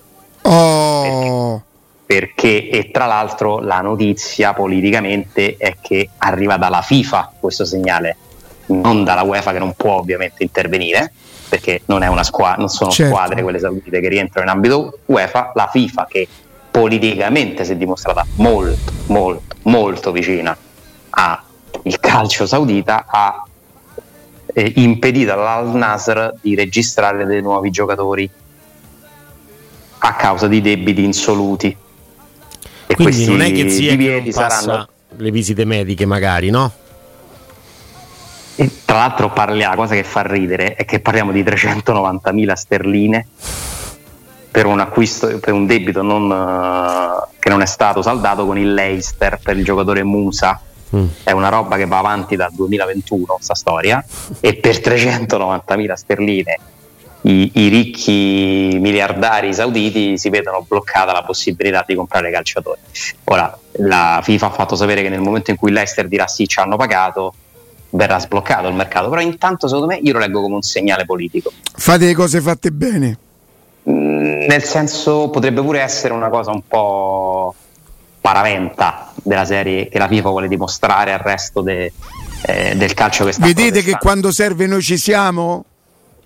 Oh. 0.42 1.02
Perché, 1.02 1.64
perché, 2.06 2.70
e 2.70 2.92
tra 2.92 3.06
l'altro 3.06 3.60
la 3.60 3.82
notizia 3.82 4.54
politicamente 4.54 5.56
è 5.58 5.78
che 5.80 6.10
arriva 6.18 6.58
dalla 6.58 6.82
FIFA 6.82 7.34
questo 7.40 7.66
segnale, 7.66 8.18
non 8.68 9.04
dalla 9.04 9.22
UEFA 9.22 9.52
che 9.52 9.60
non 9.60 9.74
può 9.74 10.00
ovviamente 10.00 10.42
intervenire, 10.42 11.14
perché 11.48 11.84
non, 11.86 12.02
squa- 12.24 12.56
non 12.58 12.70
sono 12.70 12.90
certo. 12.90 13.14
squadre 13.14 13.44
quelle 13.44 13.60
saudite 13.60 14.00
che 14.00 14.08
rientrano 14.08 14.50
in 14.50 14.56
ambito 14.56 15.00
UEFA, 15.06 15.52
la 15.54 15.70
FIFA 15.72 16.08
che 16.10 16.28
politicamente 16.72 17.64
si 17.64 17.74
è 17.74 17.76
dimostrata 17.76 18.26
molto, 18.38 18.92
molto, 19.06 19.56
molto 19.64 20.12
vicina 20.12 20.58
al 21.84 22.00
calcio 22.00 22.46
saudita, 22.46 23.06
ha 23.08 23.44
eh, 24.54 24.74
impedito 24.78 25.34
all'Al 25.34 25.76
Nasr 25.76 26.34
di 26.42 26.56
registrare 26.56 27.26
dei 27.26 27.42
nuovi 27.42 27.72
giocatori 27.72 28.30
a 30.00 30.14
causa 30.16 30.48
di 30.48 30.62
debiti 30.62 31.04
insoluti. 31.04 31.76
E 32.86 32.96
Quindi 32.96 33.26
non 33.26 33.42
è 33.42 33.52
che 33.52 33.70
Ziyech 33.70 34.32
saranno 34.32 34.88
le 35.18 35.32
visite 35.32 35.66
mediche 35.66 36.06
magari, 36.06 36.50
no? 36.50 36.72
E 38.56 38.70
tra 38.86 38.98
l'altro 38.98 39.32
parli, 39.32 39.62
la 39.62 39.76
cosa 39.76 39.96
che 39.96 40.04
fa 40.04 40.22
ridere 40.22 40.76
è 40.76 40.86
che 40.86 41.00
parliamo 41.00 41.32
di 41.32 41.42
390.000 41.44 42.54
sterline 42.54 43.28
per 44.52 44.68
un 44.68 44.80
acquisto, 44.80 45.40
per 45.40 45.54
un 45.54 45.66
debito 45.66 46.04
non, 46.04 46.30
uh, 46.30 47.28
che 47.40 47.50
non 47.50 47.62
è 47.64 47.66
stato 47.66 48.04
saldato 48.04 48.46
con 48.46 48.60
il 48.60 48.74
Leicester 48.74 49.40
per 49.42 49.58
il 49.58 49.64
giocatore 49.64 50.04
Musa. 50.04 50.62
Mm. 50.96 51.06
È 51.24 51.32
una 51.32 51.50
roba 51.50 51.78
che 51.78 51.86
va 51.86 51.98
avanti 51.98 52.36
dal 52.36 52.52
2021, 52.52 53.26
questa 53.26 53.56
storia, 53.56 54.04
e 54.40 54.56
per 54.56 54.78
390.000 54.78 55.94
sterline 55.94 56.58
i, 57.24 57.52
i, 57.54 57.68
ricchi 57.70 58.78
miliardari 58.80 59.54
sauditi 59.54 60.18
si 60.18 60.30
vedono 60.30 60.66
bloccata 60.68 61.14
la 61.14 61.24
possibilità 61.24 61.84
di 61.88 61.96
comprare 61.96 62.32
calciatori. 62.32 62.80
Ora, 63.26 63.58
la 63.78 64.20
FIFA 64.22 64.46
ha 64.48 64.52
fatto 64.52 64.76
sapere 64.76 65.02
che 65.02 65.10
nel 65.10 65.22
momento 65.22 65.52
in 65.52 65.58
cui 65.58 65.72
Leicester 65.72 66.08
dirà 66.08 66.28
sì, 66.28 66.48
ci 66.48 66.60
hanno 66.60 66.76
pagato, 66.76 67.34
verrà 67.92 68.20
sbloccato 68.20 68.68
il 68.68 68.76
mercato, 68.76 69.10
però 69.10 69.22
intanto 69.22 69.68
secondo 69.68 69.88
me 69.88 70.00
io 70.02 70.14
lo 70.14 70.20
leggo 70.20 70.42
come 70.42 70.56
un 70.56 70.62
segnale 70.62 71.06
politico. 71.06 71.52
Fate 71.76 72.06
le 72.06 72.14
cose 72.14 72.42
fatte 72.42 72.72
bene. 72.72 73.18
Mm, 73.90 74.46
nel 74.48 74.64
senso 74.64 75.30
potrebbe 75.30 75.62
pure 75.62 75.80
essere 75.80 76.14
una 76.14 76.30
cosa 76.30 76.52
un 76.52 76.62
po' 76.68 77.56
paraventa 78.24 79.12
della 79.16 79.44
serie 79.44 79.90
che 79.90 80.00
la 80.00 80.08
FIFA 80.08 80.30
vuole 80.30 80.48
dimostrare 80.48 81.12
al 81.12 81.20
resto 81.20 81.60
de, 81.60 81.92
eh, 82.44 82.74
del 82.74 82.94
calcio 82.94 83.26
che 83.26 83.34
sta 83.34 83.46
Vedete 83.46 83.82
che 83.82 83.98
quando 83.98 84.32
serve 84.32 84.66
noi 84.66 84.82
ci 84.82 84.98
siamo? 84.98 85.66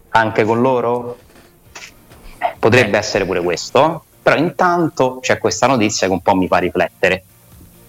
Anche 0.10 0.44
con 0.44 0.62
loro? 0.62 1.18
Eh, 2.38 2.54
potrebbe 2.60 2.98
eh. 2.98 3.00
essere 3.00 3.26
pure 3.26 3.42
questo, 3.42 4.04
però 4.22 4.36
intanto 4.36 5.18
c'è 5.22 5.40
questa 5.40 5.66
notizia 5.66 6.06
che 6.06 6.14
un 6.14 6.22
po' 6.22 6.36
mi 6.36 6.48
fa 6.48 6.60
riflettere, 6.60 7.24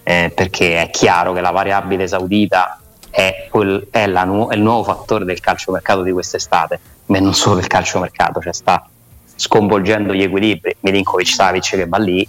eh, 0.01 0.31
perché 0.33 0.81
è 0.81 0.89
chiaro 0.89 1.31
che 1.31 1.41
la 1.41 1.51
variabile 1.51 2.07
saudita 2.07 2.79
è, 3.11 3.47
quel, 3.47 3.89
è, 3.91 4.07
la, 4.07 4.23
è 4.23 4.55
il 4.55 4.61
nuovo 4.61 4.85
fattore 4.85 5.23
del 5.23 5.39
calciomercato 5.39 6.01
di 6.01 6.11
quest'estate, 6.11 6.79
ma 7.05 7.19
non 7.19 7.35
solo 7.35 7.57
del 7.57 7.67
calciomercato, 7.67 8.41
cioè 8.41 8.53
sta 8.53 8.89
sconvolgendo 9.35 10.15
gli 10.15 10.23
equilibri. 10.23 10.77
Milinkovic 10.79 11.27
Savic 11.27 11.69
che 11.69 11.87
va 11.87 11.99
lì 11.99 12.27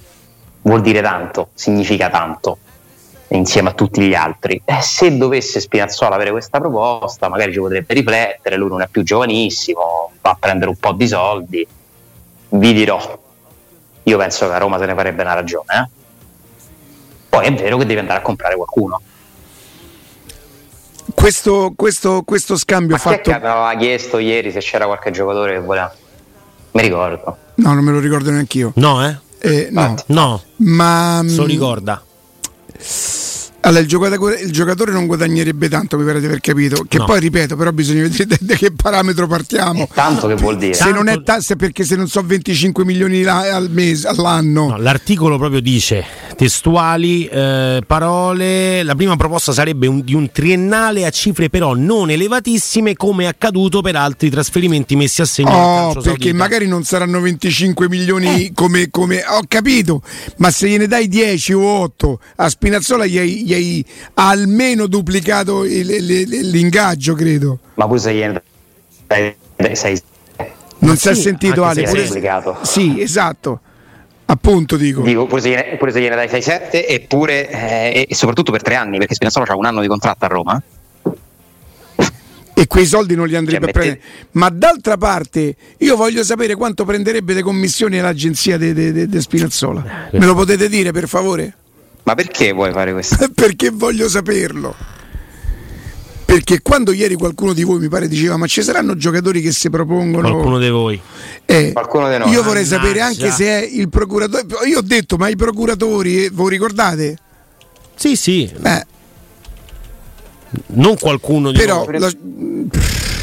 vuol 0.62 0.80
dire 0.80 1.00
tanto, 1.02 1.50
significa 1.54 2.08
tanto 2.10 2.58
insieme 3.28 3.68
a 3.68 3.72
tutti 3.72 4.02
gli 4.02 4.14
altri. 4.14 4.60
Eh, 4.64 4.80
se 4.80 5.16
dovesse 5.16 5.60
Spinazzola 5.60 6.14
avere 6.14 6.32
questa 6.32 6.58
proposta, 6.58 7.28
magari 7.28 7.52
ci 7.52 7.60
potrebbe 7.60 7.94
riflettere. 7.94 8.56
Lui 8.56 8.68
non 8.68 8.82
è 8.82 8.88
più 8.88 9.02
giovanissimo, 9.02 10.12
va 10.20 10.30
a 10.30 10.36
prendere 10.38 10.70
un 10.70 10.76
po' 10.76 10.92
di 10.92 11.06
soldi. 11.06 11.66
Vi 12.48 12.72
dirò, 12.72 13.20
io 14.02 14.18
penso 14.18 14.48
che 14.48 14.52
a 14.52 14.58
Roma 14.58 14.78
se 14.78 14.86
ne 14.86 14.94
farebbe 14.94 15.22
una 15.22 15.34
ragione. 15.34 15.66
Eh? 15.68 15.88
Poi 17.28 17.46
è 17.46 17.54
vero 17.54 17.76
che 17.76 17.86
deve 17.86 18.00
andare 18.00 18.18
a 18.18 18.22
comprare 18.22 18.56
qualcuno 18.56 19.00
questo, 21.14 21.72
questo, 21.76 22.22
questo 22.24 22.56
scambio 22.56 22.96
Ma 22.96 23.00
fatto. 23.00 23.30
Chi 23.30 23.32
aveva 23.32 23.74
chiesto 23.78 24.18
ieri 24.18 24.50
se 24.50 24.60
c'era 24.60 24.86
qualche 24.86 25.10
giocatore 25.10 25.54
che 25.54 25.60
voleva? 25.60 25.94
Mi 26.72 26.82
ricordo. 26.82 27.36
No, 27.56 27.74
non 27.74 27.84
me 27.84 27.92
lo 27.92 27.98
ricordo 27.98 28.30
neanche 28.30 28.58
io. 28.58 28.72
No, 28.76 29.06
eh? 29.06 29.18
Eh 29.40 29.68
no. 29.70 29.94
no. 30.06 30.42
Ma. 30.56 31.22
Se 31.26 31.36
lo 31.36 31.44
ricorda. 31.44 32.02
Allora, 33.62 33.80
il 33.80 33.88
giocatore, 33.88 34.40
il 34.40 34.52
giocatore, 34.52 34.90
non 34.90 35.06
guadagnerebbe 35.06 35.68
tanto, 35.68 35.98
mi 35.98 36.04
pare 36.04 36.20
di 36.20 36.26
aver 36.26 36.40
capito. 36.40 36.84
Che 36.88 36.98
no. 36.98 37.04
poi 37.04 37.20
ripeto, 37.20 37.56
però 37.56 37.72
bisogna 37.72 38.02
vedere 38.02 38.36
da 38.40 38.54
che 38.54 38.72
parametro 38.72 39.26
partiamo. 39.26 39.82
E 39.82 39.88
tanto 39.92 40.26
che 40.28 40.34
vuol 40.34 40.56
dire? 40.56 40.74
Se 40.74 40.84
tanto... 40.84 40.96
non 40.96 41.08
è 41.08 41.22
tasse 41.22 41.56
perché 41.56 41.84
se 41.84 41.96
non 41.96 42.08
so 42.08 42.22
25 42.22 42.84
milioni 42.84 43.22
al 43.24 43.70
mese, 43.70 44.08
all'anno. 44.08 44.68
No, 44.68 44.76
l'articolo 44.78 45.36
proprio 45.36 45.60
dice 45.60 46.19
testuali 46.40 47.26
eh, 47.26 47.82
parole. 47.86 48.82
La 48.82 48.94
prima 48.94 49.14
proposta 49.14 49.52
sarebbe 49.52 49.86
un, 49.86 50.00
di 50.00 50.14
un 50.14 50.30
triennale 50.32 51.04
a 51.04 51.10
cifre 51.10 51.50
però 51.50 51.74
non 51.74 52.08
elevatissime, 52.08 52.96
come 52.96 53.26
accaduto 53.26 53.82
per 53.82 53.96
altri 53.96 54.30
trasferimenti 54.30 54.96
messi 54.96 55.20
a 55.20 55.26
segno. 55.26 55.50
Oh, 55.50 55.92
perché 55.92 56.08
saudita. 56.08 56.34
magari 56.34 56.66
non 56.66 56.82
saranno 56.82 57.20
25 57.20 57.90
milioni 57.90 58.46
eh. 58.46 58.52
come, 58.54 58.88
come, 58.88 59.22
Ho 59.28 59.42
capito, 59.46 60.00
ma 60.38 60.50
se 60.50 60.68
gliene 60.68 60.86
dai 60.86 61.08
10 61.08 61.52
o 61.52 61.62
8 61.62 62.20
a 62.36 62.48
Spinazzola 62.48 63.04
gli 63.04 63.18
hai 63.18 63.44
gli 63.44 63.52
hai 63.52 63.84
almeno 64.14 64.86
duplicato 64.86 65.66
il, 65.66 65.90
il, 65.90 66.48
l'ingaggio, 66.48 67.12
credo. 67.12 67.58
Ma 67.74 67.86
pure 67.86 67.98
se 67.98 68.14
gliene 68.14 68.42
dai 69.06 69.36
6 69.76 70.02
non 70.78 70.96
si 70.96 71.08
è 71.10 71.14
sentito 71.14 71.64
Ale, 71.64 71.82
pure. 71.82 72.56
Sì, 72.62 72.98
esatto. 73.02 73.60
Appunto 74.30 74.76
dico. 74.76 75.02
dico 75.02 75.26
pure, 75.26 75.40
se 75.40 75.48
gliene, 75.48 75.76
pure 75.76 75.90
se 75.90 76.00
gliene 76.00 76.14
dai 76.14 76.28
6-7 76.28 76.84
eppure 76.86 77.50
eh, 77.50 78.06
e 78.08 78.14
soprattutto 78.14 78.52
per 78.52 78.62
tre 78.62 78.76
anni 78.76 78.98
perché 78.98 79.14
Spinazzola 79.14 79.44
ha 79.44 79.56
un 79.56 79.64
anno 79.64 79.80
di 79.80 79.88
contratto 79.88 80.24
a 80.24 80.28
Roma 80.28 80.62
e 82.60 82.66
quei 82.66 82.86
soldi 82.86 83.14
non 83.14 83.26
li 83.26 83.36
andrebbe 83.36 83.66
cioè, 83.66 83.70
a 83.70 83.72
prendere. 83.72 84.00
Ma 84.32 84.50
d'altra 84.50 84.98
parte, 84.98 85.56
io 85.78 85.96
voglio 85.96 86.22
sapere 86.22 86.54
quanto 86.54 86.84
prenderebbe 86.84 87.32
le 87.32 87.42
commissioni 87.42 87.98
l'agenzia 87.98 88.58
di 88.58 89.08
Spinazzola. 89.18 90.08
Me 90.12 90.26
lo 90.26 90.34
potete 90.34 90.68
dire 90.68 90.92
per 90.92 91.08
favore? 91.08 91.54
Ma 92.02 92.14
perché 92.14 92.52
vuoi 92.52 92.70
fare 92.72 92.92
questo? 92.92 93.30
perché 93.34 93.70
voglio 93.70 94.08
saperlo. 94.10 94.74
Perché 96.30 96.62
quando 96.62 96.92
ieri 96.92 97.16
qualcuno 97.16 97.52
di 97.52 97.64
voi 97.64 97.80
mi 97.80 97.88
pare 97.88 98.06
diceva 98.06 98.36
ma 98.36 98.46
ci 98.46 98.62
saranno 98.62 98.94
giocatori 98.94 99.40
che 99.40 99.50
si 99.50 99.68
propongono... 99.68 100.30
Qualcuno 100.30 100.58
di 100.60 100.68
voi. 100.68 101.00
Eh, 101.44 101.72
qualcuno 101.72 102.08
di 102.08 102.18
noi. 102.18 102.30
Io 102.30 102.44
vorrei 102.44 102.62
Mannaggia. 102.62 102.76
sapere 102.76 103.00
anche 103.00 103.30
se 103.32 103.44
è 103.46 103.68
il 103.68 103.88
procuratore... 103.88 104.46
Io 104.68 104.78
ho 104.78 104.82
detto 104.82 105.16
ma 105.16 105.26
i 105.26 105.34
procuratori, 105.34 106.26
eh, 106.26 106.30
voi 106.32 106.50
ricordate? 106.50 107.18
Sì, 107.96 108.14
sì. 108.14 108.48
Eh. 108.62 108.86
Non 110.66 110.96
qualcuno 110.98 111.50
di 111.50 111.58
Però, 111.58 111.84
noi. 111.84 111.98
La 111.98 112.12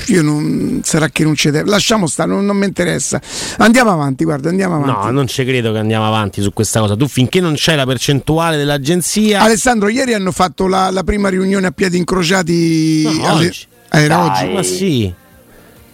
io 0.07 0.21
non, 0.21 0.81
sarà 0.83 1.09
che 1.09 1.23
non 1.23 1.33
c'è 1.33 1.51
tempo. 1.51 1.69
Lasciamo 1.69 2.07
stare, 2.07 2.29
non, 2.29 2.45
non 2.45 2.57
mi 2.57 2.65
interessa. 2.65 3.21
Andiamo 3.57 3.91
avanti, 3.91 4.23
guarda, 4.23 4.49
andiamo 4.49 4.75
avanti. 4.75 5.05
No, 5.05 5.11
non 5.11 5.27
ci 5.27 5.43
credo 5.45 5.71
che 5.71 5.77
andiamo 5.77 6.07
avanti 6.07 6.41
su 6.41 6.53
questa 6.53 6.79
cosa. 6.79 6.95
Tu 6.95 7.07
finché 7.07 7.39
non 7.39 7.53
c'è 7.53 7.75
la 7.75 7.85
percentuale 7.85 8.57
dell'agenzia. 8.57 9.41
Alessandro, 9.41 9.89
ieri 9.89 10.13
hanno 10.13 10.31
fatto 10.31 10.67
la, 10.67 10.89
la 10.91 11.03
prima 11.03 11.29
riunione 11.29 11.67
a 11.67 11.71
piedi 11.71 11.97
incrociati. 11.97 13.03
No, 13.03 13.27
alle... 13.27 13.53
Era 13.89 14.15
Dai. 14.15 14.27
oggi. 14.27 14.53
Ma 14.53 14.63
sì. 14.63 15.13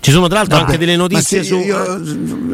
Ci 0.03 0.11
sono 0.11 0.27
tra 0.27 0.39
l'altro 0.39 0.57
Vabbè, 0.57 0.71
anche 0.71 0.77
delle 0.77 0.97
notizie 0.97 1.43
se, 1.43 1.45
su. 1.45 1.59
Io, 1.59 2.05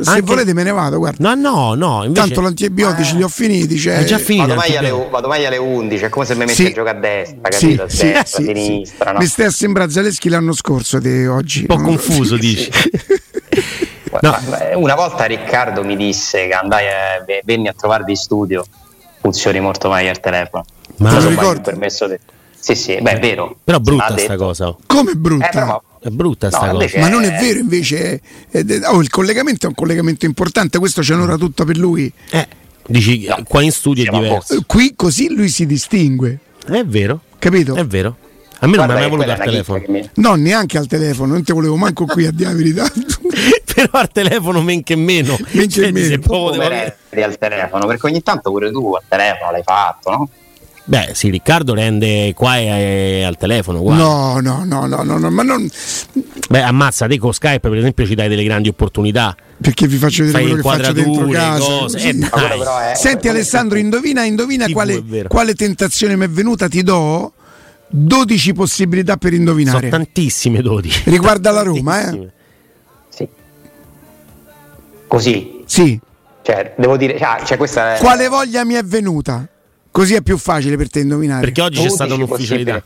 se 0.04 0.10
anche... 0.12 0.22
volete 0.22 0.54
me 0.54 0.62
ne 0.62 0.70
vado, 0.70 1.00
guarda. 1.00 1.34
No, 1.34 1.50
no, 1.50 1.74
no. 1.74 2.04
Invece... 2.04 2.28
Tanto 2.28 2.42
l'antibiotici 2.42 3.14
eh. 3.14 3.18
li 3.18 3.24
ho 3.24 3.28
finiti. 3.28 3.76
Cioè... 3.76 3.98
È 3.98 4.04
già 4.04 4.20
finito. 4.20 4.50
Vado 4.50 4.60
mai, 4.60 4.78
alle, 4.78 5.08
vado 5.10 5.28
mai 5.28 5.46
alle 5.48 5.58
11, 5.58 6.04
è 6.04 6.10
come 6.10 6.26
se 6.26 6.36
mi 6.36 6.42
metti 6.42 6.54
sì. 6.54 6.66
a 6.68 6.72
giocare 6.74 6.98
a 6.98 7.00
destra, 7.00 7.50
capito? 7.50 7.90
Sì, 7.90 8.06
a 8.06 8.12
destra, 8.12 8.24
sì, 8.24 8.52
a 8.52 8.54
sinistra. 8.54 9.12
No? 9.14 9.18
Mi 9.18 9.26
stai 9.26 9.46
a 9.48 9.50
sembrare 9.50 9.90
Zaleschi 9.90 10.30
l'anno 10.30 10.54
scorso 10.54 11.00
di 11.00 11.26
oggi. 11.26 11.66
Un 11.68 11.76
po' 11.76 11.82
confuso, 11.82 12.38
dici. 12.38 12.70
no. 14.22 14.38
Una 14.76 14.94
volta 14.94 15.26
Riccardo 15.26 15.84
mi 15.84 15.96
disse 15.96 16.46
che 16.46 16.54
andai 16.54 16.86
a, 16.86 17.26
venni 17.44 17.68
a 17.68 17.74
trovarvi 17.74 18.12
in 18.12 18.18
studio, 18.18 18.64
funzioni 19.22 19.60
molto 19.60 19.90
meglio 19.90 20.12
al 20.12 20.20
telefono. 20.20 20.66
Ma 20.98 21.20
lo 21.20 21.30
ricordo? 21.30 21.62
permesso 21.62 22.06
di... 22.06 22.16
Sì, 22.60 22.76
sì, 22.76 23.02
beh, 23.02 23.14
è 23.14 23.20
vero. 23.20 23.58
Però 23.64 23.80
brutta 23.80 24.16
sta 24.20 24.36
cosa. 24.36 24.76
Come 24.86 25.16
brutta? 25.16 25.48
Eh, 25.48 25.52
però, 25.52 25.82
è 26.02 26.10
brutta 26.10 26.50
sta 26.50 26.72
no, 26.72 26.78
cosa. 26.78 27.00
Ma 27.00 27.10
non 27.10 27.24
è 27.24 27.40
vero, 27.40 27.60
invece. 27.60 28.22
È, 28.50 28.64
è, 28.64 28.80
oh, 28.86 29.02
il 29.02 29.10
collegamento 29.10 29.66
è 29.66 29.70
un 29.70 29.76
collegamento 29.76 30.26
importante, 30.26 30.80
questo 30.80 31.02
c'è 31.02 31.14
un'ora 31.14 31.36
tutta 31.36 31.66
per 31.66 31.78
lui. 31.78 32.12
Eh, 32.30 32.48
dici, 32.88 33.26
no. 33.28 33.44
qua 33.48 33.62
in 33.62 33.72
studio 33.72 34.06
è 34.06 34.10
diverso. 34.10 34.54
Eh, 34.56 34.64
qui 34.66 34.94
così 34.96 35.34
lui 35.34 35.50
si 35.50 35.66
distingue. 35.66 36.40
È 36.66 36.84
vero. 36.86 37.22
Capito? 37.38 37.76
È 37.76 37.86
vero. 37.86 38.18
A 38.62 38.68
me 38.68 38.76
non 38.76 38.88
mi 38.88 38.92
ha 38.92 38.96
mai 38.96 39.10
voluto 39.10 39.32
al 39.32 39.40
telefono. 39.40 39.84
Mi... 39.88 40.10
No, 40.16 40.36
neanche 40.36 40.78
al 40.78 40.88
telefono, 40.88 41.34
non 41.34 41.44
ti 41.44 41.54
volevo 41.54 41.78
manco 41.78 42.06
qui 42.06 42.26
a 42.26 42.32
dire 42.32 42.50
la 42.50 42.56
verità. 42.56 42.92
Però 43.74 43.92
al 43.92 44.12
telefono 44.12 44.62
men 44.62 44.84
che 44.84 44.98
meno. 44.98 45.38
Men 45.52 45.68
che 45.68 45.70
cioè, 45.70 45.92
meno. 45.92 46.16
al 46.16 47.38
telefono, 47.38 47.86
perché 47.88 48.06
ogni 48.08 48.22
tanto 48.22 48.52
pure 48.52 48.70
tu 48.72 48.94
al 48.94 49.04
telefono 49.08 49.52
l'hai 49.52 49.64
fatto, 49.64 50.12
no? 50.12 50.30
Beh, 50.90 51.12
sì, 51.14 51.30
Riccardo 51.30 51.76
rende 51.76 52.34
qua 52.34 52.58
e, 52.58 53.22
al 53.22 53.38
telefono. 53.38 53.80
Guarda. 53.80 54.04
No, 54.04 54.40
no, 54.40 54.64
no, 54.66 54.88
no, 54.88 55.04
no, 55.04 55.18
no, 55.20 55.30
ma 55.30 55.44
non. 55.44 55.70
Beh, 56.50 56.64
ammazza, 56.64 57.06
te 57.06 57.20
con 57.20 57.32
Skype, 57.32 57.70
per 57.70 57.78
esempio, 57.78 58.08
ci 58.08 58.16
dai 58.16 58.28
delle 58.28 58.44
grandi 58.44 58.70
opportunità. 58.70 59.36
Perché 59.62 59.86
vi 59.86 59.98
faccio 59.98 60.24
vedere 60.24 60.46
quello 60.46 60.56
che 60.56 60.62
faccio 60.62 60.94
dentro 60.94 61.28
casa. 61.28 62.92
Eh, 62.92 62.96
Senti, 62.96 63.28
Alessandro, 63.28 63.78
indovina, 63.78 64.24
indovina 64.24 64.68
quale, 64.70 65.04
quale 65.28 65.54
tentazione 65.54 66.16
mi 66.16 66.26
è 66.26 66.30
venuta? 66.30 66.68
Ti 66.68 66.82
do 66.82 67.34
12 67.90 68.54
possibilità 68.54 69.18
per 69.18 69.34
indovinare. 69.34 69.78
Sono 69.78 69.90
tantissime 69.92 70.64
12. 70.64 71.04
Riguarda 71.06 71.52
la 71.52 71.62
Roma, 71.62 72.10
eh? 72.10 72.30
Sì. 73.10 73.28
Così. 75.08 75.62
Sì. 75.68 76.00
Cioè, 76.42 76.74
devo 76.78 76.98
dire, 76.98 77.16
cioè, 77.20 77.44
cioè 77.46 77.58
questa 77.58 77.94
è... 77.94 78.00
Quale 78.00 78.28
voglia 78.28 78.66
mi 78.66 78.74
è 78.74 78.84
venuta? 78.84 79.48
Così 80.00 80.16
è 80.16 80.22
più 80.22 80.38
facile 80.38 80.78
per 80.78 80.90
te 80.90 81.02
indovinare. 81.02 81.42
Perché 81.42 81.62
oggi 81.62 81.82
c'è 81.82 81.90
stata 81.90 82.14
un'ufficialità. 82.14 82.82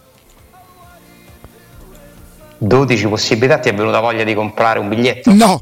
12 2.58 3.08
possibilità 3.08 3.60
ti 3.60 3.70
è 3.70 3.74
venuta 3.76 4.00
voglia 4.00 4.24
di 4.24 4.34
comprare 4.34 4.80
un 4.80 4.90
biglietto? 4.90 5.32
No. 5.32 5.62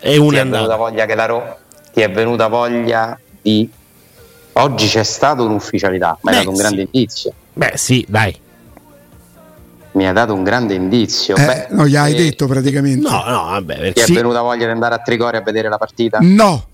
E 0.00 0.16
una 0.16 0.30
ti 0.30 0.36
è 0.36 0.48
venuta 0.48 0.76
voglia 0.76 1.04
che 1.04 1.14
la 1.14 1.26
Ro- 1.26 1.58
ti 1.92 2.00
è 2.00 2.10
venuta 2.10 2.46
voglia 2.46 3.20
di 3.42 3.68
oggi 4.54 4.86
c'è 4.86 5.02
stata 5.02 5.42
un'ufficialità, 5.42 6.16
mi 6.22 6.30
hai 6.30 6.38
dato 6.38 6.48
un 6.48 6.56
grande 6.56 6.80
indizio. 6.80 7.32
Beh, 7.52 7.72
sì, 7.74 8.02
dai. 8.08 8.34
Mi 9.92 10.08
ha 10.08 10.12
dato 10.14 10.32
un 10.32 10.42
grande 10.42 10.72
indizio. 10.72 11.36
Eh, 11.36 11.44
Beh, 11.44 11.66
non 11.72 11.84
gli 11.84 11.96
hai 11.96 12.14
eh, 12.14 12.16
detto 12.16 12.46
praticamente. 12.46 13.06
No, 13.06 13.22
no, 13.26 13.44
vabbè. 13.44 13.76
Perché 13.76 14.04
ti 14.04 14.12
è 14.12 14.14
venuta 14.14 14.40
voglia 14.40 14.64
di 14.64 14.72
andare 14.72 14.94
a 14.94 14.98
Trigoria 15.00 15.40
a 15.40 15.42
vedere 15.42 15.68
la 15.68 15.76
partita? 15.76 16.18
No 16.22 16.68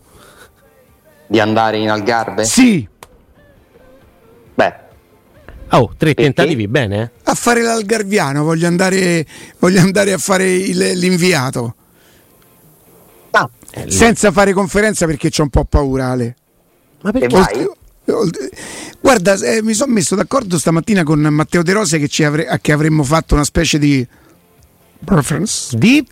di 1.33 1.41
andare 1.41 1.79
in 1.79 1.91
Algarve? 1.91 2.45
Sì. 2.45 2.87
Oh, 5.75 5.89
tre 5.97 6.15
Perché? 6.15 6.23
tentativi, 6.23 6.69
bene. 6.69 7.03
Eh? 7.03 7.11
A 7.25 7.35
fare 7.35 7.63
l'algarviano, 7.63 8.45
voglio 8.45 8.67
andare, 8.67 9.27
voglio 9.59 9.81
andare 9.81 10.13
a 10.13 10.19
fare 10.19 10.53
il, 10.53 10.99
l'inviato. 10.99 11.75
Ah. 13.31 13.49
Senza 13.87 14.31
fare 14.33 14.53
conferenza 14.53 15.07
perché 15.07 15.31
c'ho 15.31 15.45
un 15.45 15.49
po' 15.49 15.65
paura, 15.65 16.11
Ale. 16.11 16.37
Ma 17.01 17.11
perché? 17.11 17.29
Vai? 17.29 17.69
Guarda, 19.01 19.35
eh, 19.37 19.63
mi 19.63 19.73
sono 19.73 19.93
messo 19.93 20.15
d'accordo 20.15 20.59
stamattina 20.59 21.05
con 21.05 21.21
Matteo 21.21 21.63
De 21.63 21.73
Rose 21.73 21.99
che, 21.99 22.25
avre- 22.25 22.59
che 22.61 22.73
avremmo 22.73 23.03
fatto 23.03 23.35
una 23.35 23.45
specie 23.45 23.79
di 23.79 24.07
preference 25.03 25.77
di 25.77 26.07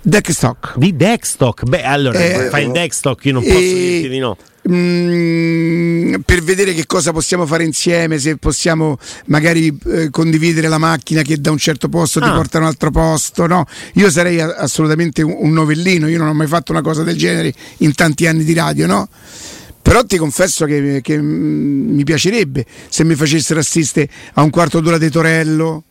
Deckstock. 0.00 0.78
Di 0.78 0.96
Deckstock? 0.96 1.64
Beh, 1.64 1.82
allora 1.82 2.18
eh, 2.18 2.48
fai 2.48 2.64
il 2.64 2.72
Deckstock, 2.72 3.24
io 3.26 3.32
non 3.34 3.42
posso 3.42 3.56
eh, 3.56 3.74
dirti 3.74 4.08
di 4.08 4.18
no. 4.18 4.36
Mm, 4.70 6.20
per 6.24 6.40
vedere 6.42 6.72
che 6.72 6.86
cosa 6.86 7.10
possiamo 7.10 7.46
fare 7.46 7.64
insieme, 7.64 8.18
se 8.20 8.36
possiamo 8.36 8.96
magari 9.26 9.76
eh, 9.86 10.08
condividere 10.10 10.68
la 10.68 10.78
macchina 10.78 11.22
che 11.22 11.40
da 11.40 11.50
un 11.50 11.58
certo 11.58 11.88
posto 11.88 12.20
ah. 12.20 12.26
ti 12.26 12.30
porta 12.30 12.58
a 12.58 12.60
un 12.60 12.66
altro 12.68 12.90
posto. 12.90 13.46
No? 13.46 13.66
Io 13.94 14.08
sarei 14.10 14.40
a- 14.40 14.54
assolutamente 14.56 15.22
un, 15.22 15.34
un, 15.36 15.52
novellino, 15.52 16.06
io 16.06 16.18
non 16.18 16.28
ho 16.28 16.34
mai 16.34 16.46
fatto 16.46 16.70
una 16.70 16.82
cosa 16.82 17.02
del 17.02 17.16
genere 17.16 17.52
in 17.78 17.92
tanti 17.94 18.26
anni 18.26 18.44
di 18.44 18.54
radio, 18.54 18.86
no? 18.86 19.08
Però 19.82 20.04
ti 20.04 20.16
confesso 20.16 20.64
che, 20.64 21.00
che 21.02 21.20
mm, 21.20 21.94
mi 21.94 22.04
piacerebbe 22.04 22.64
se 22.88 23.02
mi 23.02 23.16
facessero 23.16 23.58
assistere 23.58 24.08
a 24.34 24.42
un 24.42 24.50
quarto 24.50 24.78
d'ora 24.78 24.98
di 24.98 25.10
Torello. 25.10 25.82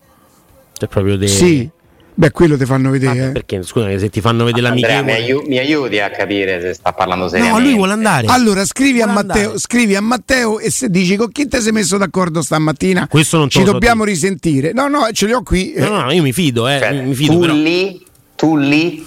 Cioè 0.77 0.87
proprio 0.87 1.17
de... 1.17 1.27
Sì, 1.27 1.69
Beh, 2.13 2.31
quello 2.31 2.57
ti 2.57 2.65
fanno 2.65 2.89
vedere. 2.89 3.27
Ah, 3.27 3.31
perché 3.31 3.63
scusami, 3.63 3.97
se 3.97 4.09
ti 4.09 4.21
fanno 4.21 4.43
vedere 4.43 4.63
l'amichevole. 4.63 5.03
Mi, 5.03 5.11
aiu- 5.11 5.47
mi 5.47 5.57
aiuti 5.57 5.99
a 5.99 6.09
capire 6.09 6.59
se 6.61 6.73
sta 6.73 6.91
parlando 6.91 7.27
seriamente. 7.29 7.57
No, 7.59 7.63
lui 7.65 7.73
vuole 7.75 7.93
andare. 7.93 8.27
Allora 8.27 8.65
scrivi, 8.65 9.01
a 9.01 9.07
Matteo, 9.07 9.41
andare. 9.43 9.59
scrivi 9.59 9.95
a 9.95 10.01
Matteo 10.01 10.59
e 10.59 10.69
se 10.69 10.89
dici 10.89 11.15
con 11.15 11.31
chi 11.31 11.47
ti 11.47 11.61
sei 11.61 11.71
messo 11.71 11.97
d'accordo 11.97 12.41
stamattina. 12.41 13.07
Questo 13.07 13.37
non 13.37 13.49
Ci 13.49 13.63
dobbiamo 13.63 14.03
dire. 14.03 14.13
risentire. 14.15 14.73
No, 14.73 14.87
no, 14.87 15.07
ce 15.13 15.25
li 15.25 15.31
ho 15.33 15.41
qui. 15.41 15.73
No, 15.77 16.01
no, 16.01 16.11
io 16.11 16.21
mi 16.21 16.33
fido, 16.33 16.67
eh. 16.67 16.79
Cioè, 16.79 17.01
mi 17.01 17.15
fido, 17.15 17.33
tu, 17.33 17.39
però. 17.39 17.53
lì, 17.53 18.05
tu 18.35 18.57
lì 18.57 19.05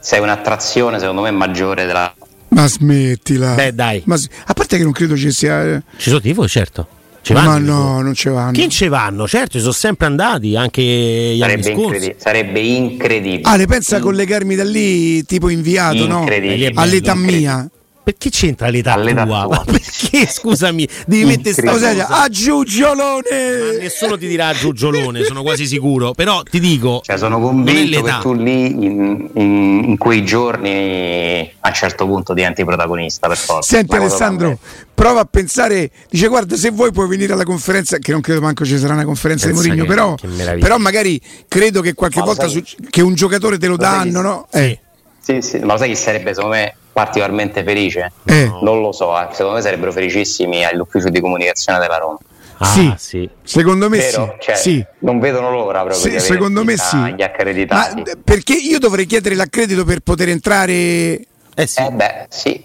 sei 0.00 0.20
un'attrazione, 0.20 0.98
secondo 1.00 1.22
me, 1.22 1.30
maggiore 1.32 1.84
della. 1.86 2.14
Ma 2.50 2.66
smettila. 2.66 3.54
Beh, 3.54 3.74
dai. 3.74 4.00
Ma, 4.06 4.14
a 4.46 4.52
parte 4.54 4.78
che 4.78 4.84
non 4.84 4.92
credo 4.92 5.16
ci 5.16 5.32
sia. 5.32 5.64
Eh. 5.64 5.82
Ci 5.96 6.08
sono 6.08 6.20
tifo, 6.20 6.46
certo. 6.48 6.86
Ci 7.28 7.34
vanno, 7.34 7.48
Ma 7.50 7.58
no, 7.58 8.00
non 8.00 8.14
ci 8.14 8.30
vanno. 8.30 8.52
Chi 8.52 8.70
ci 8.70 8.88
vanno? 8.88 9.28
Certo, 9.28 9.50
ci 9.50 9.60
sono 9.60 9.72
sempre 9.72 10.06
andati, 10.06 10.56
anche 10.56 10.80
gli 10.80 11.38
sarebbe 11.40 11.72
anni 11.72 11.82
incredibile, 11.82 12.16
Sarebbe 12.18 12.60
incredibile. 12.60 13.40
Ah, 13.42 13.56
le 13.56 13.66
pensa 13.66 13.96
a 13.96 14.00
collegarmi 14.00 14.54
da 14.54 14.64
lì 14.64 15.22
tipo 15.24 15.50
inviato, 15.50 16.06
no? 16.06 16.26
All'età 16.74 17.14
mia. 17.14 17.68
Perché 18.08 18.30
c'entra 18.30 18.70
l'età 18.70 18.94
All'età 18.94 19.26
tua? 19.26 19.42
tua. 19.42 19.64
perché, 19.70 20.26
scusami, 20.26 20.88
devi 21.06 21.26
mettere 21.26 21.52
sta 21.52 21.70
cosa 21.70 22.08
a 22.08 22.26
Giugiolone? 22.30 23.20
Ma 23.20 23.78
nessuno 23.82 24.16
ti 24.16 24.26
dirà 24.26 24.46
a 24.46 24.54
Giugiolone, 24.54 25.24
sono 25.24 25.42
quasi 25.42 25.66
sicuro. 25.66 26.12
Però 26.12 26.42
ti 26.42 26.58
dico. 26.58 27.02
Cioè, 27.04 27.18
sono 27.18 27.38
convinto 27.38 28.00
che 28.00 28.14
tu 28.22 28.32
lì 28.32 28.64
in, 28.64 29.28
in, 29.34 29.82
in, 29.88 29.98
quei 29.98 30.24
giorni 30.24 31.52
a 31.60 31.68
un 31.68 31.74
certo 31.74 32.06
punto 32.06 32.32
diventi 32.32 32.64
protagonista 32.64 33.28
per 33.28 33.36
forza. 33.36 33.76
Senti, 33.76 33.94
Alessandro, 33.94 34.58
prova 34.94 35.20
a 35.20 35.28
pensare, 35.30 35.90
dice 36.08 36.28
guarda 36.28 36.56
se 36.56 36.70
vuoi 36.70 36.92
puoi 36.92 37.08
venire 37.08 37.34
alla 37.34 37.44
conferenza, 37.44 37.98
che 37.98 38.12
non 38.12 38.22
credo 38.22 38.40
manco 38.40 38.64
ci 38.64 38.78
sarà 38.78 38.94
una 38.94 39.04
conferenza 39.04 39.48
Pensa 39.48 39.60
di 39.60 39.68
Mourinho, 39.68 39.86
però, 39.86 40.14
però, 40.58 40.78
magari 40.78 41.20
credo 41.46 41.82
che 41.82 41.92
qualche 41.92 42.20
ma 42.20 42.24
volta 42.24 42.48
su, 42.48 42.62
che 42.88 43.02
un 43.02 43.12
giocatore 43.14 43.58
te 43.58 43.66
lo, 43.66 43.72
lo 43.72 43.76
danno, 43.76 44.22
no? 44.22 44.48
Eh. 44.50 44.80
Sì, 45.20 45.42
sì, 45.42 45.58
ma 45.58 45.74
lo 45.74 45.78
sai 45.78 45.90
chi 45.90 45.94
sarebbe 45.96 46.32
secondo 46.32 46.56
me 46.56 46.74
particolarmente 46.98 47.62
felice? 47.62 48.10
Eh. 48.24 48.50
Non 48.60 48.80
lo 48.80 48.90
so, 48.90 49.16
eh. 49.16 49.28
secondo 49.30 49.54
me 49.54 49.60
sarebbero 49.60 49.92
felicissimi 49.92 50.64
all'ufficio 50.64 51.08
di 51.10 51.20
comunicazione 51.20 51.78
della 51.78 51.96
Roma. 51.96 52.18
Ah, 52.60 52.66
sì, 52.66 52.92
sì, 52.96 53.30
secondo 53.44 53.88
me 53.88 53.98
Vero? 53.98 54.34
sì. 54.40 54.44
Cioè, 54.44 54.56
sì. 54.56 54.84
Non 55.00 55.20
vedono 55.20 55.52
l'ora 55.52 55.84
proprio. 55.84 56.10
Sì, 56.10 56.18
secondo 56.18 56.64
me 56.64 56.76
sì. 56.76 56.96
Gli 57.14 57.22
accreditati. 57.22 58.02
Ma 58.02 58.12
perché 58.24 58.54
io 58.54 58.80
dovrei 58.80 59.06
chiedere 59.06 59.36
l'accredito 59.36 59.84
per 59.84 60.00
poter 60.00 60.30
entrare? 60.30 60.72
Eh 60.72 61.66
sì. 61.66 61.82
Eh 61.82 61.90
beh, 61.92 62.26
sì. 62.30 62.64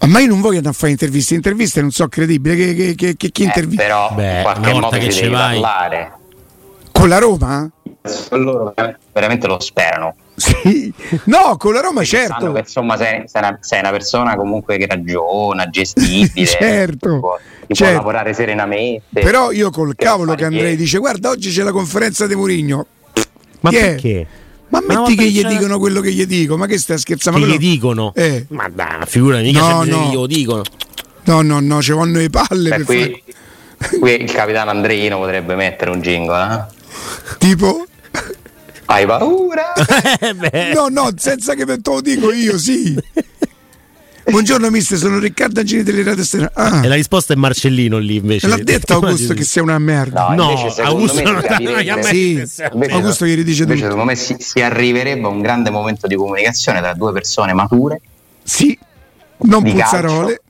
Ma 0.00 0.20
io 0.20 0.28
non 0.28 0.42
voglio 0.42 0.58
andare 0.58 0.74
a 0.74 0.78
fare 0.78 0.92
interviste, 0.92 1.34
interviste 1.34 1.80
non 1.80 1.90
so 1.90 2.06
credibile. 2.08 2.54
Che, 2.54 2.74
che, 2.74 2.94
che, 2.94 3.16
che 3.16 3.30
chi 3.30 3.42
eh, 3.42 3.46
intervista? 3.46 3.82
Però 3.82 4.12
Beh, 4.12 4.36
in 4.36 4.42
qualche 4.42 4.72
modo 4.74 4.98
che 4.98 5.10
ci 5.10 5.28
vai. 5.28 5.58
parlare. 5.58 6.12
Con 6.92 7.08
la 7.08 7.18
Roma? 7.18 7.70
Loro 8.30 8.74
veramente 9.12 9.46
lo 9.46 9.58
sperano. 9.58 10.14
Sì. 10.36 10.92
No, 11.24 11.56
con 11.56 11.72
la 11.72 11.80
Roma 11.80 12.00
Perché 12.00 12.16
certo. 12.16 12.52
Che, 12.52 12.58
insomma, 12.60 12.96
sei, 12.96 13.24
sei, 13.26 13.42
una, 13.42 13.58
sei, 13.60 13.80
una, 13.80 13.90
persona 13.90 14.36
comunque 14.36 14.76
che 14.76 14.86
ragiona, 14.86 15.68
gestibile. 15.68 16.46
certo. 16.46 17.20
Può, 17.20 17.38
certo. 17.68 17.84
può 17.84 17.86
lavorare 17.86 18.34
serenamente. 18.34 19.20
Però 19.20 19.50
io 19.50 19.70
col 19.70 19.94
cavolo 19.96 20.34
che 20.34 20.44
andrei 20.44 20.76
dice 20.76 20.98
guarda 20.98 21.30
oggi 21.30 21.50
c'è 21.50 21.62
la 21.62 21.72
conferenza 21.72 22.26
di 22.26 22.34
Murigno. 22.34 22.86
Ma 23.60 23.70
Chi 23.70 23.76
perché? 23.76 24.20
È? 24.20 24.26
Ma 24.68 24.82
metti 24.84 25.14
che 25.14 25.30
gli 25.30 25.44
dicono 25.44 25.78
quello 25.78 26.00
che 26.00 26.12
gli 26.12 26.26
dico, 26.26 26.56
ma 26.56 26.66
che 26.66 26.78
stai 26.78 26.98
scherzando? 26.98 27.38
Che 27.38 27.44
quello... 27.44 27.58
gli 27.58 27.68
dicono? 27.68 28.12
Eh. 28.14 28.46
Ma 28.48 28.68
dai, 28.68 29.06
figura 29.06 29.38
mica 29.38 29.60
no, 29.60 29.84
no. 29.84 30.08
glielo 30.08 30.26
dicono. 30.26 30.62
No, 31.24 31.42
no, 31.42 31.60
no, 31.60 31.82
ci 31.82 31.92
vanno 31.92 32.18
le 32.18 32.30
palle. 32.30 32.76
Beh, 32.76 32.84
qui, 32.84 33.22
fare... 33.76 33.98
qui, 33.98 34.22
il 34.22 34.30
capitano 34.30 34.70
Andreino 34.70 35.18
potrebbe 35.18 35.54
mettere 35.54 35.90
un 35.90 36.00
jingle, 36.00 36.54
eh? 36.54 36.74
Tipo? 37.38 37.86
Hai 38.86 39.04
paura? 39.06 39.72
no, 40.74 40.88
no, 40.88 41.10
senza 41.16 41.54
che 41.54 41.64
te 41.64 41.80
lo 41.84 42.00
dico 42.00 42.32
io, 42.32 42.56
sì. 42.58 42.96
Buongiorno 44.28 44.70
mister, 44.70 44.98
sono 44.98 45.18
Riccardo 45.18 45.60
Angini 45.60 45.82
delle 45.84 46.02
Radio 46.02 46.24
Stella. 46.24 46.50
Ah. 46.52 46.84
E 46.84 46.88
la 46.88 46.94
risposta 46.96 47.32
è 47.32 47.36
Marcellino 47.36 47.98
lì 47.98 48.16
invece. 48.16 48.48
L'ha 48.48 48.56
detto 48.56 48.94
Augusto 48.94 49.34
che 49.34 49.44
sei 49.44 49.62
una 49.62 49.78
merda. 49.78 50.28
No, 50.30 50.34
No, 50.50 50.72
Augusto 50.82 51.22
non 51.22 51.34
me, 51.36 51.42
capirebbe. 51.42 52.02
Sì, 52.04 52.30
invece- 52.32 52.64
Augusto 52.90 53.24
gli 53.26 53.34
ridice 53.34 53.62
invece 53.62 53.82
tutto. 53.82 53.90
secondo 53.92 54.04
me 54.04 54.16
si, 54.16 54.36
si 54.38 54.60
arriverebbe 54.62 55.26
a 55.26 55.28
un 55.30 55.40
grande 55.40 55.70
momento 55.70 56.06
di 56.08 56.16
comunicazione 56.16 56.80
tra 56.80 56.92
due 56.94 57.12
persone 57.12 57.52
mature, 57.54 58.00
Sì, 58.42 58.76
non 59.38 59.62
Di 59.62 59.72
puzzarole. 59.72 60.40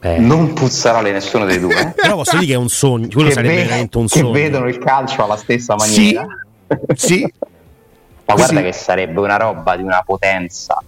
Eh, 0.00 0.18
non 0.18 0.52
puzzarole 0.52 1.12
nessuno 1.12 1.44
dei 1.44 1.58
due, 1.60 1.78
eh, 1.80 1.86
Però 1.96 2.16
posso 2.16 2.32
dire 2.36 2.46
che 2.46 2.52
è 2.54 2.56
un 2.56 2.68
sogno, 2.70 3.08
quello 3.12 3.28
che, 3.28 3.34
sarebbe 3.34 3.54
ve- 3.56 3.62
veramente 3.64 3.98
un 3.98 4.06
che 4.08 4.18
sogno. 4.18 4.30
vedono 4.32 4.68
il 4.68 4.78
calcio 4.78 5.22
alla 5.24 5.36
stessa 5.36 5.78
Sì, 5.78 6.12
maniera. 6.14 6.26
sì. 6.96 7.32
Ma 8.26 8.34
guarda 8.34 8.58
Sì. 8.58 8.62
che 8.64 8.72
sarebbe 8.72 9.20
una 9.20 9.36
roba 9.36 9.76
di 9.76 9.82
una 9.82 10.02
potenza. 10.04 10.78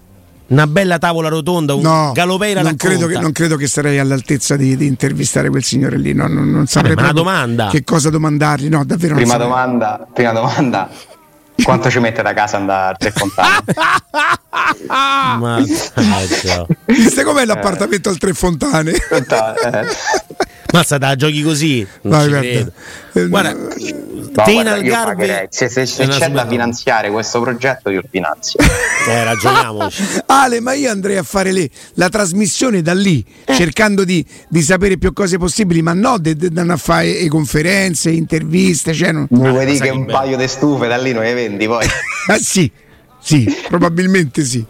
Una 0.46 0.66
bella 0.66 0.98
tavola 0.98 1.28
rotonda, 1.28 1.74
un 1.74 1.80
No, 1.82 2.12
Galopeira 2.12 2.60
non 2.60 2.72
racconta. 2.72 2.86
credo, 2.96 3.06
che, 3.06 3.18
non 3.18 3.32
credo 3.32 3.56
che 3.56 3.66
sarei 3.66 3.98
all'altezza 3.98 4.56
di, 4.56 4.76
di 4.76 4.86
intervistare 4.86 5.48
quel 5.48 5.64
signore 5.64 5.96
lì. 5.96 6.12
No, 6.12 6.26
non, 6.28 6.50
non 6.50 6.66
saprei 6.66 6.94
ma 6.94 7.02
una 7.02 7.12
domanda. 7.12 7.68
che 7.68 7.82
cosa 7.82 8.10
domandargli. 8.10 8.68
No, 8.68 8.84
davvero 8.84 9.14
Prima 9.14 9.36
domanda, 9.38 10.06
prima 10.12 10.32
domanda. 10.32 10.88
Quanto 11.62 11.88
ci 11.88 11.98
mette 12.00 12.20
da 12.20 12.34
casa 12.34 12.56
andare 12.58 12.92
a 12.92 12.96
Tre 12.96 13.10
Fontane? 13.12 13.62
Ma 14.88 15.36
mannaggia. 15.94 16.66
Viste 16.86 17.22
com'è 17.24 17.42
Eh. 17.42 17.46
l'appartamento 17.46 18.08
al 18.10 18.18
Tre 18.18 18.32
Fontane? 18.34 18.90
Eh, 18.92 19.24
Mazza, 20.74 20.98
te 20.98 21.06
la 21.06 21.14
giochi 21.14 21.42
così? 21.42 21.86
Guarda. 22.02 22.40
Eh, 22.40 22.66
Guarda, 23.28 23.52
No, 23.52 24.42
guarda, 24.52 24.72
al 24.72 24.84
io 24.84 24.90
Garve 24.90 25.14
pagherei. 25.14 25.46
Se, 25.50 25.68
se- 25.68 25.86
se 25.86 26.08
c'è 26.08 26.28
da 26.30 26.44
finanziare 26.48 27.10
questo 27.10 27.40
progetto, 27.40 27.90
io 27.90 28.00
lo 28.00 28.08
finanzio. 28.10 28.58
Eh, 29.06 29.22
ragioniamoci. 29.22 30.02
Ale, 30.26 30.60
ma 30.60 30.72
io 30.72 30.90
andrei 30.90 31.16
a 31.18 31.22
fare 31.22 31.52
lì 31.52 31.70
la 31.94 32.08
trasmissione 32.08 32.80
da 32.82 32.94
lì, 32.94 33.22
Eh. 33.44 33.54
cercando 33.54 34.02
di, 34.02 34.24
di 34.48 34.62
sapere 34.62 34.96
più 34.96 35.12
cose 35.12 35.36
possibili, 35.38 35.82
ma 35.82 35.92
no, 35.92 36.16
de- 36.18 36.34
de- 36.34 36.48
da 36.50 36.64
a 36.66 36.76
fare 36.78 37.18
e 37.18 37.28
conferenze, 37.28 38.10
interviste. 38.10 38.92
Cioè 38.94 39.12
non- 39.12 39.26
Mi 39.30 39.50
vuoi 39.50 39.66
dire 39.66 39.78
che 39.86 39.90
un 39.90 40.06
bello. 40.06 40.18
paio 40.18 40.36
di 40.38 40.48
stufe 40.48 40.88
da 40.88 40.96
lì 40.96 41.12
non 41.12 41.22
le 41.22 41.34
vendi 41.34 41.66
poi? 41.66 41.86
Ah, 42.26 42.38
sì, 42.38 42.68
sì, 43.20 43.54
probabilmente 43.68 44.42
sì. 44.42 44.64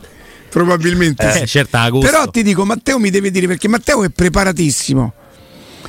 Probabilmente 0.50 1.26
Eh, 1.26 1.38
sì. 1.38 1.46
certo. 1.46 1.78
Però 2.00 2.26
ti 2.26 2.42
dico, 2.42 2.64
Matteo 2.64 2.98
mi 2.98 3.10
deve 3.10 3.30
dire 3.30 3.46
perché 3.46 3.68
Matteo 3.68 4.02
è 4.04 4.10
preparatissimo. 4.10 5.14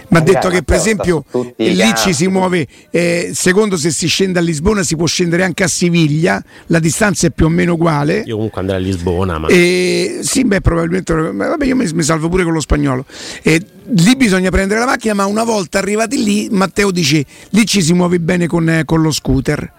Mi 0.08 0.18
ha 0.18 0.22
Eh, 0.22 0.24
detto 0.24 0.50
che 0.50 0.62
per 0.64 0.76
esempio 0.78 1.24
lì 1.58 1.76
campi. 1.78 2.00
ci 2.00 2.14
si 2.14 2.28
muove, 2.28 2.68
eh, 2.92 3.32
secondo 3.34 3.76
se 3.78 3.90
si 3.92 4.08
scende 4.08 4.40
a 4.40 4.42
Lisbona 4.42 4.84
si 4.84 4.96
può 4.96 5.06
scendere 5.06 5.44
anche 5.44 5.64
a 5.64 5.68
Siviglia, 5.68 6.44
la 6.68 6.80
distanza 6.80 7.28
è 7.28 7.32
più 7.32 7.46
o 7.46 7.50
meno 7.50 7.74
uguale. 7.74 8.24
Io 8.26 8.36
comunque 8.36 8.62
andrei 8.62 8.80
a 8.80 8.82
Lisbona, 8.82 9.40
ma 9.40 9.48
E, 9.48 10.20
sì, 10.22 10.44
beh, 10.46 10.62
probabilmente. 10.62 11.14
ma 11.14 11.48
Vabbè, 11.50 11.66
io 11.66 11.76
mi, 11.76 11.90
mi 11.94 12.04
salvo 12.04 12.30
pure 12.30 12.44
con 12.44 12.54
lo 12.54 12.60
spagnolo. 12.60 13.06
E, 13.42 13.60
lì 13.88 14.16
bisogna 14.16 14.50
prendere 14.52 14.80
la 14.80 14.86
macchina, 14.86 15.14
ma 15.14 15.26
una 15.26 15.44
volta 15.44 15.78
arrivati 15.80 16.24
lì, 16.24 16.48
Matteo 16.52 16.92
dice: 16.92 17.26
lì 17.50 17.66
ci 17.66 17.82
si 17.82 17.94
muove 17.94 18.20
bene 18.20 18.48
con, 18.48 18.70
eh, 18.70 18.86
con 18.86 19.02
lo 19.02 19.12
scooter. 19.12 19.72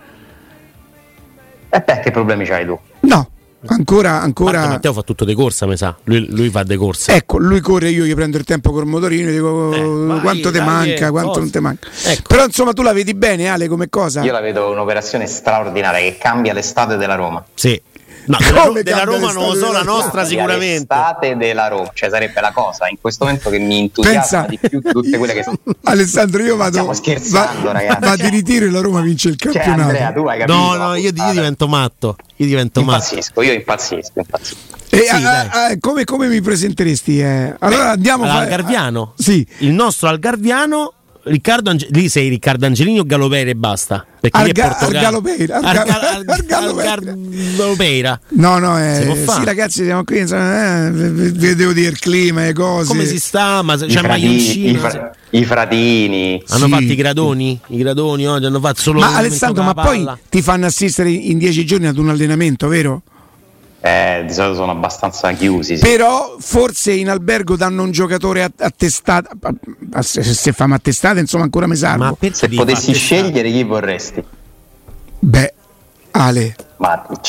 E 1.68 1.80
beh, 1.80 2.00
che 2.00 2.10
problemi 2.10 2.44
c'hai 2.46 2.64
tu? 2.64 2.78
No, 3.00 3.30
ancora. 3.66 4.20
Ancora 4.20 4.66
Matteo 4.66 4.92
fa 4.92 5.02
tutto 5.02 5.24
de 5.24 5.34
corsa, 5.34 5.66
mi 5.66 5.76
sa. 5.76 5.96
Lui, 6.04 6.26
lui 6.30 6.50
fa 6.50 6.62
de 6.62 6.76
corse. 6.76 7.12
Ecco, 7.14 7.38
lui 7.38 7.60
corre, 7.60 7.90
io 7.90 8.04
gli 8.04 8.14
prendo 8.14 8.36
il 8.36 8.44
tempo 8.44 8.72
col 8.72 8.86
motorino, 8.86 9.30
gli 9.30 9.34
dico 9.34 9.72
Eh, 9.72 10.06
vai, 10.06 10.20
quanto 10.20 10.50
ti 10.50 10.60
manca, 10.60 11.06
eh, 11.06 11.10
quanto 11.10 11.28
cosa? 11.28 11.40
non 11.40 11.50
ti 11.50 11.60
manca. 11.60 11.88
Ecco. 12.04 12.22
Però 12.28 12.44
insomma 12.44 12.72
tu 12.72 12.82
la 12.82 12.92
vedi 12.92 13.14
bene, 13.14 13.48
Ale, 13.48 13.68
come 13.68 13.88
cosa? 13.88 14.22
Io 14.22 14.32
la 14.32 14.40
vedo 14.40 14.70
un'operazione 14.70 15.26
straordinaria 15.26 16.00
che 16.00 16.18
cambia 16.18 16.52
l'estate 16.52 16.96
della 16.96 17.14
Roma. 17.14 17.44
Sì. 17.54 17.80
No, 18.26 18.36
della, 18.38 18.60
Come 18.62 18.82
della 18.82 19.04
Roma 19.04 19.32
non 19.32 19.46
lo 19.48 19.54
so, 19.54 19.72
la 19.72 19.82
nostra 19.82 20.24
sicuramente. 20.24 20.94
L'estate 20.94 21.36
della 21.36 21.68
Roma, 21.68 21.90
cioè 21.94 22.10
sarebbe 22.10 22.40
la 22.40 22.50
cosa 22.52 22.88
in 22.88 22.96
questo 23.00 23.24
momento 23.24 23.50
che 23.50 23.58
mi 23.58 23.78
entusiasma 23.80 24.20
Pensa, 24.20 24.46
di 24.48 24.58
più 24.58 24.80
di 24.80 24.90
tutte 24.90 25.18
quelle 25.18 25.32
che 25.32 25.42
sono. 25.44 25.58
Alessandro, 25.84 26.42
io 26.42 26.56
vado. 26.56 26.70
Stiamo 26.72 26.92
scherzando, 26.92 27.62
va, 27.66 27.72
ragazzi. 27.72 28.00
va 28.00 28.16
di 28.16 28.28
ritiro 28.28 28.66
e 28.66 28.70
la 28.70 28.80
Roma 28.80 29.00
vince 29.00 29.28
il 29.28 29.36
Cioè, 29.36 29.52
campionato. 29.52 29.82
Andrea, 29.82 30.12
tu 30.12 30.20
hai 30.26 30.38
capito? 30.38 30.56
No, 30.58 30.74
no, 30.74 30.94
io, 30.94 31.10
io 31.14 31.32
divento 31.32 31.68
matto. 31.68 32.16
Io 32.36 32.46
divento 32.46 32.82
matto. 32.82 33.02
Impazzisco, 33.14 33.42
io 33.42 33.52
impazzisco, 33.52 34.12
impazzisco. 34.20 34.56
E, 34.90 34.98
Sì, 34.98 35.08
ah, 35.08 35.18
dai. 35.20 35.48
ah, 35.72 35.76
come, 35.80 36.04
come 36.04 36.28
mi 36.28 36.40
presenteresti? 36.40 37.20
eh? 37.20 37.54
Allora 37.58 37.90
andiamo 37.90 38.24
a 38.24 38.26
fare- 38.28 38.38
All'Algarviano? 38.46 39.14
Sì. 39.16 39.46
Il 39.58 39.72
nostro 39.72 40.08
Algarviano. 40.08 40.92
Riccardo 41.28 41.70
Ange- 41.70 41.88
lì 41.90 42.08
sei 42.08 42.28
Riccardo 42.28 42.66
Angelini 42.66 43.00
o 43.00 43.04
Galopeira 43.04 43.50
e 43.50 43.56
basta? 43.56 44.06
Perché 44.20 44.42
lì 44.44 44.52
è 44.52 44.60
Arga-. 44.62 44.78
Argalopeira, 44.78 45.56
Arga- 45.60 46.24
Arga- 46.26 46.92
Argalopeira. 46.92 48.20
No, 48.30 48.58
no, 48.58 48.76
Si 48.76 49.04
può 49.04 49.14
eh, 49.14 49.16
fare. 49.16 49.38
sì, 49.40 49.44
ragazzi, 49.44 49.84
siamo 49.84 50.04
qui. 50.04 50.18
insomma, 50.20 50.86
eh, 50.86 50.90
devo 50.92 51.72
dire 51.72 51.88
il 51.88 51.98
clima 51.98 52.46
e 52.46 52.52
cose. 52.52 52.86
Come 52.88 53.04
si 53.06 53.18
sta? 53.18 53.62
Ma 53.62 53.74
I, 53.74 53.78
c'è 53.78 53.88
frati- 53.88 54.06
maglioncino? 54.06 54.70
i 54.70 54.76
fra- 54.76 55.10
i 55.30 55.44
fratini. 55.44 56.42
Hanno 56.48 56.64
Sì. 56.66 56.70
fatto 56.70 56.82
i 56.82 56.94
gradoni? 56.94 57.60
I 57.68 57.76
gradoni 57.76 58.26
oggi 58.28 58.44
hanno 58.46 58.60
fatto 58.60 58.80
solo 58.80 59.00
Ma 59.00 59.10
il 59.10 59.16
Alessandro, 59.16 59.62
ma 59.64 59.74
poi 59.74 60.06
ti 60.30 60.42
fanno 60.42 60.66
assistere 60.66 61.10
in 61.10 61.38
dieci 61.38 61.64
giorni 61.66 61.86
ad 61.86 61.98
un 61.98 62.08
allenamento, 62.08 62.68
vero? 62.68 63.02
Eh, 63.86 64.24
di 64.26 64.32
solito 64.32 64.54
sono 64.56 64.72
abbastanza 64.72 65.30
chiusi. 65.32 65.76
Sì. 65.76 65.82
Però 65.84 66.36
forse 66.40 66.92
in 66.92 67.08
albergo 67.08 67.56
danno 67.56 67.82
un 67.82 67.90
giocatore 67.92 68.42
a, 68.42 68.50
a 68.58 68.70
testata. 68.76 69.30
a- 69.40 69.54
a- 69.92 70.02
se, 70.02 70.22
se 70.22 70.52
famo 70.52 70.74
a 70.74 70.78
testata, 70.78 71.20
insomma, 71.20 71.44
ancora 71.44 71.66
mi 71.66 71.76
salvo. 71.76 72.04
Ma 72.04 72.16
Se 72.32 72.48
potessi 72.48 72.86
questa- 72.86 72.92
scegliere 72.92 73.50
chi 73.50 73.62
vorresti? 73.62 74.24
Beh, 75.18 75.54
Ale, 76.12 76.56
Matic. 76.78 77.28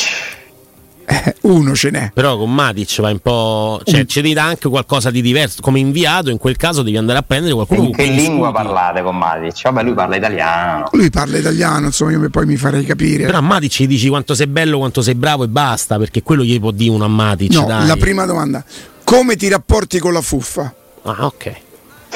Eh, 1.09 1.35
uno 1.43 1.73
ce 1.73 1.89
n'è. 1.89 2.11
Però 2.13 2.37
con 2.37 2.53
Matic 2.53 2.99
va 2.99 3.09
un 3.09 3.19
po'. 3.19 3.79
Mm. 3.79 3.93
Cioè, 3.93 4.05
ci 4.05 4.21
devi 4.21 4.33
dare 4.33 4.49
anche 4.49 4.67
qualcosa 4.67 5.09
di 5.09 5.21
diverso. 5.21 5.61
Come 5.61 5.79
inviato, 5.79 6.29
in 6.29 6.37
quel 6.37 6.57
caso 6.57 6.81
devi 6.81 6.97
andare 6.97 7.19
a 7.19 7.21
prendere 7.21 7.53
qualcuno 7.53 7.83
In 7.83 7.95
che 7.95 8.03
lingua 8.03 8.49
discuti. 8.49 8.51
parlate 8.51 9.01
con 9.01 9.17
Matic? 9.17 9.61
Vabbè, 9.63 9.83
lui 9.83 9.93
parla 9.93 10.15
italiano. 10.17 10.89
Lui 10.91 11.09
parla 11.09 11.37
italiano, 11.37 11.85
insomma, 11.85 12.11
io 12.11 12.29
poi 12.29 12.45
mi 12.45 12.57
farei 12.57 12.83
capire. 12.83 13.25
Però 13.25 13.37
a 13.37 13.41
Matic 13.41 13.77
gli 13.79 13.87
dici 13.87 14.09
quanto 14.09 14.35
sei 14.35 14.47
bello, 14.47 14.79
quanto 14.79 15.01
sei 15.01 15.15
bravo 15.15 15.45
e 15.45 15.47
basta, 15.47 15.97
perché 15.97 16.21
quello 16.23 16.43
gli 16.43 16.59
può 16.59 16.71
dire 16.71 16.91
uno 16.91 17.05
a 17.05 17.09
Matic. 17.09 17.53
no, 17.53 17.63
dai. 17.63 17.87
la 17.87 17.95
prima 17.95 18.25
domanda: 18.25 18.63
come 19.05 19.37
ti 19.37 19.47
rapporti 19.47 19.99
con 19.99 20.11
la 20.11 20.21
fuffa? 20.21 20.73
Ah, 21.03 21.25
ok. 21.25 21.55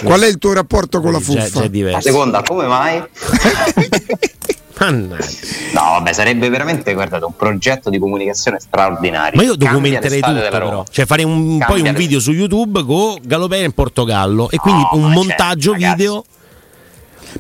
Qual 0.04 0.20
è 0.20 0.28
il 0.28 0.38
tuo 0.38 0.52
rapporto 0.52 1.00
con 1.00 1.12
la 1.14 1.20
fuffa? 1.20 1.64
è 1.64 1.70
diverso. 1.70 1.98
La 1.98 2.02
seconda, 2.14 2.42
come 2.42 2.66
mai? 2.66 3.02
Mannaggia. 4.82 5.26
No, 5.74 5.82
vabbè, 5.92 6.12
sarebbe 6.12 6.50
veramente, 6.50 6.94
guardate, 6.94 7.24
un 7.26 7.36
progetto 7.36 7.90
di 7.92 8.00
comunicazione 8.00 8.60
straordinario. 8.60 9.38
Ma 9.38 9.44
io 9.44 9.56
documenterei 9.56 10.20
tutto, 10.22 10.48
però. 10.50 10.84
Cioè, 10.90 11.06
fare 11.06 11.24
un, 11.24 11.64
poi 11.66 11.82
un 11.82 11.94
video 11.94 12.20
su 12.20 12.32
YouTube 12.32 12.84
con 12.84 13.18
Galopera 13.22 13.64
in 13.64 13.74
Portogallo 13.74 14.50
e 14.50 14.58
quindi 14.58 14.82
No, 14.82 14.98
un 14.98 15.12
montaggio 15.12 15.72
certo, 15.72 15.86
ragazzi. 15.86 15.96
video. 15.96 16.26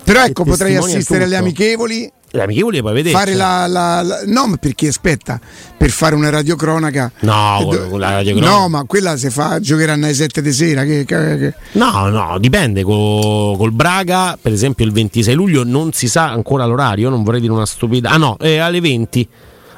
Però 0.03 0.23
ecco, 0.23 0.43
potrei 0.43 0.75
assistere 0.75 1.23
alle 1.25 1.35
amichevoli, 1.35 2.11
Le 2.33 2.43
amichevoli 2.43 2.77
le 2.77 2.81
puoi 2.81 2.93
vedere. 2.93 3.13
fare 3.15 3.31
cioè. 3.31 3.37
la, 3.37 3.67
la- 3.67 4.01
la- 4.01 4.21
No, 4.25 4.47
ma 4.47 4.55
perché 4.55 4.87
aspetta, 4.87 5.37
per 5.77 5.89
fare 5.89 6.15
una 6.15 6.29
radiocronaca. 6.29 7.11
No, 7.21 7.59
Eh, 7.59 7.65
do- 7.89 7.97
la 7.97 8.11
radiocronaca. 8.11 8.57
No, 8.57 8.69
ma 8.69 8.83
quella 8.85 9.17
si 9.17 9.29
fa, 9.29 9.59
giocheranno 9.59 10.05
alle 10.05 10.13
7 10.13 10.41
di 10.41 10.53
sera. 10.53 10.83
Che, 10.83 11.03
che- 11.05 11.37
che- 11.37 11.53
No, 11.73 12.07
no, 12.07 12.37
dipende. 12.39 12.83
Co- 12.83 13.55
col 13.57 13.71
Braga, 13.73 14.37
per 14.41 14.53
esempio, 14.53 14.85
il 14.85 14.93
26 14.93 15.33
luglio 15.35 15.63
non 15.65 15.91
si 15.91 16.07
sa 16.07 16.29
ancora 16.31 16.65
l'orario. 16.65 17.09
Non 17.09 17.23
vorrei 17.23 17.41
dire 17.41 17.51
una 17.51 17.65
stupida. 17.65 18.11
Ah, 18.11 18.17
no, 18.17 18.37
è 18.39 18.57
alle 18.57 18.79
20. 18.79 19.27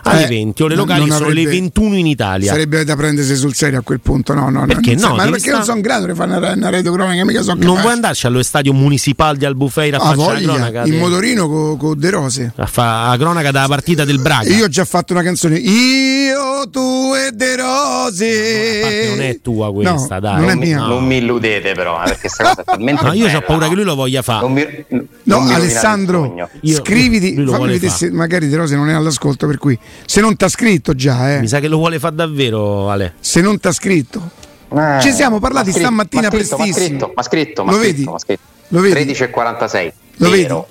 Alle 0.05 0.25
Eh, 0.25 0.27
20. 0.27 0.63
Ore 0.63 0.75
non- 0.75 0.85
locali 0.85 1.05
non 1.07 1.17
sono 1.17 1.29
le 1.29 1.39
avrebbe- 1.41 1.49
21 1.51 1.95
in 1.97 2.05
Italia. 2.07 2.51
Sarebbe 2.51 2.83
da 2.83 2.95
prendersi 2.95 3.35
sul 3.35 3.53
serio 3.53 3.79
a 3.79 3.81
quel 3.81 3.99
punto, 4.01 4.33
no, 4.33 4.49
no, 4.49 4.65
Perché 4.65 4.93
non 4.95 5.01
no? 5.01 5.07
sa- 5.07 5.13
Ma 5.25 5.29
perché 5.31 5.47
non 5.51 5.55
sta- 5.55 5.63
sono 5.63 5.75
in 5.77 5.81
grado 5.81 6.05
di 6.07 6.13
fare 6.13 6.35
una, 6.35 6.51
una 6.53 6.69
radiocronaca, 6.69 7.25
mica 7.25 7.41
so 7.41 7.53
non 7.53 7.79
vuoi 7.79 7.93
andarci 7.93 8.25
allo 8.25 8.43
stadio 8.43 8.73
municipale 8.73 9.37
di 9.37 9.45
Albufeira 9.45 9.97
a 9.97 10.01
Ah, 10.01 10.03
fare 10.03 10.17
la 10.17 10.23
voglia, 10.23 10.53
cronaca? 10.53 10.83
in 10.85 10.97
motorino 10.97 11.47
con 11.47 11.77
co 11.77 11.95
De 11.95 12.09
Rose. 12.09 12.51
a 12.55 12.65
fare 12.65 13.09
la 13.11 13.17
cronaca 13.17 13.51
della 13.51 13.67
partita 13.67 14.03
del 14.05 14.19
Braga. 14.19 14.49
Io 14.53 14.65
ho 14.65 14.69
già 14.69 14.83
fatto 14.85 15.13
una 15.13 15.23
canzone 15.23 15.57
Io, 15.57 16.69
tu 16.69 17.13
e 17.15 17.31
De 17.31 17.55
Rose. 17.55 18.79
Parte 18.81 19.07
non 19.09 19.21
è 19.21 19.39
tua 19.41 19.71
questa, 19.73 20.15
No, 20.15 20.19
dai. 20.19 20.35
Non 20.41 20.43
è 20.43 20.47
Non 20.53 20.57
mi- 20.59 20.65
mia. 20.65 20.77
no. 20.79 20.87
Non 20.87 21.05
mi 21.05 21.17
illudete, 21.17 21.73
però, 21.73 22.01
eh, 22.01 22.05
perché 22.05 22.19
questa 22.21 22.43
cosa 22.43 22.61
è 22.61 22.63
talmente. 22.65 23.03
No, 23.03 23.13
io 23.13 23.37
ho 23.37 23.41
paura 23.41 23.67
che 23.69 23.75
lui 23.75 23.83
lo 23.83 23.95
voglia 23.95 24.21
fare. 24.21 24.41
Non 24.41 24.51
mi- 24.53 24.85
No, 24.89 25.05
non 25.37 25.45
mi 25.47 25.53
Alessandro, 25.53 26.49
scriviti, 26.63 27.35
lui 27.35 27.79
se 27.89 28.11
magari 28.11 28.47
De 28.49 28.55
Rose 28.57 28.75
non 28.75 28.89
è 28.89 28.93
all'ascolto, 28.93 29.47
per 29.47 29.57
cui 29.57 29.77
se 30.05 30.21
non 30.21 30.35
t'ha 30.35 30.49
scritto 30.49 30.93
già, 30.95 31.35
eh. 31.35 31.39
Mi 31.39 31.47
sa 31.47 31.59
che 31.59 31.67
lo 31.67 31.77
vuole 31.77 31.99
fare 31.99 32.15
davvero, 32.15 32.89
Ale. 32.89 33.13
Se 33.19 33.41
non 33.41 33.59
t'ha 33.59 33.71
scritto. 33.71 34.29
Eh, 34.75 34.99
Ci 35.01 35.11
siamo 35.11 35.39
parlati 35.39 35.69
scritto- 35.71 35.85
stamattina 35.85 36.29
scritto, 36.29 36.55
prestissimo. 36.55 37.11
Ma 37.15 37.21
scritto, 37.23 37.63
ma 37.63 37.71
scritto, 37.73 37.81
vedi? 37.83 37.93
scritto, 37.95 38.11
m'ha 38.11 38.19
scritto. 38.19 38.41
Lo 38.69 38.79
vedi? 38.81 38.93
13 38.93 39.23
e 39.23 39.29
46. 39.29 39.93
Lo 40.17 40.29
Vero. 40.29 40.67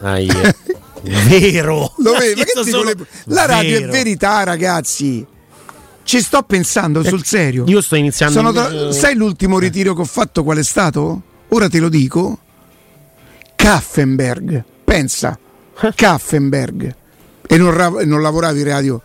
Ahia. 0.00 0.54
Vero. 1.28 1.92
Lo 1.98 2.12
vedi? 2.18 2.42
Ma 2.54 2.62
solo- 2.62 2.82
le- 2.92 3.06
La 3.26 3.46
radio 3.46 3.78
Vero. 3.78 3.88
è 3.88 3.90
verità, 3.92 4.42
ragazzi. 4.42 5.24
Ci 6.02 6.20
sto 6.20 6.42
pensando 6.42 7.02
sul 7.02 7.24
serio. 7.24 7.64
Io 7.66 7.80
sto 7.80 7.96
iniziando 7.96 8.34
Sono 8.34 8.48
in- 8.50 8.54
tra- 8.54 8.92
Sai 8.92 9.14
l'ultimo 9.14 9.58
ritiro 9.58 9.94
che 9.94 10.02
ho 10.02 10.04
fatto 10.06 10.44
qual 10.44 10.58
è 10.58 10.62
stato? 10.62 11.22
Ora 11.48 11.68
te 11.68 11.78
lo 11.80 11.88
dico. 11.88 12.38
Kaffenberg. 13.56 14.62
Pensa. 14.84 15.38
Kaffenberg. 15.94 16.94
E 17.48 17.56
non, 17.56 17.70
ra- 17.74 18.04
non 18.04 18.20
lavoravo 18.22 18.56
in 18.58 18.64
radio. 18.64 19.00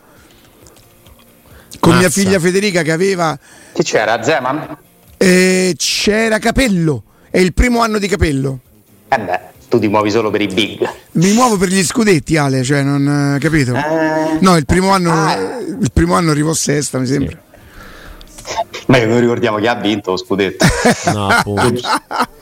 Con 1.80 1.94
mia 1.94 2.04
Mazza. 2.08 2.22
figlia 2.22 2.40
Federica 2.40 2.82
che 2.84 2.92
aveva 2.92 3.38
Chi 3.74 3.84
c'era? 3.84 4.22
Zeman? 4.22 4.78
Eh, 5.18 5.74
c'era 5.78 6.38
Capello, 6.40 7.04
è 7.30 7.40
il 7.40 7.54
primo 7.54 7.82
anno 7.82 7.98
di 8.00 8.08
Capello. 8.08 8.60
Eh 9.08 9.20
beh, 9.20 9.40
tu 9.70 9.80
ti 9.80 9.88
muovi 9.88 10.10
solo 10.12 10.30
per 10.30 10.42
i 10.42 10.48
big. 10.48 10.88
Mi 11.14 11.34
muovo 11.34 11.58
per 11.58 11.70
gli 11.70 11.84
scudetti, 11.84 12.38
Ale, 12.38 12.64
cioè 12.64 12.82
non 12.84 13.38
capito? 13.40 13.76
Eh, 13.76 14.38
No, 14.42 14.58
il 14.58 14.66
primo 14.66 14.90
anno, 14.92 15.12
Ah. 15.12 15.34
il 15.60 15.90
primo 15.94 16.16
anno 16.16 16.32
arrivò 16.32 16.54
sesta, 16.54 16.98
mi 17.00 17.06
sembra. 17.08 17.40
Ma 18.88 18.98
noi 19.06 19.20
ricordiamo 19.20 19.58
chi 19.58 19.68
ha 19.68 19.76
vinto 19.76 20.12
lo 20.12 20.18
scudetto. 20.18 20.66
No. 21.14 21.30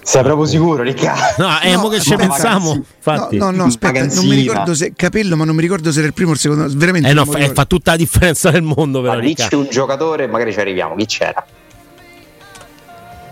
Sei 0.02 0.24
proprio 0.24 0.46
sicuro, 0.48 0.82
Riccardo? 0.82 1.44
No, 1.46 1.58
è 1.60 1.74
No, 1.74 1.82
mo 1.82 1.88
che 1.90 2.00
ci 2.00 2.12
no, 2.12 2.18
pensiamo. 2.18 2.74
No, 2.74 2.84
Infatti. 2.96 3.38
no, 3.38 3.52
no, 3.52 3.66
aspetta, 3.66 4.06
non 4.06 4.26
mi 4.26 4.36
ricordo 4.36 4.74
se 4.74 4.94
Capello, 4.96 5.36
ma 5.36 5.46
non 5.46 5.56
mi 5.56 5.62
ricordo 5.62 5.92
se 5.92 6.00
era 6.00 6.08
il 6.08 6.14
primo 6.14 6.32
o 6.32 6.34
il 6.34 6.40
secondo. 6.40 6.66
Veramente 6.76 7.10
Eh 7.10 7.14
no, 7.14 7.24
non 7.26 7.34
fa, 7.34 7.40
eh, 7.40 7.50
fa 7.54 7.66
tutta 7.66 7.92
la 7.92 7.98
differenza 7.98 8.50
del 8.50 8.64
mondo, 8.64 9.02
però. 9.02 9.14
Ma 9.14 9.20
dici 9.20 9.54
un 9.54 9.68
giocatore, 9.70 10.28
magari 10.28 10.52
ci 10.52 10.60
arriviamo. 10.60 10.96
Chi 10.96 11.06
c'era? 11.06 11.46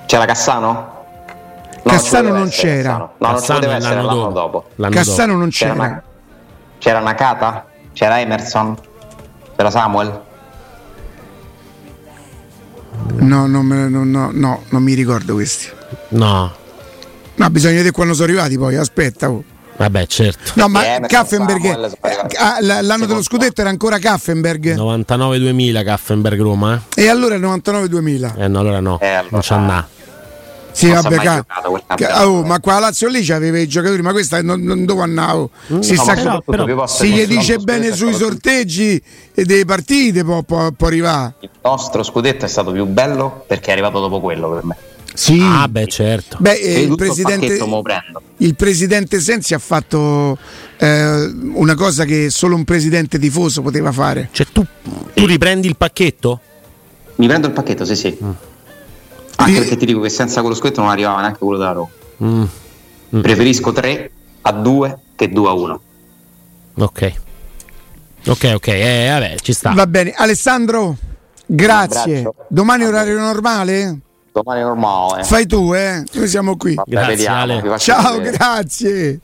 C'era 0.06 0.26
Cassano? 0.26 0.96
No, 1.84 1.92
Cassano 1.92 2.30
non 2.30 2.48
essere 2.48 2.74
c'era. 2.74 2.90
Cassano. 2.92 3.12
No, 3.18 3.28
non 3.28 3.36
Cassano 3.36 3.60
essere 3.72 3.96
l'anno 3.96 4.06
l'anno 4.06 4.20
dopo. 4.24 4.32
dopo. 4.34 4.66
L'anno 4.76 4.96
Cassano 4.96 5.36
non 5.36 5.50
C'era, 5.50 6.04
c'era 6.78 7.00
Nakata? 7.00 7.66
C'era 7.94 8.20
Emerson? 8.20 8.78
C'era 9.56 9.70
Samuel? 9.72 10.22
No, 13.20 13.48
non 13.48 13.66
me- 13.66 13.88
no, 13.89 14.04
no, 14.04 14.30
no, 14.34 14.64
non 14.70 14.84
mi 14.84 14.93
ricordo 14.93 15.34
questi. 15.34 15.68
No, 16.10 16.54
No, 17.36 17.50
bisogna 17.52 17.74
vedere 17.76 17.91
quando 17.91 18.14
sono 18.14 18.26
arrivati 18.28 18.58
poi, 18.58 18.76
aspetta. 18.76 19.30
oh. 19.30 19.43
vabbè, 19.78 20.08
certo. 20.08 20.54
No, 20.56 20.68
ma 20.68 20.84
Emerson, 20.86 21.08
Kaffenberg, 21.08 21.64
eh, 21.66 22.38
ah, 22.38 22.58
l'anno 22.82 23.06
dello 23.06 23.22
scudetto 23.22 23.62
era 23.62 23.70
ancora 23.70 24.00
Kaffenberg 24.00 24.76
99-2000 24.76 25.84
Kaffenberg 25.84 26.41
Roma, 26.41 26.82
e 26.95 27.08
allora 27.10 27.36
il 27.36 27.41
99-2000. 27.41 28.34
eh? 28.38 28.43
Eh 28.43 28.48
no, 28.48 28.60
allora 28.60 28.80
no. 28.80 29.00
Eh, 29.00 29.06
allora- 29.08 29.28
Non 29.30 29.41
c'ha 29.43 29.58
na. 29.58 29.88
Sì, 30.78 30.92
Non 30.92 31.02
vabbè, 31.02 31.16
ca- 31.16 31.46
ca- 31.96 32.28
oh, 32.28 32.44
ma 32.44 32.60
qua 32.60 32.76
a 32.76 32.80
Lazio 32.80 33.08
lì 33.10 33.24
c'aveva 33.26 33.58
i 33.58 33.68
giocatori, 33.68 34.04
ma 34.04 34.12
questa 34.12 34.44
non, 34.44 34.62
non 34.62 34.86
dove 34.86 35.02
andavo. 35.02 35.50
Si, 35.80 35.96
No, 35.96 36.04
sa 36.04 36.14
però- 36.46 36.66
posso 36.76 37.04
si 37.04 37.10
gli 37.10 37.26
dice 37.26 37.58
bene 37.58 37.92
sui 37.92 38.14
sorteggi 38.14 39.02
e 39.34 39.44
delle 39.44 39.66
partite, 39.66 40.24
può, 40.24 40.44
può- 40.44 40.70
può 40.72 40.86
arrivare. 40.86 41.34
Il 41.40 41.50
nostro 41.64 42.04
scudetto 42.04 42.46
è 42.46 42.48
stato 42.48 42.72
più 42.72 42.86
bello 42.86 43.44
perché 43.48 43.70
è 43.70 43.72
arrivato 43.72 44.00
dopo 44.00 44.20
quello 44.20 44.52
per 44.52 44.64
me. 44.66 44.78
Sì. 45.16 45.40
Ah, 45.42 45.68
beh, 45.68 45.88
certo. 45.88 46.38
Beh, 46.40 46.60
eh, 46.60 46.82
il 46.82 46.94
presidente, 46.96 47.58
il 48.38 48.56
presidente 48.56 49.20
Sensi 49.20 49.56
ha 49.56 49.60
fatto 49.60 50.38
eh, 50.78 51.34
una 51.54 51.74
cosa 51.74 52.06
che 52.06 52.30
solo 52.30 52.56
un 52.56 52.64
presidente 52.66 53.18
tifoso 53.18 53.64
poteva 53.64 53.92
fare. 53.92 54.30
Cioè, 54.32 54.46
tu, 54.54 54.64
tu 55.16 55.26
riprendi 55.26 55.66
il 55.68 55.76
pacchetto? 55.76 56.40
Mi 57.16 57.26
prendo 57.26 57.48
il 57.48 57.54
pacchetto, 57.54 57.84
sì, 57.84 57.96
sì. 57.96 58.16
Anche 59.38 59.52
Di- 59.52 59.58
perché 59.60 59.78
ti 59.78 59.86
dico 59.86 60.00
che 60.02 60.10
senza 60.10 60.42
quello 60.42 60.56
scudetto 60.56 60.82
non 60.82 60.90
arrivava 60.90 61.20
neanche 61.22 61.40
quello 61.40 61.58
da 61.58 61.72
Roma. 61.72 61.90
Mm, 62.24 62.44
Preferisco 63.22 63.72
3 63.72 64.12
a 64.42 64.52
2 64.52 64.98
che 65.16 65.30
2 65.30 65.48
a 65.50 65.54
1. 65.54 65.82
ok. 66.80 67.14
Ok, 68.28 68.52
ok, 68.56 68.68
eh, 68.68 69.08
vabbè, 69.10 69.36
ci 69.42 69.54
sta. 69.54 69.72
Va 69.72 69.88
bene, 69.88 70.12
Alessandro, 70.14 70.98
grazie. 71.46 72.30
Domani 72.50 72.84
orario 72.84 73.18
normale? 73.20 74.00
Domani 74.34 74.60
è 74.60 74.64
normale. 74.64 75.24
Fai 75.24 75.46
tu, 75.48 75.74
eh? 75.74 76.04
Noi 76.12 76.28
siamo 76.28 76.58
qui. 76.58 76.74
Vabbè, 76.76 76.90
Grazie, 76.90 77.16
vediamo, 77.16 77.38
Ale. 77.40 77.80
Ciao, 77.80 78.18
vedere. 78.18 78.36
grazie. 78.38 79.20